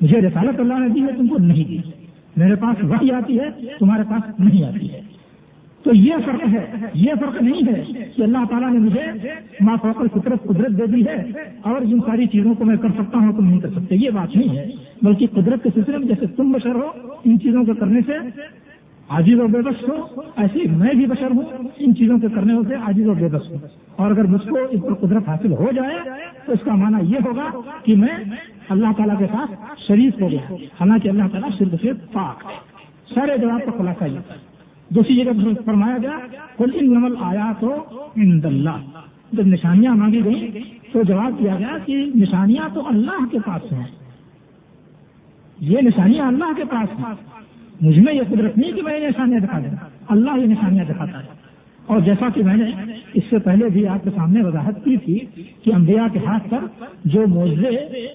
مجھے 0.00 0.20
رسالت 0.20 0.60
اللہ 0.60 0.74
نے 0.74 0.88
دی 0.88 1.02
ہے، 1.02 1.12
تم 1.16 1.26
کو 1.26 1.36
نہیں 1.38 1.64
دی۔ 1.64 1.78
میرے 2.36 2.54
پاس 2.54 2.84
وہی 2.84 3.10
آتی 3.10 3.40
ہے، 3.40 3.50
تمہارے 3.78 4.02
پاس 4.10 4.40
نہیں 4.40 4.64
آتی 4.64 4.92
ہے۔ 4.92 5.00
تو 5.82 5.94
یہ 5.94 6.14
فرق 6.24 6.48
ہے، 6.52 6.66
یہ 6.94 7.12
فرق 7.20 7.42
نہیں 7.42 7.60
ہے 7.68 7.84
کہ 8.16 8.22
اللہ 8.22 8.38
تعالیٰ 8.50 8.72
نے 8.72 8.78
مجھے 8.78 9.28
ماں 9.60 9.76
فوقل 9.82 10.06
فطرت 10.08 10.42
قدرت 10.42 10.78
دے 10.78 10.86
دی 10.86 11.06
ہے 11.06 11.32
اور 11.62 11.80
جن 11.80 12.00
ساری 12.00 12.26
چیزوں 12.26 12.54
کو 12.54 12.64
میں 12.64 12.76
کر 12.76 12.88
سکتا 12.88 13.18
ہوں، 13.18 13.32
تم 13.32 13.44
نہیں 13.44 13.60
کر 13.60 13.68
سکتے۔ 13.68 13.96
یہ 13.96 14.10
بات 14.10 14.36
نہیں 14.36 14.56
ہے، 14.56 14.70
بلکہ 15.02 15.26
قدرت 15.32 15.62
کے 15.62 15.70
سلسلے 15.74 15.98
میں 15.98 16.08
جیسے 16.08 16.26
تم 16.26 16.52
بشر 16.52 16.74
ہو، 16.74 16.90
ان 17.24 17.40
چیزوں 17.40 17.64
کو 17.64 17.74
کرنے 17.74 18.00
سے 18.06 18.12
عاجز 19.08 19.40
و 19.40 19.46
بے 19.46 19.62
بس 19.62 19.88
ہو، 19.88 20.20
ایسے 20.36 20.58
میں 20.70 20.94
بھی 20.94 21.06
بشر 21.06 21.30
ہوں، 21.30 21.68
ان 21.76 21.94
چیزوں 21.94 22.18
کے 22.18 22.26
کرنے 22.34 22.54
سے 22.68 22.74
عاجز 22.74 23.08
و 23.08 23.14
بے 23.14 23.28
بس 23.28 23.50
ہوں۔ 23.50 23.58
اور 23.96 24.10
اگر 24.10 24.24
مجھ 24.24 24.48
کو 24.48 24.58
اس 24.70 24.80
پر 24.82 24.94
قدرت 24.94 25.28
حاصل 25.28 25.52
ہو 25.52 25.66
جائے، 25.76 25.98
تو 26.46 26.52
اس 26.52 26.58
کا 26.64 26.74
معنی 26.74 27.12
یہ 27.12 27.18
ہوگا 27.26 27.60
کہ 27.84 27.96
میں 27.96 28.24
اللہ 28.68 28.86
تعالیٰ 28.96 29.18
کے 29.18 29.26
ساتھ 29.26 29.52
شریف 29.86 30.20
ہو 30.20 30.30
گیا۔ 30.30 30.54
حالانکہ 30.54 31.08
اللہ 31.08 31.22
تعالیٰ 31.32 31.50
صرف 31.58 31.80
سے 31.82 31.92
پاک 32.12 32.46
ہے۔ 32.46 32.56
سارے 33.14 33.38
جواب 33.38 33.60
کا 33.64 33.70
خلاصہ 33.78 34.04
یہ۔ 34.04 34.18
دوسری 34.88 35.24
جگہ 35.24 35.30
فرمایا 35.64 35.96
گیا 36.02 36.18
کل 36.58 36.70
ان 36.74 36.94
نمل 36.94 37.14
آیا 37.20 37.52
تو 37.60 37.84
ان 38.16 38.40
اللہ۔ 38.44 39.00
جب 39.32 39.46
نشانیاں 39.46 39.94
مانگی 39.94 40.24
گئی 40.24 40.50
تو 40.92 41.02
جواب 41.02 41.38
دیا 41.38 41.56
گیا 41.58 41.78
کہ 41.84 42.10
نشانیاں 42.14 42.68
تو 42.74 42.88
اللہ 42.88 43.24
کے 43.30 43.38
پاس 43.46 43.72
ہیں۔ 43.72 43.84
یہ 45.60 45.78
نشانیاں 45.82 46.26
اللہ 46.26 46.52
کے 46.56 46.64
پاس 46.64 46.98
ہیں۔ 46.98 47.35
مجھ 47.80 47.98
میں 47.98 48.14
یہ 48.14 48.22
قدرت 48.28 48.58
نہیں 48.58 48.72
کہ 48.72 48.82
میں 48.82 49.00
یہ 49.00 49.06
نشانیاں 49.06 49.40
دکھا 49.40 49.58
دوں 49.58 49.76
اللہ 50.08 50.30
یہ 50.38 50.46
نشانیاں 50.46 50.84
دکھاتا 50.84 51.18
ہے۔ 51.18 51.36
اور 51.86 52.00
جیسا 52.00 52.28
کہ 52.34 52.42
میں 52.42 52.56
نے 52.56 52.92
اس 53.14 53.22
سے 53.30 53.38
پہلے 53.38 53.68
بھی 53.68 53.86
آپ 53.86 54.04
کے 54.04 54.10
سامنے 54.16 54.42
وضاحت 54.42 54.84
کی 54.84 54.96
تھی 54.96 55.18
کہ 55.64 55.74
انبیاء 55.74 56.06
کے 56.12 56.18
ہاتھ 56.26 56.50
پر 56.50 56.58
جو 57.04 57.26
موضے 57.26 57.70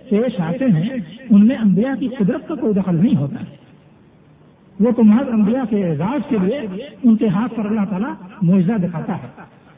پیش 0.09 0.39
آتے 0.39 0.65
ہیں، 0.65 0.89
ان 1.29 1.47
میں 1.47 1.55
انبیاء 1.55 1.99
کی 1.99 2.07
قدرت 2.07 2.47
کا 2.47 2.55
کوئی 2.55 2.73
دخل 2.73 2.95
نہیں 2.95 3.15
ہوتا۔ 3.17 3.35
ہے 3.35 3.55
وہ 4.79 4.91
تو 4.91 5.03
محض 5.03 5.29
انبیاء 5.29 5.63
کے 5.69 5.87
اعزاز 5.87 6.29
کے 6.29 6.35
لیے 6.41 6.61
ان 7.03 7.15
کے 7.15 7.27
ہاتھ 7.27 7.53
پر 7.55 7.65
اللہ 7.65 7.81
تعالیٰ 7.89 8.13
معاوضہ 8.41 8.73
دکھاتا 8.73 9.13
ہے۔ 9.15 9.27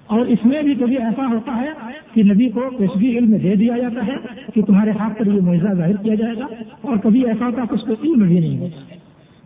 اور 0.08 0.20
اس 0.20 0.46
میں 0.46 0.62
بھی 0.62 0.76
کبھی 0.76 0.98
ایسا 0.98 1.28
ہوتا 1.32 1.62
ہے 1.62 1.70
کہ 2.14 2.24
نبی 2.24 2.50
کو 2.50 2.70
پیشگی 2.78 3.18
علم 3.18 3.36
دے 3.38 3.56
دیا 3.56 3.78
جاتا 3.82 4.08
ہے 4.08 4.16
کہ 4.56 4.62
تمہارے 4.62 4.92
ہاتھ 4.92 5.20
پر 5.20 5.28
یہ 5.28 5.42
معاوضہ 5.42 5.74
ظاہر 5.74 5.96
کیا 5.96 6.16
جائے 6.16 6.34
گا 6.40 6.46
اور 6.82 6.98
کبھی 6.98 7.26
ایسا 7.26 7.46
ہوتا 7.46 7.62
ہے 7.62 7.68
کہ 7.68 7.74
اس 7.74 7.82
کو 7.82 7.94
علم 8.04 8.28
بھی 8.28 8.40
نہیں 8.40 8.60
ہوتا۔ 8.60 8.93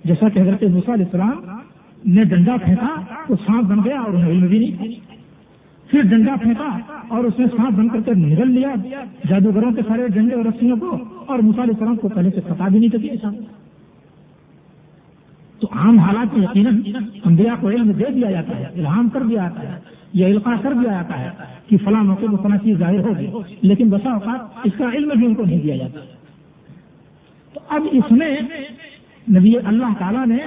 جیسا 0.07 0.29
کہ 0.29 0.39
حضرت 0.39 0.63
علیہ 0.63 1.05
السلام 1.05 1.37
نے 2.05 2.23
ڈنڈا 2.31 2.55
پھینکا 2.63 2.95
تو 3.27 3.35
سانپ 3.45 3.69
بن 3.69 3.79
گیا 3.85 3.99
اور 3.99 4.13
انہیں 4.13 4.47
بھی 4.47 4.59
نہیں 4.59 4.95
پھر 5.89 6.01
ڈنڈا 6.09 6.35
پھینکا 6.41 6.69
اور 7.07 7.23
اس 7.23 7.39
نے 7.39 7.45
سانپ 7.47 7.77
بن 7.77 7.87
کر 7.89 8.01
کے 8.05 8.13
نگل 8.15 8.51
لیا 8.51 8.73
جادوگروں 9.29 9.71
کے 9.71 9.81
سارے 9.87 10.07
ڈنڈے 10.15 10.35
اور 10.35 10.45
رسیوں 10.45 10.77
کو 10.77 10.89
اور 11.25 11.39
علیہ 11.39 11.61
السلام 11.67 11.95
کو 11.97 12.09
پہلے 12.15 12.29
سے 12.29 12.41
پتا 12.47 12.67
بھی 12.67 12.79
نہیں 12.79 13.15
تھا۔ 13.17 13.29
تو 15.61 15.67
عام 15.73 15.99
حالات 15.99 16.33
میں 16.33 16.43
یقیناً 16.43 16.81
انبیاء 17.25 17.55
کو 17.61 17.69
علم 17.69 17.91
دے 17.91 18.11
دیا 18.15 18.31
جاتا 18.31 18.57
ہے، 18.57 18.65
الہام 18.75 19.09
کر 19.09 19.23
دیا 19.23 19.41
جاتا 19.43 19.71
ہے 19.71 19.95
یا 20.13 20.27
القاع 20.27 20.55
کر 20.63 20.73
دیا 20.73 20.91
جاتا 20.91 21.19
ہے 21.19 21.29
کہ 21.67 21.77
فلاں 21.85 22.03
موقع 22.03 22.25
میں 22.25 22.41
فلاں 22.43 22.57
چیز 22.63 22.77
ظاہر 22.79 23.07
ہوگی، 23.07 23.27
لیکن 23.61 23.89
بسا 23.89 24.11
اوقات 24.11 24.67
اس 24.67 24.73
کا 24.77 24.91
علم 24.93 25.09
بھی 25.15 25.25
ان 25.25 25.33
کو 25.35 25.45
نہیں 25.45 25.61
دیا 25.61 25.75
جاتا۔ 25.77 25.99
تو 27.55 27.59
اب 27.69 27.87
اس 27.91 28.11
میں 28.11 28.35
نبی 29.31 29.57
اللہ 29.57 29.85
تعالیٰ 29.99 30.27
نے 30.27 30.37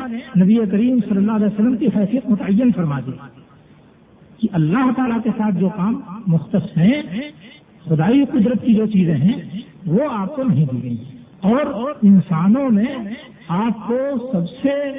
نبی 0.43 0.59
کریم 0.71 0.99
صلی 1.09 1.17
اللہ 1.17 1.33
علیہ 1.33 1.47
وسلم 1.47 1.77
کی 1.77 1.87
حیثیت 1.87 2.31
متعین 2.31 2.73
فرما 2.73 3.01
دی 3.01 3.11
کہ 4.39 4.49
اللہ 4.53 4.91
تعالیٰ 4.97 5.23
کے 5.25 5.31
ساتھ 5.39 5.55
جو 5.55 5.69
کام 5.69 6.01
مختص 6.27 6.79
ہیں، 6.79 7.03
خدائی 7.85 8.25
قدرت 8.25 8.65
کی 8.65 8.75
جو 8.75 8.87
چیزیں 8.87 9.17
ہیں، 9.17 9.61
وہ 9.87 10.01
آپ 10.13 10.37
کو 10.37 10.43
نہیں 10.43 10.67
دی 10.73 10.83
گئی 10.83 10.97
اور 11.41 11.91
انسانوں 12.03 12.71
میں 12.71 12.97
آپ 13.49 13.89
کو 13.89 13.99
سب 14.33 14.51
سے 14.63 14.93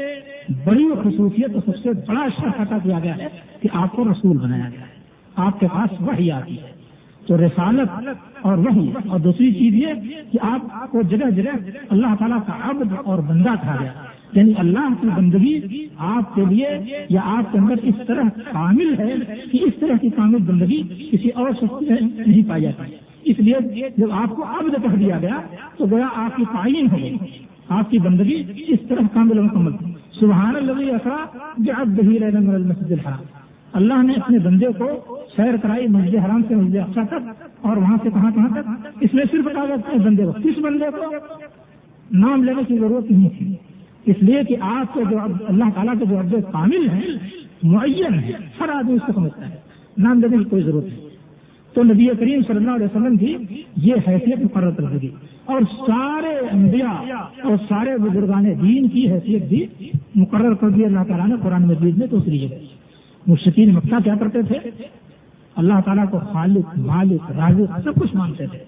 بڑی 0.65 0.89
خصوصیت 1.03 1.53
اور 1.53 1.61
سب 1.65 1.77
سے 1.83 1.89
بڑا 2.07 2.27
شرح 2.41 2.61
عطا 2.61 2.77
کیا 2.83 2.99
گیا 3.03 3.17
ہے 3.17 3.27
کہ 3.61 3.69
آپ 3.73 3.91
کو 3.91 4.03
رسول 4.03 4.37
بنایا 4.37 4.69
گیا 4.71 4.81
ہے۔ 4.81 4.91
آپ 5.35 5.59
کے 5.59 5.67
پاس 5.73 6.01
وہی 6.01 6.31
آتی 6.31 6.55
ہے۔ 6.55 6.80
تو 7.27 7.37
رسالت 7.37 8.07
اور 8.41 8.57
وہی 8.57 8.91
اور 9.07 9.19
دوسری 9.19 9.53
چیز 9.53 9.73
یہ 9.73 9.87
کہ 10.31 10.39
آپ 10.41 10.91
کو 10.91 11.01
جگہ 11.01 11.29
جگہ 11.29 11.51
اللہ 11.89 12.07
تعالیٰ 12.19 12.37
کا 12.47 12.69
عبد 12.69 12.93
اور 13.05 13.19
بندہ 13.19 13.49
کھا 13.61 13.77
گیا۔ 13.79 13.91
یعنی 14.33 14.53
اللہ 14.57 14.93
کی 15.01 15.07
بندگی 15.15 15.59
آپ 15.97 16.35
کے 16.35 16.41
لیے 16.49 16.67
یا 17.09 17.21
آپ 17.23 17.51
کے 17.51 17.57
اندر 17.57 17.73
اس 17.83 17.95
طرح 18.07 18.23
کامل 18.51 18.95
ہے 18.99 19.13
کہ 19.51 19.59
اس 19.61 19.73
طرح 19.79 19.97
کی 20.01 20.09
کامل 20.09 20.37
بندگی 20.37 20.83
کسی 21.11 21.29
اور 21.29 21.49
شخص 21.51 21.89
میں 21.89 21.97
نہیں 22.27 22.49
پائی 22.49 22.63
جاتی۔ 22.63 22.91
اس 23.23 23.39
لیے 23.39 23.89
جب 23.97 24.11
آپ 24.11 24.35
کو 24.35 24.43
عبد 24.43 24.83
کہہ 24.83 24.95
دیا 24.95 25.17
گیا 25.21 25.41
تو 25.77 25.85
گیا 25.85 26.07
آپ 26.15 26.37
کی 26.37 26.45
تعین 26.45 26.87
ہو 26.91 26.97
گئی۔ 26.97 27.17
آپ 27.69 27.91
کی 27.91 27.99
بندگی 27.99 28.43
اس 28.67 28.79
طرح 28.89 29.01
کامل 29.13 29.39
و 29.39 29.43
مکمل۔ 29.43 29.71
سبحان 30.19 30.55
اللہ 30.55 30.71
اثرا 30.71 31.37
جو 31.57 31.73
اب 31.77 31.87
بہیر 31.87 32.39
مسجد 32.39 32.91
الحرام۔ 32.91 33.23
اللہ 33.73 34.03
نے 34.03 34.13
اپنے 34.13 34.39
بندے 34.39 34.65
کو 34.77 35.20
سیر 35.35 35.57
کرائی، 35.57 35.87
مسجد 35.87 36.15
حرام 36.15 36.41
سے 36.47 36.55
مسجد 36.55 36.75
اقسا 36.75 37.01
تک، 37.03 37.43
اور 37.61 37.77
وہاں 37.77 37.97
سے 38.03 38.09
کہاں 38.09 38.31
کہاں 38.35 38.49
تک؟ 38.49 38.87
اس 39.01 39.13
میں 39.13 39.23
صرف 39.31 39.45
کہا 39.45 39.65
بندے 40.03 40.25
کو 40.25 40.31
کس 40.31 40.57
بندے 40.57 40.85
کو 40.97 41.15
نام 42.11 42.43
لینے 42.43 42.61
کی 42.67 42.77
ضرورت 42.77 43.11
نہیں 43.11 43.29
تھی۔ 43.37 43.55
اس 44.05 44.15
لیے 44.19 44.43
کہ 44.47 44.55
آپ 44.59 44.93
کے 44.93 44.99
جو 45.09 45.17
اللہ 45.47 45.63
تعالیٰ 45.75 45.93
کے 45.99 46.05
جو 46.05 46.19
عبد 46.19 46.33
کامل 46.51 46.89
ہیں، 46.89 47.07
معین 47.63 48.13
ہے 48.13 48.31
ہر 48.59 48.69
آدمی 48.69 48.93
اس 48.93 49.01
کو 49.05 49.13
سمجھتا 49.13 49.49
ہے۔ 49.49 49.55
نام 49.97 50.19
لینے 50.19 50.37
کی 50.37 50.43
کوئی 50.43 50.63
ضرورت 50.63 50.85
نہیں۔ 50.85 51.09
تو 51.73 51.83
نبی 51.83 52.07
کریم 52.19 52.41
صلی 52.47 52.57
اللہ 52.57 52.71
علیہ 52.71 52.85
وسلم 52.85 53.17
کی 53.17 53.37
یہ 53.77 53.95
حیثیت 54.07 54.43
مقرر 54.43 54.71
کر 54.71 54.97
دی 54.97 55.07
اور 55.45 55.61
سارے 55.61 56.37
انبیاء 56.51 57.03
اور 57.43 57.57
سارے 57.69 57.97
بزرگان 57.97 58.45
دین 58.61 58.87
کی 58.87 59.11
حیثیت 59.11 59.43
بھی 59.43 59.65
مقرر 60.15 60.53
کر 60.53 60.69
دی۔ 60.69 60.85
اللہ 60.85 60.99
تعالیٰ 61.07 61.27
نے 61.27 61.35
قرآن 61.41 61.67
مجید 61.67 61.97
میں 61.97 62.07
دوسری 62.07 62.39
جگہ 62.39 62.55
مشکین 63.27 63.73
مکہ 63.73 63.95
کیا 64.03 64.15
کرتے 64.19 64.41
تھے؟ 64.41 64.69
اللہ 65.55 65.73
تعالیٰ 65.85 66.09
کو 66.11 66.19
خالق، 66.19 66.79
مالک، 66.79 67.31
رازق 67.31 67.79
سب 67.83 68.01
کچھ 68.01 68.15
مانتے 68.15 68.47
تھے۔ 68.47 68.59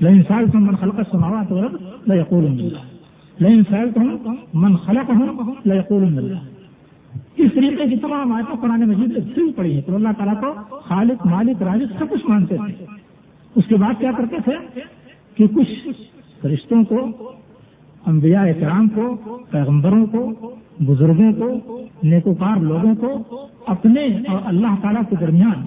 لین 0.00 0.22
سال 0.28 0.50
تو 0.50 0.58
من 0.58 0.76
خلق 0.76 1.00
سماوا 1.10 1.42
تو 1.48 2.14
یقول 2.14 2.68
لین 3.38 3.62
سال 3.70 3.90
تو 3.92 4.00
من 4.54 4.76
خلق 4.76 5.10
ہوں 5.10 5.54
یقول 5.64 6.34
اس 7.36 7.50
طریقے 7.54 7.88
کی 7.90 7.96
تمام 7.96 8.32
آیتیں 8.32 8.62
قرآن 8.62 8.88
مجید 8.88 9.14
سے 9.14 9.20
پھر 9.34 9.42
پڑی 9.56 9.74
ہیں۔ 9.74 9.80
تو 9.80 9.94
اللہ 9.94 10.08
تعالیٰ 10.18 10.40
کو 10.40 10.78
خالق، 10.80 11.26
مالک، 11.26 11.62
رازق 11.62 11.98
سب 11.98 12.10
کچھ 12.10 12.26
مانتے 12.28 12.56
تھے۔ 12.56 12.84
اس 13.54 13.64
کے 13.68 13.76
بعد 13.76 13.94
کیا 13.98 14.10
کرتے 14.18 14.36
تھے؟ 14.44 14.80
کہ 15.34 15.46
کچھ 15.46 15.88
رشتوں 16.46 16.84
کو، 16.84 17.32
انبیاء 18.06 18.42
اکرام 18.42 18.88
کو، 18.88 19.16
پیغمبروں 19.50 20.06
کو، 20.06 20.32
بزرگوں 20.80 21.32
کو، 21.32 21.82
نیکوکار 22.02 22.60
لوگوں 22.60 22.94
کو 22.94 23.46
اپنے 23.66 24.06
اور 24.06 24.40
اللہ 24.44 24.74
تعالیٰ 24.82 25.02
کے 25.10 25.16
درمیان 25.20 25.66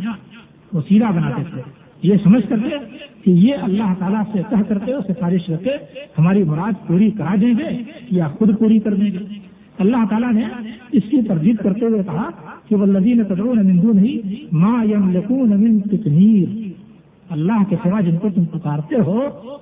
وسیلہ 0.74 1.06
بناتے 1.06 1.44
تھے۔ 1.54 1.62
یہ 2.04 2.16
سمجھ 2.24 2.50
کر 2.50 2.60
کے 2.60 2.76
کہ 3.24 3.30
یہ 3.30 3.54
اللہ 3.62 3.94
تعالیٰ 4.00 4.24
سے 4.34 4.42
کہہ 4.50 4.62
کرتے 4.68 4.94
ہو 4.94 5.00
سفارش 5.08 5.46
کر 5.48 5.56
کے 5.56 5.70
ہماری 6.18 6.44
مراد 6.44 6.88
پوری 6.88 7.12
کرا 7.12 7.36
دیں 7.42 7.54
گے 7.60 7.70
یا 8.12 8.28
خود 8.28 8.60
پوری 8.60 8.80
کر 8.80 8.94
دیں 8.94 9.12
گے۔ 9.12 9.18
اللہ 9.80 10.06
تعالیٰ 10.10 10.34
نے 10.34 10.44
اس 10.92 11.04
کی 11.10 11.22
تردید 11.22 11.58
کرتے 11.58 11.86
ہوئے 11.86 12.04
کہا 12.04 12.30
کہ 12.68 12.76
وہ 12.76 12.86
لذین 12.86 13.24
تدرون 13.24 13.66
مندو 13.68 13.92
نہیں 13.94 14.46
ماں 14.52 14.86
یم 14.86 15.12
لکون 15.12 15.50
من 15.50 15.80
کتنیر 15.80 16.72
اللہ 17.30 17.64
کے 17.70 17.76
سوا 17.84 18.00
جن 18.00 18.18
کو 18.18 18.30
تم 18.36 18.46
پکارتے 18.46 18.96
ہو، 18.96 19.22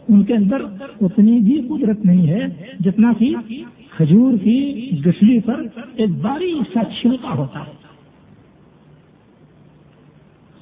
ان 0.09 0.23
کے 0.23 0.33
اندر 0.33 0.61
اتنی 1.01 1.39
بھی 1.39 1.61
قدرت 1.67 2.05
نہیں 2.05 2.27
ہے 2.27 2.47
جتنا 2.79 3.11
کہ 3.19 3.33
کھجور 3.97 4.37
کی 4.43 4.89
گسلی 5.05 5.39
پر 5.39 5.63
ایک 5.95 6.09
باری 6.09 6.53
سا 6.73 6.83
چھلکا 6.83 7.37
ہوتا 7.37 7.59
ہے۔ 7.59 7.78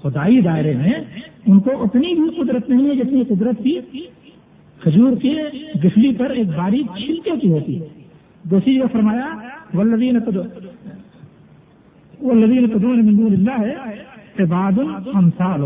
خدائی 0.04 0.42
دائرے 0.42 0.74
میں 0.74 0.94
ان 1.46 1.60
کو 1.60 1.72
اتنی 1.84 2.14
بھی 2.14 2.30
قدرت 2.42 2.70
نہیں 2.70 2.90
ہے 2.90 2.96
جتنی 2.96 3.24
قدرت 3.24 3.64
کی 3.64 3.80
کھجور 4.80 5.16
کے 5.22 5.34
گسلی 5.84 6.14
پر 6.16 6.30
ایک 6.30 6.48
باری 6.48 6.84
چھلکے 6.84 7.32
کی 7.42 7.52
ہوتی 7.52 7.82
ہے۔ 7.82 7.88
دوسری 8.44 8.76
یہ 8.76 8.84
فرمایا 8.92 9.28
ولدین 9.74 10.18
ولدین 12.22 12.68
قدون 12.74 13.06
مندور 13.06 13.32
اللہ 13.32 13.60
ہے 13.60 13.76
عباد 14.44 14.80
الامثال 14.80 15.64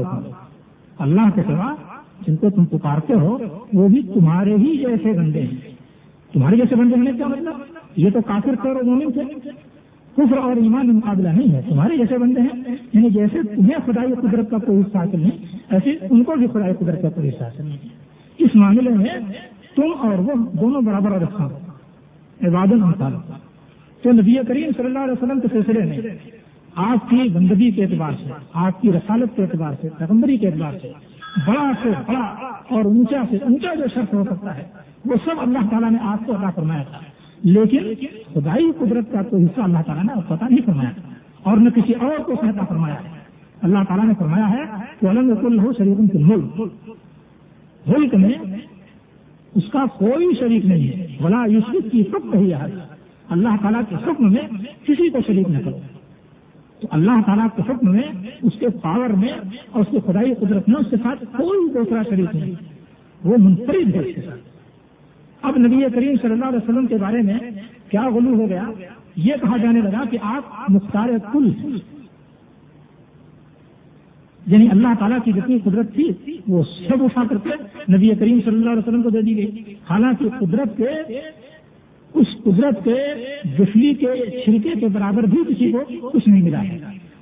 اللہ 0.99 1.29
کے 1.35 1.41
سوا 1.47 1.75
جن 2.27 2.35
کو 2.35 2.49
تم 2.49 2.65
پکارتے 2.65 3.13
ہو، 3.13 3.37
وہ 3.73 3.87
بھی 3.87 4.01
تمہارے 4.13 4.55
ہی 4.55 4.77
جیسے 4.77 5.11
بندے 5.17 5.41
ہیں۔ 5.41 5.71
تمہارے 6.33 6.55
جیسے 6.55 6.75
بندے 6.75 6.95
ہونے 6.95 7.11
کا 7.19 7.27
مطلب 7.27 7.53
یہ 7.95 8.09
تو 8.09 8.19
کافر 8.21 8.55
تھے 8.61 8.69
اور 8.69 8.83
مومن 8.83 9.11
تھے۔ 9.11 9.21
کفر 10.17 10.37
اور 10.37 10.55
ایمان 10.55 10.87
میں 10.87 10.95
مقابلہ 10.95 11.29
نہیں 11.29 11.53
ہے۔ 11.53 11.61
تمہارے 11.69 11.97
جیسے 11.97 12.17
بندے 12.17 12.41
ہیں 12.41 12.75
یعنی 12.93 13.09
جیسے 13.09 13.55
تمہیں 13.55 13.77
خدائی 13.85 14.13
قدرت 14.21 14.49
کا 14.49 14.57
کوئی 14.57 14.81
حصہ 14.81 14.97
حاصل 14.97 15.19
نہیں، 15.19 15.45
ایسے 15.69 15.89
ان 16.09 16.23
کو 16.23 16.35
بھی 16.35 16.47
خدائی 16.47 16.73
قدرت 16.79 17.01
کا 17.01 17.09
کوئی 17.09 17.29
حصہ 17.29 17.43
حاصل 17.43 17.65
نہیں۔ 17.65 17.77
اس 18.37 18.55
معاملے 18.55 18.89
میں 18.89 19.19
تم 19.75 19.91
اور 19.97 20.19
وہ 20.19 20.33
دونوں 20.61 20.81
برابر 20.81 21.11
رکھا۔ 21.11 21.45
عباد 22.47 22.71
المثال 22.71 23.13
تو 24.01 24.11
نبی 24.11 24.35
کریم 24.47 24.69
صلی 24.77 24.85
اللہ 24.85 24.99
علیہ 24.99 25.13
وسلم 25.13 25.39
کے 25.39 25.47
سلسلے 25.51 25.85
میں 25.85 25.97
آپ 26.75 27.09
کی 27.09 27.29
بندگی 27.33 27.71
کے 27.71 27.83
اعتبار 27.83 28.11
سے، 28.23 28.29
آپ 28.53 28.81
کی 28.81 28.91
رسالت 28.91 29.35
کے 29.35 29.43
اعتبار 29.43 29.73
سے، 29.81 29.87
پیغمبری 29.97 30.37
کے 30.37 30.47
اعتبار 30.47 30.73
سے 30.81 30.91
بڑا 31.47 31.71
سے 31.83 31.89
بڑا 32.07 32.25
اور 32.69 32.85
اونچا 32.85 33.23
سے 33.29 33.37
اونچا 33.37 33.73
جو 33.73 33.87
شخص 33.87 34.13
ہو 34.13 34.23
سکتا 34.23 34.57
ہے، 34.57 34.63
وہ 35.05 35.15
سب 35.25 35.35
اللہ 35.37 35.59
تعالیٰ 35.69 35.91
نے 35.91 35.97
آپ 36.01 36.25
کو 36.25 36.33
ادا 36.33 36.49
فرمایا 36.49 36.83
تھا۔ 36.83 36.99
لیکن 37.43 38.05
خدائی 38.33 38.71
قدرت 38.79 39.11
کا 39.11 39.23
کوئی 39.23 39.45
حصہ 39.45 39.61
اللہ 39.61 39.77
تعالیٰ 39.85 40.03
نے 40.03 40.21
پتہ 40.27 40.45
نہیں 40.49 40.65
فرمایا 40.65 40.89
اور 41.43 41.57
نہ 41.57 41.69
کسی 41.69 41.93
اور 41.93 42.23
کو 42.23 42.33
سہتا 42.41 42.65
فرمایا 42.65 42.95
ہے۔ 42.95 43.09
اللہ 43.61 43.79
تعالیٰ 43.87 44.07
نے 44.07 44.13
فرمایا 44.19 44.49
ہے 44.49 44.63
کہ 44.99 45.05
الگ 45.05 45.59
ہو 45.59 45.73
شریف 45.73 45.97
کے 46.11 46.17
ملک 46.17 46.61
ملک 47.87 48.15
میں 48.15 48.33
اس 49.55 49.63
کا 49.71 49.85
کوئی 49.85 50.35
شریک 50.39 50.65
نہیں 50.65 50.87
ہے۔ 50.87 51.07
بلا 51.21 51.45
یوسف 51.45 51.91
کی 51.91 52.03
سب 52.03 52.33
کہی 52.33 52.53
ہے 52.53 52.75
اللہ 53.29 53.49
تعالیٰ 53.61 53.81
کے 53.89 53.95
حکم 53.95 54.33
میں 54.33 54.47
کسی 54.85 55.09
کو 55.09 55.17
شریک 55.27 55.49
نہ 55.49 55.57
کرو۔ 55.65 55.77
تو 56.79 56.87
اللہ 56.91 57.21
تعالیٰ 57.25 57.47
کے 57.55 57.61
حکم 57.69 57.91
میں 57.91 58.03
اس 58.41 58.53
کے 58.59 58.69
پاور 58.69 59.09
میں 59.09 59.33
اور 59.71 59.81
اس 59.81 59.87
کے 59.91 59.97
خدائی 60.05 60.33
قدرت 60.35 60.69
میں 60.69 60.75
اس 60.79 60.89
کے 60.89 60.95
ساتھ 60.97 61.23
کوئی 61.23 61.73
دوسرا 61.73 62.01
شریک 62.09 62.35
نہیں۔ 62.35 62.51
وہ 63.23 63.35
منفرد 63.39 63.95
ہے 63.95 63.99
اس 63.99 64.15
کے 64.15 64.21
ساتھ۔ 64.21 64.50
اب 65.41 65.57
نبی 65.57 65.81
کریم 65.93 66.15
صلی 66.21 66.31
اللہ 66.31 66.45
علیہ 66.45 66.59
وسلم 66.63 66.87
کے 66.87 66.97
بارے 66.97 67.21
میں 67.21 67.37
کیا 67.89 68.09
غلو 68.09 68.33
ہو 68.33 68.49
گیا؟ 68.49 68.63
یہ 69.15 69.33
کہا 69.41 69.57
جانے 69.57 69.81
لگا 69.81 70.03
کہ 70.11 70.17
آپ 70.21 70.69
مختار 70.69 71.09
کل 71.33 71.51
یعنی 74.47 74.69
اللہ 74.71 74.87
تعالیٰ 74.99 75.17
کی 75.23 75.31
جتنی 75.31 75.59
قدرت 75.59 75.93
تھی، 75.95 76.37
وہ 76.47 76.63
سب 76.63 77.03
اٹھا 77.03 77.23
کر 77.29 77.37
کے 77.37 77.49
نبی 77.97 78.09
کریم 78.19 78.39
صلی 78.45 78.55
اللہ 78.55 78.69
علیہ 78.69 78.87
وسلم 78.87 79.01
کو 79.01 79.09
دے 79.09 79.21
دی 79.21 79.37
گئی۔ 79.37 79.75
حالانکہ 79.89 80.25
قدرت 80.39 80.77
کے، 80.77 81.19
اس 82.13 82.27
قدرت 82.43 82.83
کے 82.83 82.95
جفلی 83.57 83.93
کے 83.93 84.41
چھلکے 84.45 84.69
کے 84.79 84.87
برابر 84.87 85.23
بھی 85.23 85.37
کسی 85.49 85.71
کو 85.71 86.09
کچھ 86.09 86.29
نہیں 86.29 86.43
ملا۔ 86.43 86.63
ہے 86.63 86.77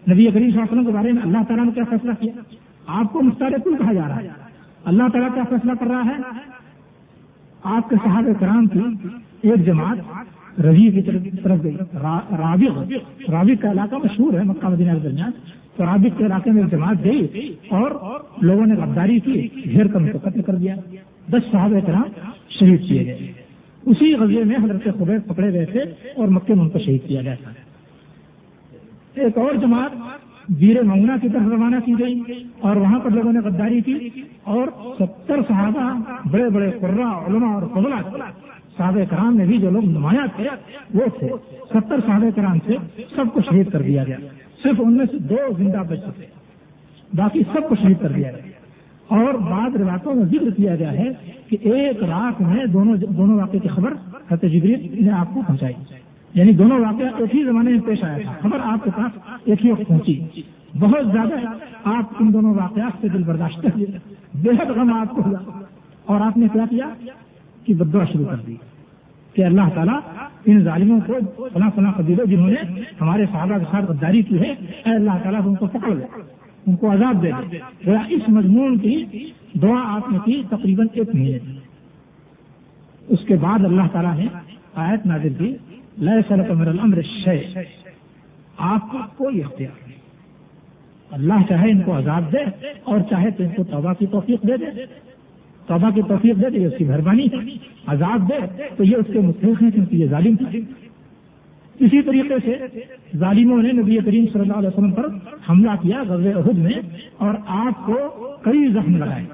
نبی 0.10 0.26
کریم 0.26 0.32
صلی 0.34 0.44
اللہ 0.44 0.64
علیہ 0.64 0.72
وسلم 0.72 0.86
کے 0.86 0.92
بارے 0.92 1.12
میں 1.12 1.22
اللہ 1.22 1.38
تعالیٰ 1.48 1.66
نے 1.66 1.72
کیا 1.72 1.84
فیصلہ 1.90 2.12
کیا؟ 2.20 2.34
آپ 2.88 3.14
کو 3.14 3.22
مختار 3.22 3.52
کل 3.64 3.76
کہا 3.78 3.94
جا 3.94 4.08
رہا 4.08 4.22
ہے۔ 4.22 4.28
اللہ 4.86 5.04
تعالیٰ 5.14 5.34
کیا 5.34 5.44
فیصلہ 5.50 5.72
کر 5.80 5.88
رہا 5.88 6.02
ہے؟ 6.06 6.40
آپ 7.64 7.90
کے 7.90 7.96
صحابہ 8.04 8.40
کرام 8.40 8.66
کی 8.66 8.80
ایک 9.42 9.66
جماعت 9.66 9.98
رضی 10.62 10.92
کی 10.92 11.02
طرف 11.44 11.64
گئی۔ 11.64 11.78
رابق 12.32 12.94
رابق 13.30 13.62
کا 13.62 13.72
علاقہ 13.72 13.96
مشہور 13.96 14.34
ہے 14.34 14.44
مکہ 14.44 14.68
مدینہ 14.70 14.92
کے 14.92 15.00
درمیان۔ 15.00 15.32
تو 15.76 15.86
رابق 15.86 16.18
کے 16.18 16.26
علاقے 16.26 16.52
میں 16.52 16.64
ایک 16.64 16.72
جماعت 16.72 16.96
گئی 17.04 17.54
اور 17.68 17.92
لوگوں 18.42 18.66
نے 18.66 18.76
غداری 18.76 19.20
کی 19.20 19.48
گھیر 19.64 19.88
کر 19.88 19.96
ان 19.96 20.12
کو 20.12 20.30
قتل 20.30 20.42
کر 20.42 20.56
دیا۔ 20.56 20.76
دس 21.32 21.52
صحابہ 21.52 21.80
کرام 21.86 22.04
شہید 22.50 22.88
کیے 22.88 23.06
گئے۔ 23.06 23.34
اسی 23.86 24.14
غزے 24.14 24.44
میں 24.44 24.56
حضرت 24.56 24.84
خبیر 25.00 25.20
پکڑے 25.20 25.54
گئے 25.54 25.66
تھے 25.66 25.80
اور 26.16 26.28
مکے 26.28 26.54
میں 26.54 26.64
ان 26.64 26.70
کو 26.70 26.80
شہید 26.80 27.08
کیا 27.08 27.22
گیا 27.22 27.36
تھا۔ 27.36 27.52
ایک 29.14 29.38
اور 29.38 29.56
جماعت 29.56 29.92
ویر 30.58 30.84
ممنا 30.84 31.18
کی 31.22 31.30
طرف 31.30 31.42
روانہ 31.42 31.76
کی 31.86 31.94
گئی 32.00 32.22
اور 32.60 32.76
وہاں 32.76 33.00
پر 33.00 33.10
لوگوں 33.10 33.34
نے 33.34 33.40
غداری 33.40 33.82
کی 33.82 34.10
اور 34.44 34.68
ستر 35.00 35.40
صحابہ، 35.48 36.00
بڑے 36.32 36.50
بڑے 36.50 36.72
قرا 36.82 37.26
علماء 37.28 37.54
اور 37.54 37.62
قبلا 37.62 37.96
صحابہ 38.78 39.00
کرام 39.10 39.38
میں 39.38 39.46
بھی 39.46 39.58
جو 39.58 39.70
لوگ 39.70 39.86
نمایاں 39.86 40.28
تھے، 40.36 40.44
وہ 40.94 41.20
تھے۔ 41.20 41.28
ستر 41.74 42.00
صحابہ 42.06 42.26
کرام 42.36 42.58
سے 42.66 43.02
سب 43.16 43.26
کو 43.34 43.42
شہید 43.42 43.72
کر 43.72 43.82
دیا 43.82 44.04
گیا۔ 44.04 44.18
صرف 44.64 44.76
ان 44.80 44.98
میں 44.98 45.06
سے 45.12 45.18
دو 45.18 45.36
زندہ 45.58 45.82
بچ 45.90 46.00
سکے 46.00 46.26
باقی 47.16 47.44
سب 47.54 47.70
کو 47.70 47.76
شہید 47.76 47.98
کر 48.02 48.12
دیا 48.12 48.32
گیا۔ 48.32 48.50
اور 49.08 49.34
بعض 49.34 49.76
روایتوں 49.76 50.16
میں 50.16 50.26
ذکر 50.26 50.50
کیا 50.50 50.76
گیا 50.76 50.92
ہے 50.92 51.08
کہ 51.50 51.58
ایک 51.62 52.04
رات 52.04 52.42
میں 52.42 52.66
دونوں 52.66 52.96
دونوں 52.96 53.38
واقعے 53.38 53.60
کی 53.60 53.68
خبر 53.68 53.94
حت 54.32 54.42
جبریل 54.42 55.06
نے 55.06 55.12
آپ 55.12 55.34
کو 55.34 55.42
پہنچائی۔ 55.48 55.74
یعنی 56.34 56.52
دونوں 56.52 56.80
واقعہ 56.80 57.08
ایک 57.18 57.36
ہی 57.36 57.44
زمانے 57.44 57.72
میں 57.72 57.80
پیش 57.80 58.04
آیا 58.04 58.18
تھا۔ 58.18 58.34
خبر 58.42 58.60
آپ 58.64 58.84
کے 58.84 58.90
پاس 58.96 59.40
ایک 59.46 59.66
ہی 59.66 59.72
وقت 59.72 59.88
پہنچی۔ 59.88 60.20
بہت 60.80 61.06
زیادہ 61.12 61.34
آپ 61.84 62.04
ان 62.20 62.34
دونوں 62.34 62.54
واقعات 62.54 63.02
سے 63.02 63.08
دل 63.08 63.24
برداشت 63.24 63.62
کر 63.62 63.70
بے 64.36 64.50
حد 64.50 64.70
غم 64.70 64.94
آپ 64.94 65.16
کو 65.16 65.22
ہوا۔ 65.22 65.62
اور 66.06 66.22
آپ 66.22 66.38
نے 66.38 66.48
کیا 66.54 66.66
کیا؟ 66.70 66.90
کہ 67.66 67.74
بدوا 67.74 68.06
شروع 68.06 68.26
کر 68.26 68.36
دی۔ 68.48 68.56
کہ 69.34 69.46
اللہ 69.46 69.62
تعالیٰ 69.76 70.00
ان 70.46 70.64
ظالموں 70.64 71.00
کو 71.06 71.14
فلاں 71.54 71.70
فلاں 71.76 71.92
قبیلوں 71.92 72.26
جنہوں 72.26 72.50
نے 72.50 72.82
ہمارے 73.02 73.26
صحابہ 73.32 73.58
کے 73.58 73.66
ساتھ 73.72 73.86
غداری 73.92 74.22
کی 74.22 74.40
ہے، 74.40 74.52
اے 74.86 74.94
اللہ 74.94 75.12
تعالیٰ 75.24 75.42
ان 75.46 75.56
کو 75.56 75.66
پکڑ 75.66 75.96
لے 75.96 76.06
ان 76.68 76.76
کو 76.76 76.92
عذاب 76.92 77.24
دے 77.24 77.32
دے۔ 77.52 77.58
اس 78.10 78.22
مضمون 78.28 78.78
کی 78.78 79.06
دعا 79.62 79.96
آپ 79.96 80.12
نے 80.12 80.18
کی 80.26 80.44
تقریباً 80.50 80.88
ایک 80.94 81.16
مہینے 81.16 81.40
کی۔ 81.40 81.58
اس 83.08 83.20
کے 83.28 83.36
بعد 83.36 83.66
اللہ 83.66 83.82
تعالیٰ 83.92 84.18
نے 84.18 84.26
آیت 84.76 85.06
نازل 85.06 85.34
کی۔ 85.38 85.56
لیے 86.00 86.22
سر 86.28 86.40
امر 86.50 87.02
شے 87.04 87.38
آپ 88.58 88.92
کا 88.92 89.06
کوئی 89.18 89.44
اختیار 89.44 89.78
نہیں. 89.78 89.98
اللہ 91.12 91.46
چاہے 91.50 91.70
ان 91.72 91.82
کو 91.82 91.98
عذاب 91.98 92.32
دے 92.34 92.44
اور 92.84 93.00
چاہے 93.10 93.32
تو 93.32 93.44
ان 93.44 93.50
کو 93.56 93.64
توبہ 93.72 93.94
کی 94.00 94.06
توفیق 94.12 94.48
دے 94.48 94.58
دے. 94.58 94.86
توبہ 95.68 95.90
کی 95.96 96.02
توفیق 96.08 96.42
دے 96.42 96.50
دے 96.50 96.66
اس 96.66 96.74
کی 96.78 96.86
مہربانی. 96.86 97.28
عذاب 97.88 98.30
دے 98.30 98.68
تو 98.78 98.84
یہ 98.84 98.96
اس 98.96 99.10
کے 99.14 99.20
متحق 99.20 99.62
ہیں، 99.64 99.72
کیونکہ 99.72 99.96
یہ 99.96 100.08
ظالم 100.08 100.36
تھا 100.36 100.58
اسی 101.80 102.02
طریقے 102.02 102.36
سے 102.46 102.54
ظالموں 103.18 103.62
نے 103.64 103.72
نبی 103.72 103.98
کریم 104.06 104.26
صلی 104.34 104.42
اللہ 104.42 104.54
علیہ 104.54 104.70
وسلم 104.70 104.92
پر 104.92 105.06
حملہ 105.50 105.76
کیا 105.82 106.04
غز 106.08 106.26
عہد 106.28 106.58
میں 106.58 106.80
اور 107.18 107.36
آپ 107.58 107.86
کو 107.86 107.98
کئی 108.44 108.68
زخم 108.74 108.96
لگائے. 108.98 109.26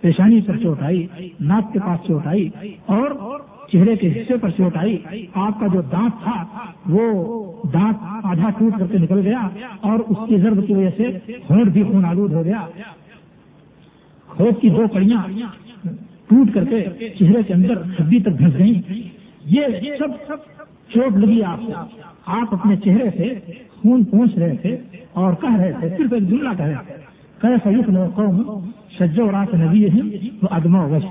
پیشانی 0.00 0.40
پر 0.46 0.56
چوٹ 0.56 0.82
آئی، 0.82 1.06
ناک 1.40 1.72
کے 1.72 1.78
پاس 1.78 2.06
چوٹ 2.06 2.26
آئی 2.26 2.48
اور 2.86 3.10
چہرے 3.72 3.94
کے 3.96 4.08
حصے 4.10 4.36
پر 4.36 4.50
چوٹ 4.50 4.76
آئی 4.76 4.96
آپ 5.34 5.60
کا 5.60 5.66
جو 5.66 5.80
دانت 5.92 6.22
تھا، 6.22 6.42
وہ 6.88 7.02
دانت 7.72 8.26
آدھا 8.30 8.50
ٹوٹ 8.58 8.78
کر 8.78 8.86
کے 8.86 8.98
نکل 8.98 9.20
گیا 9.26 9.40
اور 9.80 9.98
اس 9.98 10.16
کی 10.28 10.36
ضرب 10.36 10.66
کی 10.66 10.74
وجہ 10.74 10.90
سے 10.96 11.06
ہونٹ 11.50 11.72
بھی 11.72 11.82
خون 11.82 12.04
آلود 12.04 12.32
ہو 12.32 12.44
گیا۔ 12.44 12.66
کھوپ 14.28 14.60
کی 14.60 14.70
دو 14.70 14.86
کڑیاں 14.92 15.22
ٹوٹ 16.28 16.52
کر 16.54 16.64
کے 16.64 17.08
چہرے 17.18 17.42
کے 17.46 17.54
اندر 17.54 17.82
ہڈی 18.00 18.18
تک 18.22 18.40
گھس 18.40 18.58
گئی 18.58 18.74
یہ 19.46 19.94
سب 19.98 20.36
چوٹ 20.94 21.16
لگی 21.16 21.42
آپ 21.42 21.60
کو۔ 21.66 21.72
آپ 22.38 22.54
اپنے 22.54 22.76
چہرے 22.76 23.10
سے 23.16 23.34
خون 23.76 24.04
پہنچ 24.04 24.38
رہے 24.38 24.56
تھے 24.62 24.76
اور 25.12 25.34
کہہ 25.40 25.56
رہے 25.56 25.72
تھے، 25.80 25.88
صرف 25.96 26.12
ایک 26.12 26.28
جملہ 26.30 26.48
کہہ 26.58 26.64
رہے 26.64 27.56
تھے 27.58 27.72
کہ 27.86 28.06
قوم 28.16 28.68
سجو 28.98 29.30
رات 29.30 29.54
نبی 29.54 29.84
ہے 29.84 30.28
وہ 30.42 30.48
ادما 30.50 30.84
وش 30.86 31.04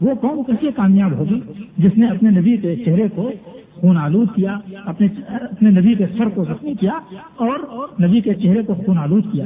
وہ 0.00 0.14
قوم 0.14 0.42
کیسے 0.42 0.72
کامیاب 0.76 1.12
ہوگی، 1.12 1.40
جس 1.78 1.90
نے 1.96 2.06
اپنے 2.06 2.30
نبی 2.30 2.56
کے 2.56 2.76
چہرے 2.76 3.08
کو 3.14 3.30
خون 3.72 3.96
آلود 3.96 4.28
کیا، 4.34 4.58
اپنے 4.84 5.06
اپنے 5.28 5.70
نبی 5.70 5.94
کے 5.94 6.06
سر 6.06 6.28
کو 6.28 6.44
زخمی 6.44 6.74
کیا 6.74 6.92
اور 7.36 7.58
نبی 8.02 8.20
کے 8.20 8.34
چہرے 8.34 8.62
کو 8.62 8.74
خون 8.74 8.98
آلود 8.98 9.24
کیا۔ 9.32 9.44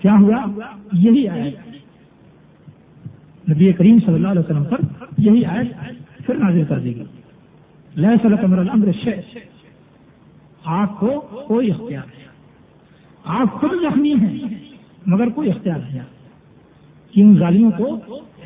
کیا 0.00 0.16
ہوا؟ 0.20 0.64
یہی 0.92 1.28
آئے 1.28 1.54
نبی 3.50 3.72
کریم 3.72 3.98
صلی 4.06 4.14
اللہ 4.14 4.28
علیہ 4.28 4.40
وسلم 4.40 4.64
پر 4.64 4.80
یہی 5.18 5.44
آئے 5.44 5.64
پھر 6.26 6.34
نازل 6.34 6.64
کر 6.68 6.78
دی 6.78 6.96
گئی۔ 6.96 7.04
لہ 7.96 8.06
صلی 8.22 8.34
امر 8.42 8.58
الامر 8.58 8.88
شیخ 9.04 9.36
آپ 10.64 11.00
کو 11.00 11.20
کوئی 11.46 11.70
اختیار 11.70 12.02
نہیں۔ 12.06 12.24
آپ 13.24 13.52
خود 13.52 13.70
زخمی 13.70 14.14
ہیں، 14.14 14.38
مگر 15.06 15.28
کوئی 15.28 15.50
اختیار 15.50 15.78
نہیں۔ 15.78 16.17
کہ 17.14 17.20
ان 17.20 17.36
ظالموں 17.38 17.70
کو 17.70 17.98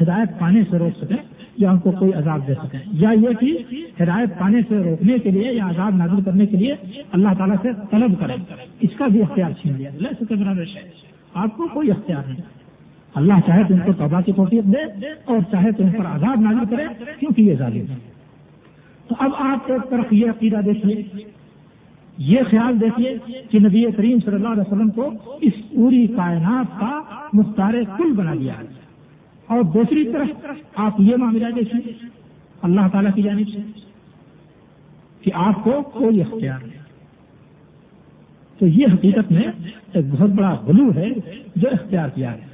ہدایت 0.03 0.39
پانے 0.39 0.63
سے 0.71 0.79
روک 0.79 1.05
سکیں 1.05 1.17
یا 1.57 1.71
ان 1.71 1.79
کو 1.79 1.91
کوئی 1.91 2.13
عذاب 2.13 2.49
دے 2.49 2.55
سکیں؟ 2.55 2.79
یا 2.87 3.11
یہ 3.11 3.29
کہ 3.41 3.59
ہدایت 4.03 4.39
پانے 4.39 4.59
سے 4.69 4.77
روکنے 4.79 5.19
کے 5.19 5.31
لیے 5.31 5.53
یا 5.53 5.67
آزاد 5.67 5.93
نازل 5.93 6.23
کرنے 6.23 6.47
کے 6.47 6.57
لیے 6.57 6.75
اللہ 7.13 7.29
تعالیٰ 7.39 7.57
سے 7.63 7.69
طلب 7.91 8.21
کریں۔ 8.21 8.37
اس 8.81 8.91
کا 8.99 9.07
بھی 9.07 9.23
اختیار 9.23 9.51
چھین 9.51 9.75
لیا۔ 9.77 9.91
آپ 11.35 11.57
کو 11.57 11.69
کوئی 11.69 11.91
اختیار 11.91 12.29
نہیں۔ 12.29 12.43
اللہ 13.15 13.35
چاہے 13.47 13.63
تو 13.69 13.75
ان 13.75 13.81
کو 13.81 13.93
توبہ 13.93 14.21
کی 14.21 14.33
توفیق 14.33 14.65
دے 14.65 15.07
اور 15.25 15.39
چاہے 15.51 15.73
تو 15.73 15.83
ان 15.83 15.91
پر 15.93 16.05
آزاد 16.07 16.41
نازل 16.41 16.77
کرے 16.77 16.85
کیونکہ 17.21 17.43
یہ 17.43 17.55
ظالم 17.55 17.87
ہے۔ 17.91 17.97
تو 19.09 19.15
اب 19.19 19.31
آپ 19.39 19.73
ایک 19.73 19.91
طرف 19.91 20.13
یہ 20.13 20.31
عقیدہ 20.31 20.61
دیکھیے۔ 20.65 20.95
یہ 22.19 22.41
خیال 22.51 22.81
دیکھیے 22.81 23.19
کہ 23.51 23.59
نبی 23.59 23.85
کریم 23.97 24.19
صلی 24.25 24.35
اللہ 24.35 24.49
علیہ 24.49 24.63
وسلم 24.63 24.91
کو 24.91 25.11
اس 25.41 25.53
پوری 25.75 26.07
کائنات 26.07 26.81
کا 26.81 27.01
مختار 27.33 27.75
کل 27.99 28.13
بنا 28.13 28.35
دیا 28.35 28.53
ہے۔ 28.53 28.65
اور 29.47 29.63
دوسری 29.63 30.13
طرف 30.13 30.47
آپ 30.75 31.01
یہ 31.01 31.17
معاملہ 31.17 31.47
دیکھیے 31.55 31.93
اللہ 32.63 32.81
تعالیٰ 32.93 33.15
کی 33.15 33.23
جانب 33.23 33.49
سے 33.49 33.81
کہ 35.21 35.31
آپ 35.35 35.65
کو 35.65 35.83
کوئی 35.83 36.21
اختیار 36.21 36.67
نہیں۔ 36.67 36.83
تو 38.59 38.67
یہ 38.67 38.87
حقیقت 38.95 39.33
میں 39.33 39.43
ایک 39.93 40.05
بہت 40.11 40.31
بڑا 40.31 40.55
غلو 40.55 40.91
ہے 40.95 41.11
جو 41.57 41.69
اختیار 41.73 42.09
کیا 42.09 42.35
ہے۔ 42.35 42.53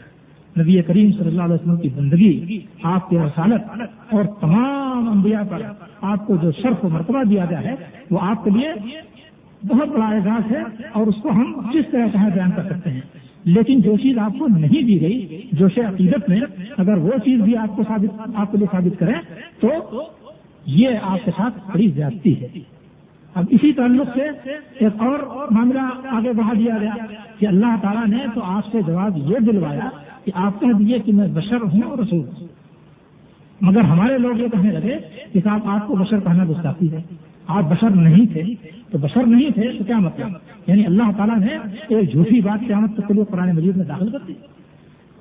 نبی 0.60 0.82
کریم 0.82 1.12
صلی 1.12 1.28
اللہ 1.28 1.42
علیہ 1.42 1.54
وسلم 1.54 1.76
کی 1.76 1.88
زندگی، 1.88 2.60
آپ 2.82 3.10
کے 3.10 3.18
رسالت 3.18 3.62
اور 4.14 4.24
تمام 4.40 5.08
انبیاء 5.08 5.42
پر 5.50 5.62
آپ 6.00 6.26
کو 6.26 6.36
جو 6.36 6.52
شرف 6.52 6.84
و 6.84 6.88
مرتبہ 6.88 7.22
دیا 7.22 7.44
گیا 7.44 7.62
ہے، 7.62 7.74
وہ 8.10 8.18
آپ 8.20 8.44
کے 8.44 8.50
لیے 8.50 8.72
بہت 9.66 9.88
بڑا 9.88 10.06
اعزاز 10.06 10.52
ہے 10.52 10.62
اور 10.92 11.06
اس 11.06 11.14
کو 11.22 11.30
ہم 11.30 11.70
جس 11.72 11.84
طرح 11.90 12.06
چاہیں 12.06 12.30
بیان 12.34 12.50
کر 12.56 12.62
سکتے 12.62 12.90
ہیں۔ 12.90 13.00
لیکن 13.44 13.80
جو 13.80 13.96
چیز 13.96 14.18
آپ 14.18 14.32
کو 14.38 14.46
نہیں 14.48 14.82
دی 14.82 15.00
گئی 15.00 15.42
جوش 15.52 15.78
عقیدت 15.78 16.28
میں 16.28 16.40
اگر 16.76 16.96
وہ 16.96 17.10
چیز 17.24 17.40
بھی 17.40 17.56
آپ 17.56 17.76
کو 17.76 17.82
ثابت 17.88 18.30
آپ 18.34 18.52
کے 18.52 18.58
لیے 18.58 18.66
ثابت 18.72 18.98
کریں، 18.98 19.14
تو 19.60 19.68
یہ 20.66 20.88
آپ 21.02 21.18
کے 21.24 21.30
ساتھ 21.36 21.58
بڑی 21.74 21.90
زیادتی 21.90 22.42
ہے۔ 22.42 22.46
اب 23.34 23.44
اسی 23.50 23.72
تعلق 23.72 24.08
سے 24.14 24.22
ایک 24.78 25.02
اور 25.02 25.46
معاملہ 25.50 26.08
آگے 26.08 26.32
بڑھا 26.32 26.52
دیا 26.58 26.76
گیا 26.80 26.94
کہ 27.38 27.46
اللہ 27.46 27.76
تعالیٰ 27.82 28.06
نے 28.06 28.26
تو 28.34 28.40
آپ 28.44 28.72
سے 28.72 28.78
جواب 28.86 29.16
یہ 29.16 29.38
دلوایا 29.38 29.88
کہ 30.24 30.32
آپ 30.34 30.60
کہہ 30.60 30.76
دیے 30.78 30.98
کہ 30.98 31.12
میں 31.12 31.28
بشر 31.28 31.56
ہوں 31.56 31.82
اور 31.82 31.98
رسول 31.98 32.18
ہوں۔ 32.18 32.47
مگر 33.60 33.80
ہمارے 33.80 34.18
لوگ 34.18 34.40
یہ 34.40 34.48
کہنے 34.48 34.70
لگے 34.72 34.98
کہ 35.32 35.40
صاحب، 35.44 35.60
آپ 35.64 35.86
کو 35.86 35.96
بشر 35.96 36.20
کہنا 36.20 36.44
گستاخی 36.44 36.92
ہے۔ 36.92 37.02
آپ 37.46 37.62
بشر 37.62 37.90
نہیں 37.90 38.26
تھے، 38.32 38.42
تو 38.90 38.98
بشر 38.98 39.26
نہیں 39.26 39.50
تھے 39.50 39.72
تو 39.78 39.84
کیا 39.84 39.98
مطلب؟ 39.98 40.28
یعنی 40.66 40.86
اللہ 40.86 41.02
تعالیٰ 41.16 41.38
نے 41.38 41.46
ایک 41.88 42.12
جھوٹی 42.12 42.40
بات 42.40 42.66
قیامت 42.66 42.96
تک 42.96 43.08
کے 43.08 43.14
لیے 43.14 43.24
قرآن 43.24 43.56
مجید 43.56 43.76
میں 43.76 43.84
داخل 43.84 44.10
کر 44.10 44.18
دی۔ 44.28 44.32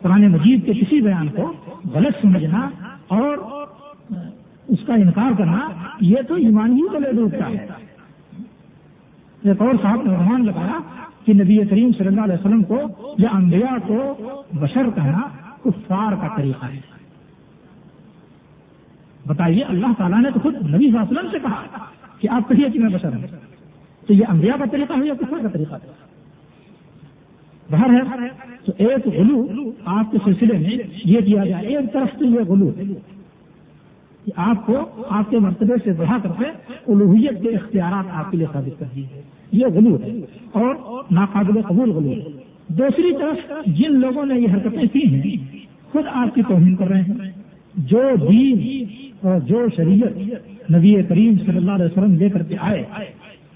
قرآن 0.01 0.27
مجید 0.27 0.65
کے 0.65 0.73
کسی 0.73 1.01
بیان 1.01 1.27
کو 1.27 1.53
غلط 1.93 2.21
سمجھنا 2.21 2.69
اور 3.07 3.37
اس 4.67 4.79
کا 4.87 4.93
انکار 4.93 5.31
کرنا، 5.37 5.69
یہ 6.01 6.15
تو 6.27 6.33
ایمان 6.33 6.73
ہی 6.73 6.99
لے 6.99 7.11
ڈوبتا 7.11 7.49
ہے۔ 7.49 7.67
ایک 9.43 9.61
اور 9.61 9.73
صاحب 9.81 10.01
نے 10.05 10.13
رحمان 10.13 10.45
لگایا 10.45 10.79
کہ 11.25 11.33
نبی 11.33 11.57
کریم 11.69 11.89
صلی 11.97 12.07
اللہ 12.07 12.21
علیہ 12.21 12.33
وسلم 12.33 12.63
کو 12.63 12.81
یا 13.17 13.29
انبیاء 13.33 13.87
کو 13.87 14.13
بشر 14.53 14.89
کہنا 14.95 15.21
کفار 15.63 16.13
کا 16.21 16.27
طریقہ 16.37 16.65
ہے۔ 16.65 16.96
بتائیے، 19.27 19.63
اللہ 19.63 19.93
تعالیٰ 19.97 20.21
نے 20.21 20.31
تو 20.33 20.39
خود 20.39 20.55
نبی 20.55 20.77
صلی 20.77 20.85
اللہ 20.87 20.99
علیہ 20.99 21.17
وسلم 21.17 21.31
سے 21.31 21.39
کہا 21.39 21.85
کہ 22.19 22.27
آپ 22.29 22.49
کہیے 22.49 22.69
کہ 22.69 22.79
میں 22.79 22.89
بشر 22.89 23.15
ہوں 23.15 23.27
تو 24.07 24.13
یہ 24.13 24.25
انبیاء 24.29 24.55
کا 24.59 24.65
طریقہ 24.71 24.93
ہے 24.93 25.07
یا 25.07 25.13
کفار 25.13 25.41
کا 25.41 25.47
طریقہ 25.47 25.73
ہے؟ 25.73 25.95
باہر 27.71 27.89
ہے 27.89 28.27
تو 28.65 28.71
ایک 28.77 29.07
غلو 29.07 29.71
آپ 29.85 30.11
کے 30.11 30.17
سلسلے 30.25 30.57
میں 30.57 30.77
یہ 31.05 31.19
کیا 31.25 31.45
جائے 31.45 31.67
ایک 31.67 31.93
طرف 31.93 32.19
سے 32.19 32.25
یہ 32.25 32.39
غلو 32.47 32.71
کہ 34.25 34.31
آپ 34.35 34.65
کو 34.65 35.05
آپ 35.09 35.29
کے 35.29 35.39
مرتبے 35.39 35.75
سے 35.83 35.93
بڑھا 35.93 36.17
کر 36.23 36.29
کے 36.37 36.49
الوحیت 36.87 37.41
کے 37.41 37.49
اختیارات 37.49 38.05
آپ 38.11 38.31
کے 38.31 38.37
لیے 38.37 38.47
ثابت 38.53 38.79
کر 38.79 38.85
دیے 38.95 39.21
یہ 39.51 39.65
غلو 39.75 39.97
ہے 40.03 40.11
اور 40.51 40.75
ناقابل 41.11 41.61
قبول 41.61 41.91
غلو 41.91 42.09
ہے۔ 42.09 42.43
دوسری 42.67 43.11
طرف 43.19 43.67
جن 43.67 43.99
لوگوں 43.99 44.25
نے 44.25 44.39
یہ 44.39 44.47
حرکتیں 44.53 44.87
کی 44.93 45.05
ہیں، 45.15 45.37
خود 45.91 46.03
آپ 46.13 46.35
کی 46.35 46.41
توہین 46.47 46.75
کر 46.75 46.87
رہے 46.87 47.01
ہیں۔ 47.01 47.31
جو 47.77 48.01
دین 48.31 48.83
اور 49.21 49.39
جو 49.39 49.65
شریعت 49.75 50.17
نبی 50.71 50.95
کریم 51.09 51.33
صلی 51.45 51.57
اللہ 51.57 51.71
علیہ 51.71 51.85
وسلم 51.85 52.15
لے 52.15 52.29
کر 52.29 52.43
کے 52.43 52.55
آئے، 52.59 52.83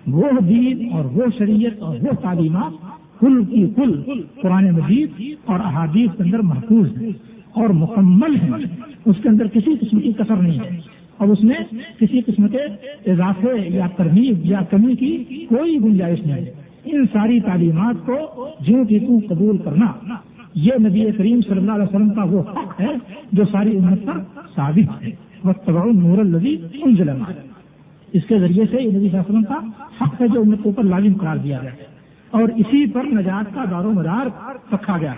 وہ 0.07 0.24
دین 0.49 0.89
اور 0.91 1.05
وہ 1.05 1.24
شریعت 1.38 1.82
اور 1.82 1.95
وہ 2.01 2.11
تعلیمات 2.22 2.72
کل 3.19 3.45
کی 3.45 3.69
کل 3.76 4.01
قرآن 4.41 4.72
مجید 4.72 5.09
اور 5.45 5.59
احادیث 5.59 6.09
کے 6.17 6.24
اندر 6.24 6.39
محفوظ 6.39 7.01
ہیں 7.01 7.09
اور 7.51 7.69
مکمل 7.69 8.36
ہیں۔ 8.36 8.65
اس 9.05 9.15
کے 9.24 9.30
اندر 9.30 9.47
کسی 9.47 9.76
قسم 9.82 9.99
کی 9.99 10.13
کثر 10.13 10.36
نہیں 10.36 10.59
ہے۔ 10.59 10.80
اور 11.17 11.28
اس 11.28 11.43
میں 11.43 11.55
کسی 11.99 12.22
قسم 12.22 12.47
کے 12.47 12.57
اضافے 13.11 13.69
یا 13.69 13.88
ترمیم 13.88 14.34
یا 14.43 14.59
کمی 14.61 14.95
کی 14.95 15.24
کوئی 15.45 15.78
گنجائش 15.84 16.19
نہیں 16.19 16.36
ہے۔ 16.36 16.53
ان 16.86 17.05
ساری 17.13 17.39
تعلیمات 17.39 17.95
کو 18.05 18.47
جو 18.59 18.84
کی 18.89 18.99
تو 18.99 19.19
قبول 19.30 19.57
کرنا 19.57 19.93
یہ 20.56 20.74
نبی 20.80 21.06
کریم 21.18 21.41
صلی 21.41 21.58
اللہ 21.58 21.72
علیہ 21.72 21.84
وسلم 21.84 22.14
کا 22.14 22.24
وہ 22.32 22.41
حق 22.47 22.80
ہے 22.82 22.93
جو 23.32 23.43
ساری 23.52 23.78
امت 23.78 24.06
پر 24.06 24.18
ثابت 24.56 25.04
ہے. 25.04 25.12
وقت 25.43 25.70
نور 25.70 26.18
الزی 26.18 26.56
ان 26.74 26.95
اس 28.14 28.24
کے 28.28 28.39
ذریعے 28.39 28.66
سے 28.72 28.82
یہ 28.82 28.89
نبی 28.89 29.10
صلی 29.10 29.18
اللہ 29.18 29.20
علیہ 29.20 29.30
وسلم 29.30 29.43
کا 29.43 29.60
حق 30.02 30.22
ہے 30.22 30.28
جو 30.28 30.41
امت 30.41 30.64
کے 30.64 30.70
اوپر 30.70 30.84
لازم 30.86 31.14
قرار 31.22 31.38
دیا 31.43 31.60
گیا 31.62 31.72
اور 32.34 32.49
اسی 32.56 32.86
پر 32.93 33.06
نجات 33.14 33.54
کا 33.56 33.66
دار 33.72 33.86
و 33.86 33.91
مدار 33.91 34.26
رکھا 34.74 34.97
گیا 34.97 35.14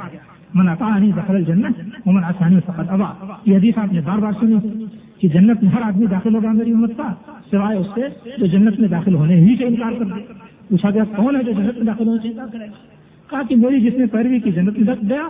من 0.53 0.67
اطاعنی 0.69 1.11
دخل 1.11 1.35
الجنت 1.35 2.07
ومن 2.07 2.23
آسانی 2.23 2.59
فقط 2.65 2.91
ابا. 2.91 3.09
یہ 3.45 3.55
حدیث 3.57 3.77
آپ 3.77 3.93
نے 3.93 4.01
بار 4.05 4.17
بار 4.17 4.31
سنی 4.39 4.85
کہ 5.19 5.27
جنت 5.27 5.63
میں 5.63 5.71
ہر 5.71 5.81
آدمی 5.81 6.05
داخل 6.05 6.35
ہوگا 6.35 6.51
میری 6.51 6.71
امت 6.71 6.91
کا، 6.97 7.13
سوائے 7.51 7.77
اس 7.77 7.87
سے 7.95 8.35
جو 8.37 8.45
جنت 8.47 8.79
میں 8.79 8.89
داخل 8.89 9.15
ہونے 9.15 9.35
ہی 9.35 9.55
سے 9.57 9.65
انکار 9.65 9.91
کر 9.99 10.05
دے 10.05 10.21
پوچھا 10.69 10.89
گیا 10.89 11.03
کون 11.15 11.35
ہے 11.35 11.43
جو 11.43 11.51
جنت 11.51 11.77
میں 11.77 11.85
داخل 11.85 12.07
ہونے 12.07 12.19
سے 12.21 12.27
انکار 12.27 12.47
کرے 12.53 12.65
گا؟ 12.65 12.92
کہا 13.33 13.41
کہ 13.49 13.55
میری 13.55 13.79
جس 13.81 13.93
نے 13.97 14.05
پیروی 14.05 14.39
کی 14.39 14.51
جنت 14.51 14.79
میں 14.79 14.95
دکھ 14.95 15.05
گیا 15.09 15.27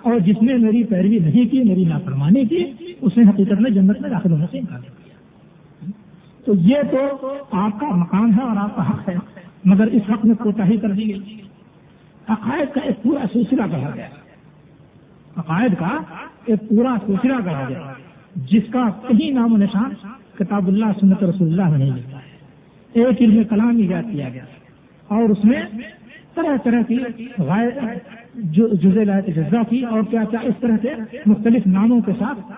اور 0.00 0.18
جس 0.18 0.42
نے 0.42 0.56
میری 0.56 0.84
پیروی 0.84 1.18
نہیں 1.18 1.44
کی، 1.52 1.62
میری 1.64 1.84
نافرمانی 1.84 2.44
کی، 2.44 2.64
اس 3.00 3.16
نے 3.16 3.30
حقیقت 3.30 3.60
میں 3.60 3.70
جنت 3.70 4.00
میں 4.00 4.10
داخل 4.10 4.32
ہونے 4.32 4.46
سے 4.50 4.58
انکار 4.58 4.78
کیا۔ 4.78 5.14
تو 6.44 6.52
یہ 6.54 6.76
تو 6.90 7.34
آپ 7.50 7.80
کا 7.80 7.86
مقام 7.94 8.32
ہے 8.36 8.42
اور 8.42 8.56
آپ 8.56 8.76
کا 8.76 8.90
حق 8.90 9.08
ہے، 9.08 9.14
مگر 9.64 9.86
اس 9.86 10.02
حق 10.10 10.24
میں 10.24 10.34
کوتا 10.34 10.66
ہی 10.66 10.76
کر 10.76 10.90
دی 10.90 11.08
گئی۔ 11.08 11.36
عقائد 12.28 12.74
کا 12.74 12.80
ایک 12.80 13.02
پورا 13.02 13.24
سلسلہ 13.32 13.62
کہا 13.70 13.90
گیا۔ 13.94 14.08
عقائد 15.36 15.72
کا 15.78 15.98
ایک 16.46 16.68
پورا 16.68 16.94
سلسلہ 17.06 17.36
کہا 17.44 17.64
گیا، 17.68 17.92
جس 18.36 18.62
کا 18.70 18.84
کہیں 19.08 19.30
نام 19.30 19.52
و 19.52 19.56
نشان 19.56 19.90
کتاب 20.38 20.68
اللہ، 20.68 20.90
سنت 21.00 21.24
رسول 21.24 21.48
اللہ 21.48 21.70
میں 21.70 21.78
نہیں 21.78 21.90
ملتا 21.90 22.16
ہے۔ 22.16 22.30
ایک 22.92 23.22
علم 23.22 23.44
کلام 23.44 23.76
ایجاد 23.76 24.02
کیا 24.12 24.28
گیا 24.28 24.44
اور 25.08 25.22
اس 25.22 25.44
میں 25.44 25.62
طرح 26.34 26.56
طرح 26.64 26.82
کی 26.88 26.98
جزے 28.82 29.04
جزا 29.04 29.62
کی 29.70 29.82
اور 29.84 30.02
کیا 30.10 30.24
کیا 30.30 30.40
اس 30.40 30.54
طرح 30.60 30.76
سے 30.82 31.18
مختلف 31.26 31.66
ناموں 31.66 32.00
کے 32.00 32.12
ساتھ 32.18 32.52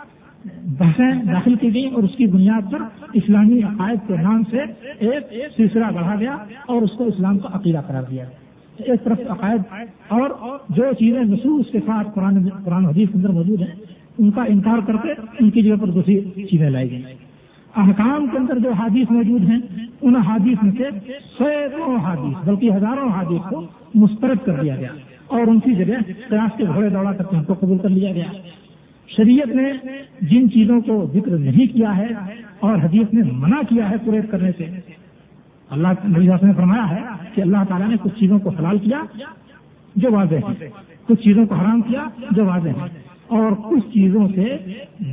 بحثیں 0.78 1.32
داخل 1.32 1.54
کی 1.54 1.74
گئی 1.74 1.86
اور 1.86 2.02
اس 2.02 2.16
کی 2.16 2.26
بنیاد 2.26 2.70
پر 2.72 2.78
اسلامی 3.12 3.62
عقائد 3.62 3.98
کے 4.08 4.16
نام 4.22 4.42
سے 4.50 4.58
ایک 4.98 5.34
سلسلہ 5.56 5.86
بڑھا 5.94 6.14
گیا 6.20 6.36
اور 6.66 6.82
اس 6.82 6.92
کو 6.98 7.04
اسلام 7.04 7.38
کا 7.38 7.48
عقیدہ 7.52 7.80
قرار 7.86 8.02
دیا 8.02 8.24
گیا۔ 8.24 8.92
ایک 8.92 9.04
طرف 9.04 9.20
عقائد 9.28 9.60
اور 10.08 10.30
جو 10.68 10.92
چیزیں 10.98 11.20
نصوص 11.20 11.70
کے 11.72 11.78
ساتھ 11.86 12.08
قرآن 12.14 12.48
قرآن 12.64 12.86
حدیث 12.86 13.08
کے 13.08 13.18
اندر 13.18 13.28
موجود 13.28 13.60
ہیں، 13.60 13.74
ان 14.18 14.30
کا 14.30 14.42
انکار 14.44 14.78
کر 14.86 14.96
کے 15.02 15.12
ان 15.40 15.50
کی 15.50 15.62
جگہ 15.62 15.76
پر 15.80 15.90
دوسری 15.90 16.20
چیزیں 16.50 16.70
لائی 16.70 16.90
گئی 16.90 17.02
احکام 17.76 18.26
کے 18.26 18.38
اندر 18.38 18.58
جو 18.58 18.72
حادث 18.72 19.10
موجود 19.10 19.42
ہیں، 19.50 19.58
ان 20.02 20.16
حادث 20.16 20.62
میں 20.62 20.72
سے 20.78 20.90
سینکڑوں 21.38 21.96
حادث 21.96 22.48
بلکہ 22.48 22.72
ہزاروں 22.72 23.08
حادث 23.08 23.48
کو 23.50 23.66
مسترد 23.94 24.44
کر 24.44 24.60
دیا 24.62 24.76
گیا 24.76 24.88
اور 25.26 25.40
ان 25.40 25.60
کی 25.60 25.74
جگہ 25.74 25.98
قیاس 26.28 26.56
کے 26.56 26.64
گھوڑے 26.64 26.88
دوڑا 26.88 27.12
کر 27.12 27.24
کے 27.24 27.36
ان 27.36 27.44
کو 27.44 27.54
قبول 27.54 27.78
کر 27.78 27.88
لیا 27.88 28.12
گیا۔ 28.12 28.30
شریعت 29.08 29.54
نے 29.54 29.72
جن 30.20 30.50
چیزوں 30.50 30.80
کو 30.80 31.06
ذکر 31.14 31.30
نہیں 31.30 31.66
کیا 31.74 31.96
ہے 31.96 32.08
اور 32.60 32.76
حدیث 32.76 33.14
نے 33.14 33.22
منع 33.32 33.60
کیا 33.68 33.90
ہے 33.90 33.96
پریت 34.04 34.30
کرنے 34.30 34.50
سے، 34.58 34.66
اللہ 35.70 35.88
نبی 36.06 36.26
نے 36.42 36.52
فرمایا 36.56 36.90
ہے 36.90 37.00
کہ 37.34 37.40
اللہ 37.40 37.64
تعالیٰ 37.68 37.88
نے 37.88 37.96
کچھ 38.02 38.18
چیزوں 38.20 38.38
کو 38.38 38.50
حلال 38.50 38.78
کیا 38.78 39.02
جو 39.96 40.12
واضح 40.12 40.34
ہے 40.34 40.68
کچھ 41.06 41.22
چیزوں 41.22 41.46
کو 41.46 41.54
حرام 41.54 41.80
کیا 41.80 42.04
جو 42.30 42.44
واضح 42.44 42.68
ہے 42.68 42.88
اور 43.28 43.52
کچھ 43.70 43.84
چیزوں 43.94 44.28
سے 44.34 44.56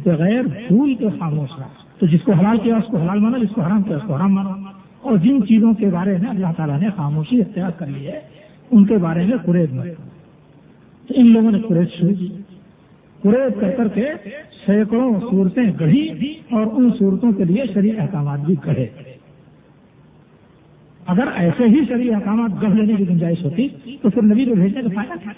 بغیر 0.05 0.41
بھول 0.41 0.95
کے 0.95 1.09
خاموش 1.19 1.49
رہا۔ 1.59 1.67
تو 1.99 2.05
جس 2.05 2.21
کو 2.23 2.31
حلال 2.31 2.57
کیا 2.59 2.75
اس 2.75 2.83
کو 2.91 2.97
حلال 2.97 3.19
مانا، 3.19 3.37
جس 3.37 3.55
کو 3.55 3.61
حرام 3.61 3.83
کیا 3.83 3.97
اس 3.97 4.03
کو 4.07 4.15
حرام 4.15 4.33
مانا۔ 4.33 4.49
اور 5.01 5.17
جن 5.17 5.47
چیزوں 5.47 5.73
کے 5.73 5.87
بارے 5.87 6.17
میں 6.17 6.29
اللہ 6.29 6.47
تعالیٰ 6.57 6.79
نے 6.79 6.87
خاموشی 6.95 7.41
اختیار 7.41 7.71
کر 7.71 7.85
لی 7.85 8.07
ہے، 8.07 8.19
ان 8.71 8.85
کے 8.85 8.97
بارے 8.97 9.25
میں 9.25 9.37
قریب 9.37 9.73
میں 9.73 9.85
تو 11.07 11.13
ان 11.17 11.27
لوگوں 11.27 11.51
نے 11.51 11.59
قریب 11.59 11.99
شروع 11.99 12.13
کی۔ 12.19 12.27
قریب 13.21 13.61
کر 13.61 13.71
کر 13.71 13.87
کے 13.87 14.05
سینکڑوں 14.65 15.19
صورتیں 15.31 15.71
گڑھی 15.79 16.09
اور 16.51 16.65
ان 16.71 16.89
صورتوں 16.99 17.31
کے 17.31 17.43
لیے 17.43 17.63
شریع 17.73 17.93
احکامات 17.97 18.39
بھی 18.39 18.55
گڑھے۔ 18.65 18.87
اگر 21.07 21.27
ایسے 21.35 21.63
ہی 21.63 21.85
شریع 21.87 22.15
احکامات 22.15 22.61
گڑھ 22.61 22.71
لینے 22.71 22.93
کی 22.93 23.09
گنجائش 23.09 23.43
ہوتی 23.43 23.67
تو 24.01 24.09
پھر 24.09 24.21
نبی 24.21 24.45
کو 24.45 24.55
بھیجنے 24.55 24.81
کا 24.81 24.89
فائدہ 24.95 25.13
تھا؟ 25.23 25.31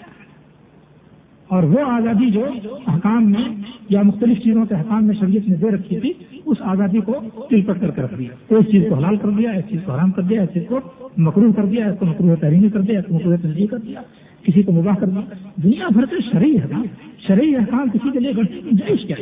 اور 1.52 1.62
وہ 1.62 1.80
آزادی 1.86 2.30
جو 2.30 2.44
احکام 2.86 3.30
میں 3.30 3.44
یا 3.88 4.02
مختلف 4.02 4.38
چیزوں 4.44 4.64
کے 4.64 4.74
حکام 4.74 5.06
میں 5.06 5.14
شریعت 5.20 5.48
نے 5.48 5.56
دے 5.56 5.70
رکھی 5.70 6.00
تھی، 6.00 6.12
اس 6.44 6.56
آزادی 6.60 7.00
کو 7.00 7.14
تل 7.50 7.60
پٹ 7.60 7.80
کر 7.80 7.90
کے 7.90 8.02
رکھ 8.02 8.14
دیا۔ 8.18 8.34
ایک 8.48 8.70
چیز 8.70 8.82
کو 8.88 8.94
حلال 8.94 9.16
کر 9.16 9.30
دیا، 9.30 9.50
ایک 9.50 9.64
چیز 9.70 9.80
کو 9.84 9.92
حرام 9.92 10.10
کر 10.10 10.22
دیا، 10.22 10.40
ایک 10.40 10.50
چیز 10.54 10.62
کو 10.68 10.80
مکرو 11.16 11.52
کر 11.52 11.64
دیا، 11.64 11.86
ایک 11.86 11.98
کو 12.00 12.06
مکرو 12.06 12.36
تحریمی 12.40 12.68
کر 12.68 12.80
دیا، 12.80 12.98
ایک 12.98 13.08
کو 13.08 13.14
مکرو 13.14 13.36
ترجیح 13.42 13.66
کر 13.70 13.78
دیا، 13.78 14.02
کسی 14.42 14.62
کو 14.62 14.72
مباح 14.72 14.94
کر 14.94 15.08
دیا۔ 15.08 15.20
دنیا 15.62 15.88
بھر 15.88 16.04
کے 16.04 16.16
شرعی 16.32 16.56
حکام 16.56 16.82
شرعی 17.26 17.54
احکام 17.56 17.88
کسی 17.92 18.10
کے 18.12 18.18
لیے 18.18 18.32
جائز 18.72 19.06
کیا 19.06 19.16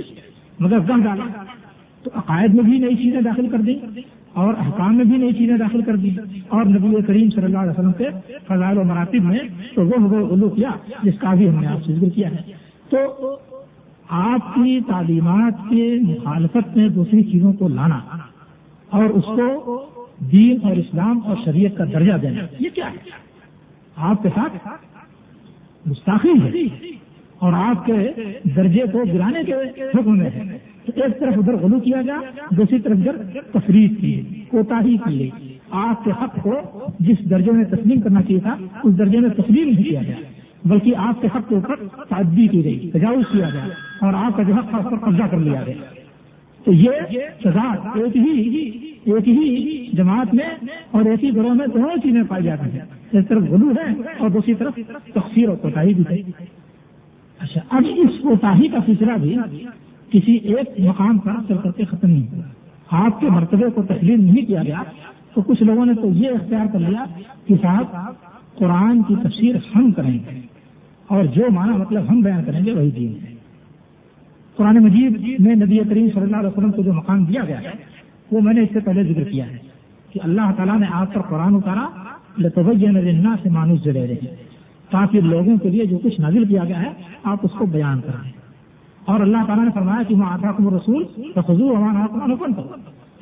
مگر 0.60 0.78
گاہ 0.88 1.04
ڈالا 1.04 1.24
تو 2.04 2.10
عقائد 2.14 2.54
میں 2.54 2.64
بھی 2.64 2.78
نئی 2.78 2.94
چیزیں 2.94 3.20
داخل 3.20 3.48
کر 3.48 3.58
دی 3.58 3.74
اور 4.32 4.54
احکام 4.58 4.96
میں 4.96 5.04
بھی 5.04 5.16
نئی 5.16 5.32
چیزیں 5.32 5.56
داخل 5.56 5.82
کر 5.82 5.96
دی 5.96 6.14
اور 6.48 6.64
نبی 6.64 7.02
کریم 7.02 7.30
صلی 7.30 7.44
اللہ 7.44 7.58
علیہ 7.58 7.70
وسلم 7.70 7.92
کے 7.92 8.08
فضائل 8.48 8.78
و 8.78 8.84
مراتب 8.84 9.22
میں 9.22 9.38
تو 9.74 9.86
وہ 9.86 10.26
غلو 10.26 10.48
کیا، 10.48 10.70
جس 11.02 11.18
کا 11.18 11.34
بھی 11.34 11.48
ہم 11.48 11.60
نے 11.60 11.66
آپ 11.66 11.84
سے 11.86 11.92
ذکر 11.92 12.08
کیا 12.08 12.30
ہے۔ 12.30 12.52
تو 12.88 13.36
آپ 14.08 14.54
کی 14.54 14.80
تعلیمات 14.86 15.70
کے 15.70 15.94
مخالفت 16.02 16.76
میں 16.76 16.88
دوسری 16.88 17.22
چیزوں 17.22 17.52
کو 17.52 17.68
لانا 17.68 17.98
اور 18.90 19.04
اس 19.04 19.24
کو 19.24 19.86
دین 20.32 20.56
اور 20.62 20.76
اسلام 20.76 21.20
اور 21.24 21.36
شریعت 21.44 21.76
کا 21.76 21.84
درجہ 21.84 22.12
دینا، 22.12 22.46
یہ 22.58 22.68
کیا 22.74 22.90
ہے؟ 22.90 22.96
آپ 23.96 24.22
کے 24.22 24.28
ساتھ 24.28 24.68
گستاخی 25.90 26.32
ہے 26.42 26.64
اور 27.38 27.52
آپ 27.52 27.86
کے 27.86 27.94
درجے 28.56 28.84
کو 28.92 28.98
گرانے 29.14 29.42
کے 29.46 29.52
حکم 29.94 30.18
میں 30.18 30.30
ہے۔ 30.30 30.58
ایک 30.96 31.20
طرف 31.20 31.34
ادھر 31.36 31.56
غلو 31.56 31.80
کیا 31.80 32.02
گیا، 32.02 32.20
دوسری 32.50 32.78
طرف 32.78 32.96
ادھر 33.06 33.40
تفریح 33.52 33.88
کی 34.00 34.22
کوتا 34.48 34.80
ہی 34.84 34.96
کی۔ 35.04 35.18
گئی 35.18 35.30
آپ 35.70 36.04
کے 36.04 36.10
حق 36.10 36.42
کو 36.42 36.52
جس 37.00 37.30
درجے 37.30 37.50
میں 37.50 37.64
تسلیم 37.64 38.00
کرنا 38.00 38.22
چاہیے 38.22 38.40
تھا، 38.40 38.56
اس 38.84 38.98
درجے 38.98 39.18
میں 39.18 39.30
تسلیم 39.30 39.68
نہیں 39.68 39.84
کیا 39.84 40.00
گیا۔ 40.06 40.16
بلکہ 40.64 40.96
آپ 40.96 41.20
کے 41.20 41.28
حق 41.34 41.48
کے 41.48 41.54
اوپر 41.54 41.76
تعدی 42.08 42.48
کی 42.48 42.64
گئی، 42.64 42.90
تجاوز 42.92 43.24
کیا 43.32 43.48
گیا 43.50 43.64
اور 44.00 44.14
آپ 44.14 44.36
کا 44.36 44.42
جو 44.42 44.54
حق 44.54 44.70
تھا، 44.70 44.78
اس 44.78 44.84
پر 44.90 44.98
قبضہ 44.98 45.22
کر 45.30 45.38
لیا 45.38 45.62
گیا۔ 45.66 45.74
تو 46.64 46.72
یہ 46.72 46.90
سزا 47.44 47.72
ایک 47.94 48.16
ہی 48.16 48.70
ایک 49.04 49.28
ہی 49.28 49.86
جماعت 49.92 50.34
میں 50.34 50.66
اور 50.90 51.04
ایک 51.04 51.24
ہی 51.24 51.36
گروہ 51.36 51.54
میں 51.54 51.66
دونوں 51.66 51.96
چیزیں 52.02 52.22
پائی 52.28 52.44
جاتی 52.44 52.70
ہیں۔ 52.72 52.84
ایک 53.12 53.28
طرف 53.28 53.42
غلو 53.42 53.70
ہے 53.70 54.02
اور 54.18 54.30
دوسری 54.30 54.54
طرف 54.54 54.78
تقسیر 55.14 55.48
اور 55.48 55.56
کوتا 55.56 55.82
بھی 55.94 56.02
ہے۔ 56.10 56.16
اچھا 57.38 57.60
اب 57.70 57.82
اس 57.96 58.20
کوتا 58.22 58.52
کا 58.68 58.78
سلسلہ 58.86 59.12
بھی 59.22 59.36
کسی 60.10 60.32
ایک 60.32 60.80
مقام 60.80 61.18
پر 61.18 61.30
چل 61.48 61.56
کر 61.62 61.70
کے 61.70 61.84
ختم 61.84 62.08
نہیں 62.08 62.26
ہوا 62.32 62.42
آپ 63.06 63.20
کے 63.20 63.26
مرتبے 63.30 63.70
کو 63.74 63.82
تسلیم 63.82 64.20
نہیں 64.20 64.46
کیا 64.46 64.62
گیا، 64.62 64.82
تو 65.34 65.42
کچھ 65.42 65.62
لوگوں 65.62 65.86
نے 65.86 65.94
تو 65.94 66.06
یہ 66.06 66.28
اختیار 66.28 66.66
کر 66.72 66.78
لیا 66.78 67.04
کہ 67.46 67.54
صاحب، 67.62 67.84
قرآن 68.58 69.02
کی 69.02 69.14
تفسیر 69.22 69.54
ہم 69.74 69.92
کریں 69.92 70.14
گے۔ 70.14 70.40
اور 71.06 71.24
جو 71.24 71.42
مانا 71.50 71.76
مطلب 71.76 72.02
ہم 72.10 72.20
بیان 72.20 72.44
کریں 72.44 72.64
گے، 72.64 72.72
وہی 72.72 72.90
دین 72.90 73.14
ہے۔ 73.22 73.34
قرآن 74.56 74.78
مجید 74.78 75.40
میں 75.40 75.54
نبی 75.54 75.78
کریم 75.78 76.08
صلی 76.14 76.22
اللہ 76.22 76.36
علیہ 76.36 76.48
وسلم 76.48 76.72
کو 76.72 76.82
جو 76.82 76.92
مقام 76.92 77.24
دیا 77.24 77.44
گیا 77.44 77.62
ہے، 77.62 77.70
وہ 78.32 78.40
میں 78.40 78.54
نے 78.54 78.60
اس 78.60 78.68
سے 78.72 78.80
پہلے 78.80 79.04
ذکر 79.04 79.22
کیا 79.22 79.46
ہے 79.46 79.58
کہ 80.12 80.20
اللہ 80.22 80.52
تعالیٰ 80.56 80.80
نے 80.80 80.86
آپ 80.90 81.14
پر 81.14 81.20
قرآن 81.20 81.54
اتارا 81.54 81.88
لطبہ 82.38 82.72
سے 83.42 83.50
مانوس 83.50 83.84
جڑے 83.84 84.06
رہے 84.06 84.34
تاکہ 84.90 85.20
لوگوں 85.20 85.56
کے 85.56 85.68
لیے 85.68 85.86
جو 85.86 85.98
کچھ 85.98 86.20
نازل 86.20 86.44
کیا 86.44 86.64
گیا 86.64 86.82
ہے، 86.82 86.90
آپ 87.22 87.38
اس 87.42 87.50
کو 87.58 87.66
بیان 87.66 88.00
کرائیں۔ 88.00 88.39
اور 89.04 89.20
اللہ 89.20 89.36
تعالیٰ 89.46 89.64
نے 89.64 89.70
فرمایا 89.74 90.02
کہ 90.02 90.14
وہاں 90.14 90.32
آتا 90.32 90.52
تم 90.52 90.74
رسول 90.76 91.04
فضو 91.34 91.76
امان 91.76 92.36
کرو؟ 92.36 92.62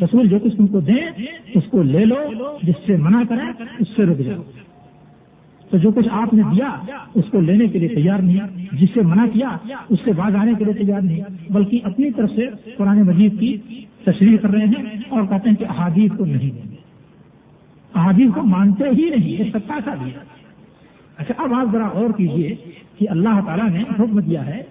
رسول 0.04 0.28
جو 0.28 0.38
کچھ 0.38 0.56
تم 0.56 0.66
کو 0.66 0.80
دیں، 0.80 1.24
اس 1.54 1.62
کو 1.70 1.82
لے 1.82 2.04
لو، 2.04 2.16
جس 2.62 2.74
سے 2.86 2.96
منع 2.96 3.22
کریں، 3.28 3.64
اس 3.78 3.88
سے 3.96 4.02
رک 4.02 4.18
جاؤ۔ 4.18 4.42
تو 5.70 5.78
جو 5.78 5.90
کچھ 5.90 6.08
آپ 6.10 6.34
نے 6.34 6.42
دیا، 6.42 6.76
اس 7.14 7.24
کو 7.30 7.40
لینے 7.40 7.66
کے 7.66 7.78
لیے 7.78 7.88
تیار 7.88 8.18
نہیں، 8.18 8.66
جس 8.72 8.88
سے 8.94 9.00
منع 9.00 9.26
کیا، 9.32 9.56
اس 9.88 9.98
سے 10.04 10.12
بعد 10.12 10.34
آنے 10.34 10.52
کے 10.58 10.64
لیے 10.64 10.74
تیار 10.74 11.00
نہیں، 11.00 11.20
بلکہ 11.50 11.80
اپنی 11.84 12.10
طرف 12.10 12.30
سے 12.30 12.46
قرآن 12.76 13.02
مجید 13.02 13.40
کی 13.40 13.56
تشریح 14.04 14.36
کر 14.42 14.50
رہے 14.50 14.64
ہیں 14.64 14.84
اور 15.08 15.22
کہتے 15.22 15.48
ہیں 15.48 15.56
کہ 15.56 15.64
احادیث 15.68 16.10
کو 16.18 16.24
نہیں 16.24 16.50
دیں 16.50 16.70
گے 16.70 16.76
احادیث 17.94 18.30
کو 18.34 18.42
مانتے 18.42 18.84
ہی 18.84 19.10
نہیں، 19.10 19.28
یہ 19.28 19.50
ستا 19.50 19.78
سا 19.84 19.94
دیا 19.94 20.18
اچھا 21.16 21.34
اب 21.38 21.54
آپ 21.54 21.72
ذرا 21.72 21.88
غور 21.88 22.10
کیجیے 22.16 22.54
کہ 22.98 23.06
اللہ 23.10 23.40
تعالیٰ 23.46 23.70
نے 23.70 23.82
حکم 23.98 24.20
دیا 24.20 24.46
ہے 24.46 24.62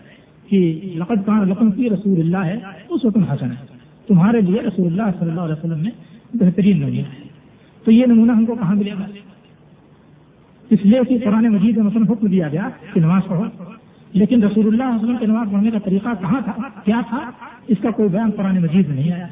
کہ 0.49 0.79
لقد 0.95 1.25
کان 1.25 1.49
لقم 1.49 1.71
کی 1.71 1.89
رسول 1.89 2.19
اللہ 2.19 2.37
ہے 2.37 2.57
اس 2.89 3.05
وقت 3.05 3.17
حسن 3.17 3.51
ہے 3.51 3.77
تمہارے 4.07 4.41
لیے 4.41 4.61
رسول 4.61 4.87
اللہ 4.87 5.19
صلی 5.19 5.29
اللہ 5.29 5.41
علیہ 5.41 5.53
وسلم 5.53 5.83
نے 5.83 5.89
بہترین 6.33 6.77
نمونہ 6.79 6.95
ہے۔ 6.95 7.27
تو 7.83 7.91
یہ 7.91 8.05
نمونہ 8.05 8.31
ہم 8.31 8.45
کو 8.45 8.55
کہاں 8.55 8.75
ملے 8.75 8.91
گا؟ 8.91 9.05
اس 10.69 10.79
لیے 10.83 10.99
کہ 11.09 11.17
قرآن 11.23 11.47
مجید 11.47 11.77
میں 11.77 11.85
مثلاً 11.85 12.03
حکم 12.03 12.27
دیا 12.27 12.47
گیا 12.47 12.69
کہ 12.93 13.01
نماز 13.01 13.21
پڑھو۔ 13.27 13.43
لیکن 14.13 14.43
رسول 14.43 14.67
اللہ 14.67 14.83
علیہ 14.83 15.03
وسلم 15.03 15.17
کے 15.17 15.25
نماز 15.25 15.47
پڑھنے 15.51 15.71
کا 15.71 15.79
طریقہ 15.79 16.09
کہاں 16.21 16.41
تھا؟ 16.43 16.53
کیا 16.85 17.01
تھا؟ 17.09 17.31
اس 17.67 17.77
کا 17.81 17.91
کوئی 17.91 18.09
بیان 18.09 18.31
قرآن 18.31 18.61
مجید 18.61 18.87
میں 18.87 18.95
نہیں 18.95 19.11
آیا۔ 19.11 19.27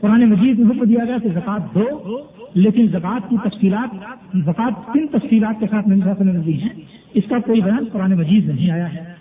قرآن 0.00 0.24
مجید 0.24 0.58
میں 0.58 0.66
حکم 0.66 0.84
دیا 0.84 1.04
گیا 1.04 1.16
کہ 1.22 1.28
زکات 1.28 1.74
دو، 1.74 2.18
لیکن 2.54 2.86
زکات 2.88 3.30
کی 3.30 3.36
تفصیلات 3.44 3.94
زکات 4.34 4.92
کن 4.94 5.06
تفصیلات 5.06 5.60
کے 5.60 5.66
ساتھ 5.70 5.88
نبی 5.88 6.00
صلی 6.00 6.10
اللہ 6.10 6.20
علیہ 6.20 6.30
وسلم 6.30 6.42
دی 6.42 6.62
ہیں۔ 6.62 6.68
اس 7.14 7.24
کا 7.28 7.38
کوئی 7.38 7.60
بیان 7.60 7.84
قرآن 7.92 8.14
مجید 8.14 8.46
میں 8.46 8.54
نہیں 8.54 8.70
آیا 8.70 8.94
ہے۔ 8.94 9.17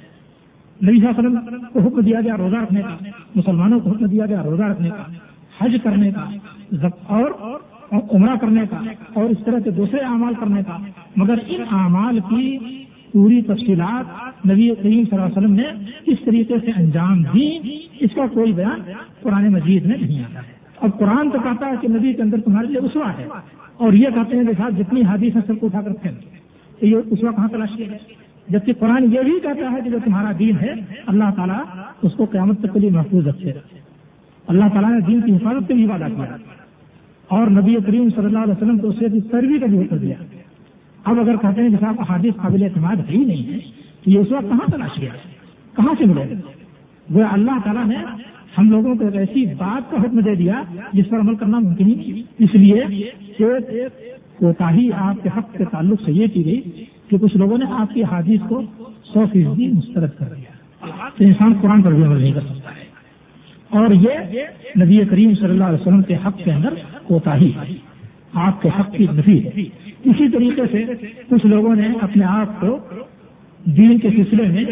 نبی 0.81 0.99
صلی 0.99 1.07
اللہ 1.07 1.19
علیہ 1.19 1.37
وسلم 1.37 1.65
کو 1.73 1.79
حکم 1.79 1.99
دیا 2.01 2.19
گیا 2.21 2.35
روزہ 2.37 2.55
رکھنے 2.57 2.81
کا، 2.81 2.95
مسلمانوں 3.35 3.79
کو 3.79 3.89
حکم 3.89 4.05
دیا 4.07 4.25
گیا 4.25 4.41
روزہ 4.43 4.63
رکھنے 4.63 4.89
کا، 4.89 5.03
حج 5.59 5.75
کرنے 5.83 6.11
کا 6.11 6.87
اور 7.09 7.31
عمرہ 7.91 8.35
کرنے 8.41 8.63
کا، 8.69 8.79
اور 9.13 9.29
اس 9.29 9.37
طرح 9.45 9.59
کے 9.63 9.71
دوسرے 9.71 9.99
اعمال 10.05 10.33
کرنے 10.39 10.61
کا۔ 10.67 10.77
مگر 11.15 11.39
ان 11.47 11.61
اعمال 11.73 12.19
کی 12.29 12.57
پوری 13.13 13.41
تفصیلات 13.43 14.45
نبی 14.47 14.69
کریم 14.75 15.03
صلی 15.03 15.13
اللہ 15.13 15.23
علیہ 15.23 15.37
وسلم 15.37 15.53
نے 15.53 15.93
کس 16.05 16.25
طریقے 16.25 16.55
سے 16.65 16.71
انجام 16.77 17.21
دی، 17.25 17.47
اس 17.99 18.15
کا 18.15 18.25
کوئی 18.33 18.51
بیان 18.53 18.81
قرآن 19.21 19.51
مجید 19.53 19.85
میں 19.85 19.97
نہیں 19.97 20.23
آتا۔ 20.23 20.39
ہے 20.39 20.55
اب 20.77 20.97
قرآن 20.99 21.29
تو 21.29 21.39
کہتا 21.43 21.69
ہے 21.69 21.75
کہ 21.81 21.87
نبی 21.87 22.13
کے 22.13 22.21
اندر 22.21 22.41
تمہارے 22.45 22.67
لیے 22.67 22.79
اسوا 22.79 23.11
ہے، 23.17 23.25
اور 23.77 23.93
یہ 23.93 24.09
کہتے 24.15 24.37
ہیں 24.37 24.45
کہ 24.45 24.53
ساتھ 24.57 24.75
جتنی 24.75 25.01
حادیث 25.03 25.35
ہے 25.35 25.41
سب 25.47 25.59
کو 25.59 25.65
اٹھا 25.65 25.81
کر 25.81 25.93
پھینک 26.01 26.83
یہ 26.83 26.95
اسوا 26.97 27.31
کہاں 27.31 27.47
تلاش 27.47 27.75
کیا 27.77 27.91
ہے 27.91 27.97
جبکہ 28.49 28.73
قرآن 28.73 29.03
یہ 29.03 29.19
بھی 29.19 29.39
کہتا 29.43 29.71
ہے 29.71 29.77
کہ 29.83 29.89
جو 29.89 29.97
تمہارا 30.05 30.31
دین 30.39 30.55
ہے، 30.61 30.73
اللہ 31.05 31.23
تعالیٰ 31.35 31.61
اس 32.01 32.11
کو 32.17 32.25
قیامت 32.25 32.59
تک 32.59 32.73
کے 32.73 32.79
لیے 32.79 32.89
محفوظ 32.89 33.27
رکھے۔ 33.27 33.53
اللہ 34.47 34.65
تعالیٰ 34.73 34.91
نے 34.91 34.99
دین 35.07 35.21
کی 35.21 35.35
حفاظت 35.35 35.67
کے 35.67 35.73
لیے 35.73 35.87
وعدہ 35.87 36.05
کیا۔ 36.15 36.35
اور 37.27 37.47
نبی 37.47 37.75
کریم 37.85 38.09
صلی 38.15 38.25
اللہ 38.25 38.39
علیہ 38.39 38.53
وسلم 38.53 38.77
کو 38.77 38.87
اسے 38.87 39.05
سروی 39.31 39.59
کا 39.59 39.65
بھی 39.65 39.81
حکم 39.81 39.97
دیا۔ 39.97 40.15
اب 41.03 41.19
اگر 41.19 41.35
کہتے 41.35 41.61
ہیں 41.61 41.69
کہ 41.69 41.75
صاحب 41.79 42.01
حادث 42.09 42.41
قابل 42.41 42.63
اعتماد 42.63 42.95
ہے 42.95 43.17
ہی 43.17 43.25
نہیں 43.25 43.53
ہے 43.53 43.59
تو 44.03 44.11
یہ 44.11 44.19
اس 44.19 44.31
وقت 44.31 44.49
کہاں 44.49 44.71
تلاش 44.71 44.99
کیا؟ 44.99 45.09
کہاں 45.75 45.93
سے 45.97 46.05
ملے؟ 46.05 46.33
وہ 47.09 47.23
اللہ 47.31 47.51
تعالیٰ 47.63 47.85
نے 47.85 47.95
ہم 48.57 48.71
لوگوں 48.71 48.95
کو 48.95 49.05
ایک 49.05 49.15
ایسی 49.15 49.45
بات 49.45 49.91
کا 49.91 49.97
حکم 49.97 50.19
دے 50.19 50.35
دیا 50.35 50.63
جس 50.93 51.09
پر 51.09 51.19
عمل 51.19 51.35
کرنا 51.35 51.59
ممکن 51.59 51.85
ہی 51.85 52.23
اس 52.39 52.55
لیے 52.55 52.83
کوتا 54.37 54.71
ہی 54.71 54.89
آپ 54.93 55.23
کے 55.23 55.29
حق 55.37 55.57
کے 55.57 55.65
تعلق 55.71 56.01
سے 56.05 56.11
یہ 56.11 56.27
کی 56.27 56.45
گئی 56.45 56.61
کہ 57.07 57.17
کچھ 57.17 57.37
لوگوں 57.37 57.57
نے 57.57 57.65
آپ 57.69 57.93
کی 57.93 58.03
حادث 58.03 58.49
کو 58.49 58.61
سو 59.03 59.25
فیصدی 59.33 59.67
مسترد 59.67 60.09
کر 60.17 60.25
دیا 60.25 60.87
تو 61.17 61.23
انسان 61.23 61.53
قرآن 61.61 61.81
پر 61.81 61.93
بھی 61.93 62.03
عمل 62.03 62.21
نہیں 62.21 62.31
کر 62.31 62.41
سکتا 62.41 62.71
ہے۔ 62.71 62.85
اور 63.69 63.87
یہ 63.91 64.39
نبی 64.83 65.05
کریم 65.09 65.35
صلی 65.35 65.49
اللہ 65.49 65.63
علیہ 65.63 65.81
وسلم 65.81 66.01
کے 66.01 66.15
حق 66.15 66.43
کے 66.43 66.51
اندر 66.51 66.73
ہوتا 67.09 67.35
ہی 67.35 67.51
آپ 68.33 68.61
کے 68.61 68.69
حق 68.79 68.93
کی 68.93 69.07
نفی 69.15 69.45
ہے۔ 69.45 69.49
اسی 70.03 70.29
طریقے 70.29 70.61
سے 70.71 70.85
کچھ 71.29 71.45
لوگوں 71.45 71.75
نے 71.75 71.87
اپنے 72.01 72.25
آپ 72.25 72.61
کو 72.61 72.79
دین 73.65 73.99
کے 73.99 74.09
سلسلے 74.09 74.43
میں 74.43 74.65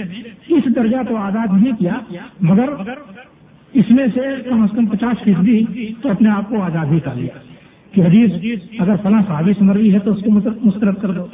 اس 0.47 0.75
درجہ 0.75 0.97
کو 1.09 1.15
آزاد 1.17 1.47
نہیں 1.53 1.73
کیا، 1.79 1.93
مگر 2.41 2.69
اس 3.73 3.85
میں 3.89 4.05
سے 4.13 4.19
کم 4.49 4.61
از 4.61 4.69
کم 4.75 4.85
پچاس 4.85 5.23
فیصدی 5.23 5.65
تو 6.01 6.09
اپنے 6.11 6.29
آپ 6.29 6.49
کو 6.49 6.61
آزاد 6.61 6.85
ہی 6.91 6.99
کر 6.99 7.11
لیا۔ 7.15 7.39
کہ 7.91 8.01
حدیث 8.01 8.31
اگر 8.79 8.95
فلاں 9.03 9.21
صحابی 9.27 9.53
سے 9.53 9.63
مروی 9.63 9.93
ہے 9.93 9.99
تو 9.99 10.11
اس 10.11 10.23
کو 10.23 10.31
مسترد 10.63 11.01
کر 11.01 11.11
دو۔ 11.11 11.25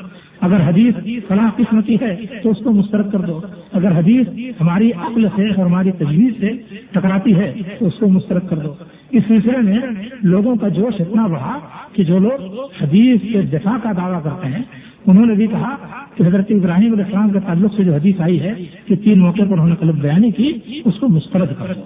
اگر 0.41 0.59
حدیث 0.67 0.93
فلاں 1.27 1.49
قسم 1.55 1.81
کی 1.81 1.95
ہے 2.01 2.15
تو 2.43 2.49
اس 2.49 2.57
کو 2.63 2.71
مسترد 2.71 3.11
کر 3.11 3.19
دو۔ 3.19 3.41
اگر 3.71 3.91
حدیث 3.97 4.27
ہماری 4.61 4.91
عقل 4.91 5.27
سے 5.35 5.47
اور 5.47 5.65
ہماری 5.65 5.91
تجویز 5.91 6.33
سے 6.39 6.49
ٹکراتی 6.91 7.35
ہے 7.35 7.53
تو 7.79 7.87
اس 7.87 7.93
کو 7.99 8.07
مسترد 8.07 8.47
کر 8.49 8.59
دو۔ 8.59 8.73
اس 9.11 9.23
سلسلے 9.27 9.57
میں 9.57 9.77
لوگوں 10.23 10.55
کا 10.55 10.67
جوش 10.67 11.01
اتنا 11.01 11.27
بڑھا 11.27 11.59
کہ 11.93 12.03
جو 12.03 12.19
لوگ 12.19 12.59
حدیث 12.81 13.21
کے 13.33 13.41
دفاع 13.41 13.77
کا 13.83 13.91
دعویٰ 13.97 14.23
کرتے 14.23 14.47
ہیں، 14.47 14.63
انہوں 15.07 15.25
نے 15.25 15.33
بھی 15.33 15.47
کہا 15.47 15.75
کہ 16.15 16.23
حضرت 16.23 16.45
ابراہیم 16.49 16.91
علیہ 16.91 17.03
السلام 17.03 17.29
کے 17.29 17.39
تعلق 17.39 17.73
سے 17.75 17.83
جو 17.83 17.93
حدیث 17.93 18.15
آئی 18.19 18.39
ہے 18.39 18.53
کہ 18.85 18.95
تین 18.95 19.19
موقع 19.19 19.41
پر 19.41 19.53
انہوں 19.53 19.67
نے 19.67 19.75
قلب 19.75 19.95
بیانی 19.95 20.31
کی، 20.31 20.53
اس 20.85 20.93
کو 20.99 21.07
مسترد 21.07 21.47
کر 21.59 21.73
دو۔ 21.73 21.81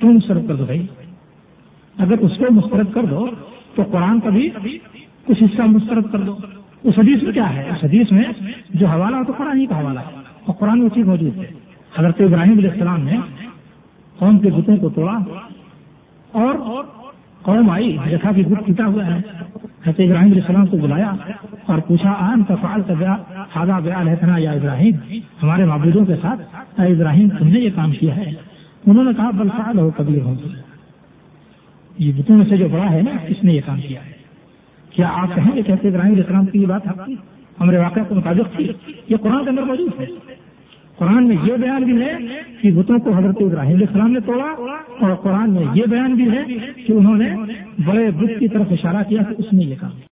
کیوں 0.00 0.12
مسترد 0.12 0.48
کر 0.48 0.54
دو 0.56 0.64
بھائی؟ 0.64 0.86
اگر 1.98 2.14
اس 2.18 2.32
کو 2.38 2.44
مسترد 2.50 2.92
کر 2.92 3.04
دو 3.04 3.26
تو 3.74 3.82
قرآن 3.82 4.20
کا 4.20 4.28
بھی 4.28 4.50
کچھ 5.24 5.42
حصہ 5.42 5.62
مسترد 5.62 6.04
کر 6.12 6.18
دو۔ 6.18 6.36
اس 6.84 6.98
حدیث 6.98 7.22
میں 7.22 7.32
کیا 7.32 7.54
ہے؟ 7.54 7.68
اس 7.70 7.84
حدیث 7.84 8.12
میں 8.12 8.24
جو 8.74 8.86
حوالہ 8.86 9.16
ہو 9.16 9.24
تو 9.24 9.32
قرآن 9.36 9.58
ہی 9.58 9.66
کا 9.66 9.78
حوالہ 9.80 10.00
ہے 10.00 10.20
اور 10.44 10.54
قرآن 10.54 10.80
میں 10.80 10.88
چیز 10.88 11.06
موجود 11.06 11.36
ہے۔ 11.38 11.50
حضرت 11.98 12.20
ابراہیم 12.20 12.58
علیہ 12.58 12.70
السلام 12.70 13.02
نے 13.04 13.16
قوم 14.18 14.38
کے 14.38 14.50
بتوں 14.50 14.76
کو 14.76 14.88
توڑا 14.88 15.18
اور 16.32 16.54
قوم 17.42 17.70
آئی 17.70 17.96
جیسا 18.08 18.32
کہ 18.32 18.42
بت 18.42 18.66
ٹوٹا 18.66 18.86
ہوا 18.86 19.06
ہے۔ 19.06 19.18
حضرت 19.84 20.00
ابراہیم 20.00 20.30
علیہ 20.32 20.42
السلام 20.42 20.66
کو 20.66 20.76
بلایا 20.76 21.10
اور 21.66 21.78
پوچھا 21.78 22.14
آن 22.18 22.42
کا 22.44 22.54
فعال 22.54 22.82
کا 22.88 23.16
خاضہ 23.52 23.80
بیال 23.82 24.08
ہے 24.08 24.14
یا 24.38 24.52
ابراہیم؟ 24.52 24.94
ہمارے 25.42 25.64
معبودوں 25.64 26.04
کے 26.04 26.16
ساتھ، 26.22 26.40
اے 26.80 26.86
ابراہیم، 26.92 27.28
تم 27.38 27.46
نے 27.46 27.60
یہ 27.60 27.70
کام 27.74 27.92
کیا 27.92 28.16
ہے؟ 28.16 28.30
انہوں 28.86 29.04
نے 29.04 29.10
کہا 29.16 29.30
بلفال 29.30 29.78
ہو 29.78 29.90
کبھی 29.96 30.20
ہو 30.20 30.34
یہ 31.98 32.12
بتوں 32.16 32.36
میں 32.36 32.46
سے 32.48 32.56
جو 32.56 32.68
بڑا 32.72 32.90
ہے 32.90 33.02
نا 33.02 33.16
کس 33.28 33.44
نے 33.44 33.52
یہ 33.54 33.60
کام 33.66 33.80
کیا 33.80 34.04
ہے۔ 34.06 34.21
کیا 34.92 35.08
آپ 35.12 35.34
کہیں 35.34 35.56
گے 35.56 35.62
کہتے 35.62 35.88
ابراہیم 35.88 36.12
علیہ 36.12 36.22
السلام 36.22 36.46
کی 36.46 36.62
یہ 36.62 36.66
بات 36.66 36.86
ہمارے 37.60 37.78
واقعہ 37.78 38.02
کے 38.08 38.14
مطابق 38.14 38.56
تھی۔ 38.56 38.68
یہ 39.08 39.16
قرآن 39.16 39.44
کے 39.44 39.50
اندر 39.50 39.62
موجود 39.62 40.00
ہے۔ 40.00 40.06
قرآن 40.96 41.28
میں 41.28 41.36
یہ 41.44 41.52
بیان 41.56 41.82
بھی 41.82 42.02
ہے 42.02 42.16
کہ 42.62 42.70
بتوں 42.70 42.98
کو 42.98 43.10
حضرت 43.10 43.36
ابراہیم 43.40 43.74
علیہ 43.74 43.86
السلام 43.90 44.12
نے 44.12 44.20
توڑا 44.20 44.66
اور 45.00 45.14
قرآن 45.14 45.50
میں 45.50 45.64
یہ 45.74 45.82
بیان 45.90 46.14
بھی 46.14 46.30
ہے 46.30 46.44
کہ 46.86 46.92
انہوں 46.92 47.16
نے 47.16 47.30
بڑے 47.86 48.10
بت 48.10 48.38
کی 48.38 48.48
طرف 48.48 48.66
اشارہ 48.70 49.02
کیا 49.08 49.22
کہ 49.22 49.34
اس 49.38 49.52
نے 49.52 49.64
یہ 49.64 49.74
کام 49.80 49.92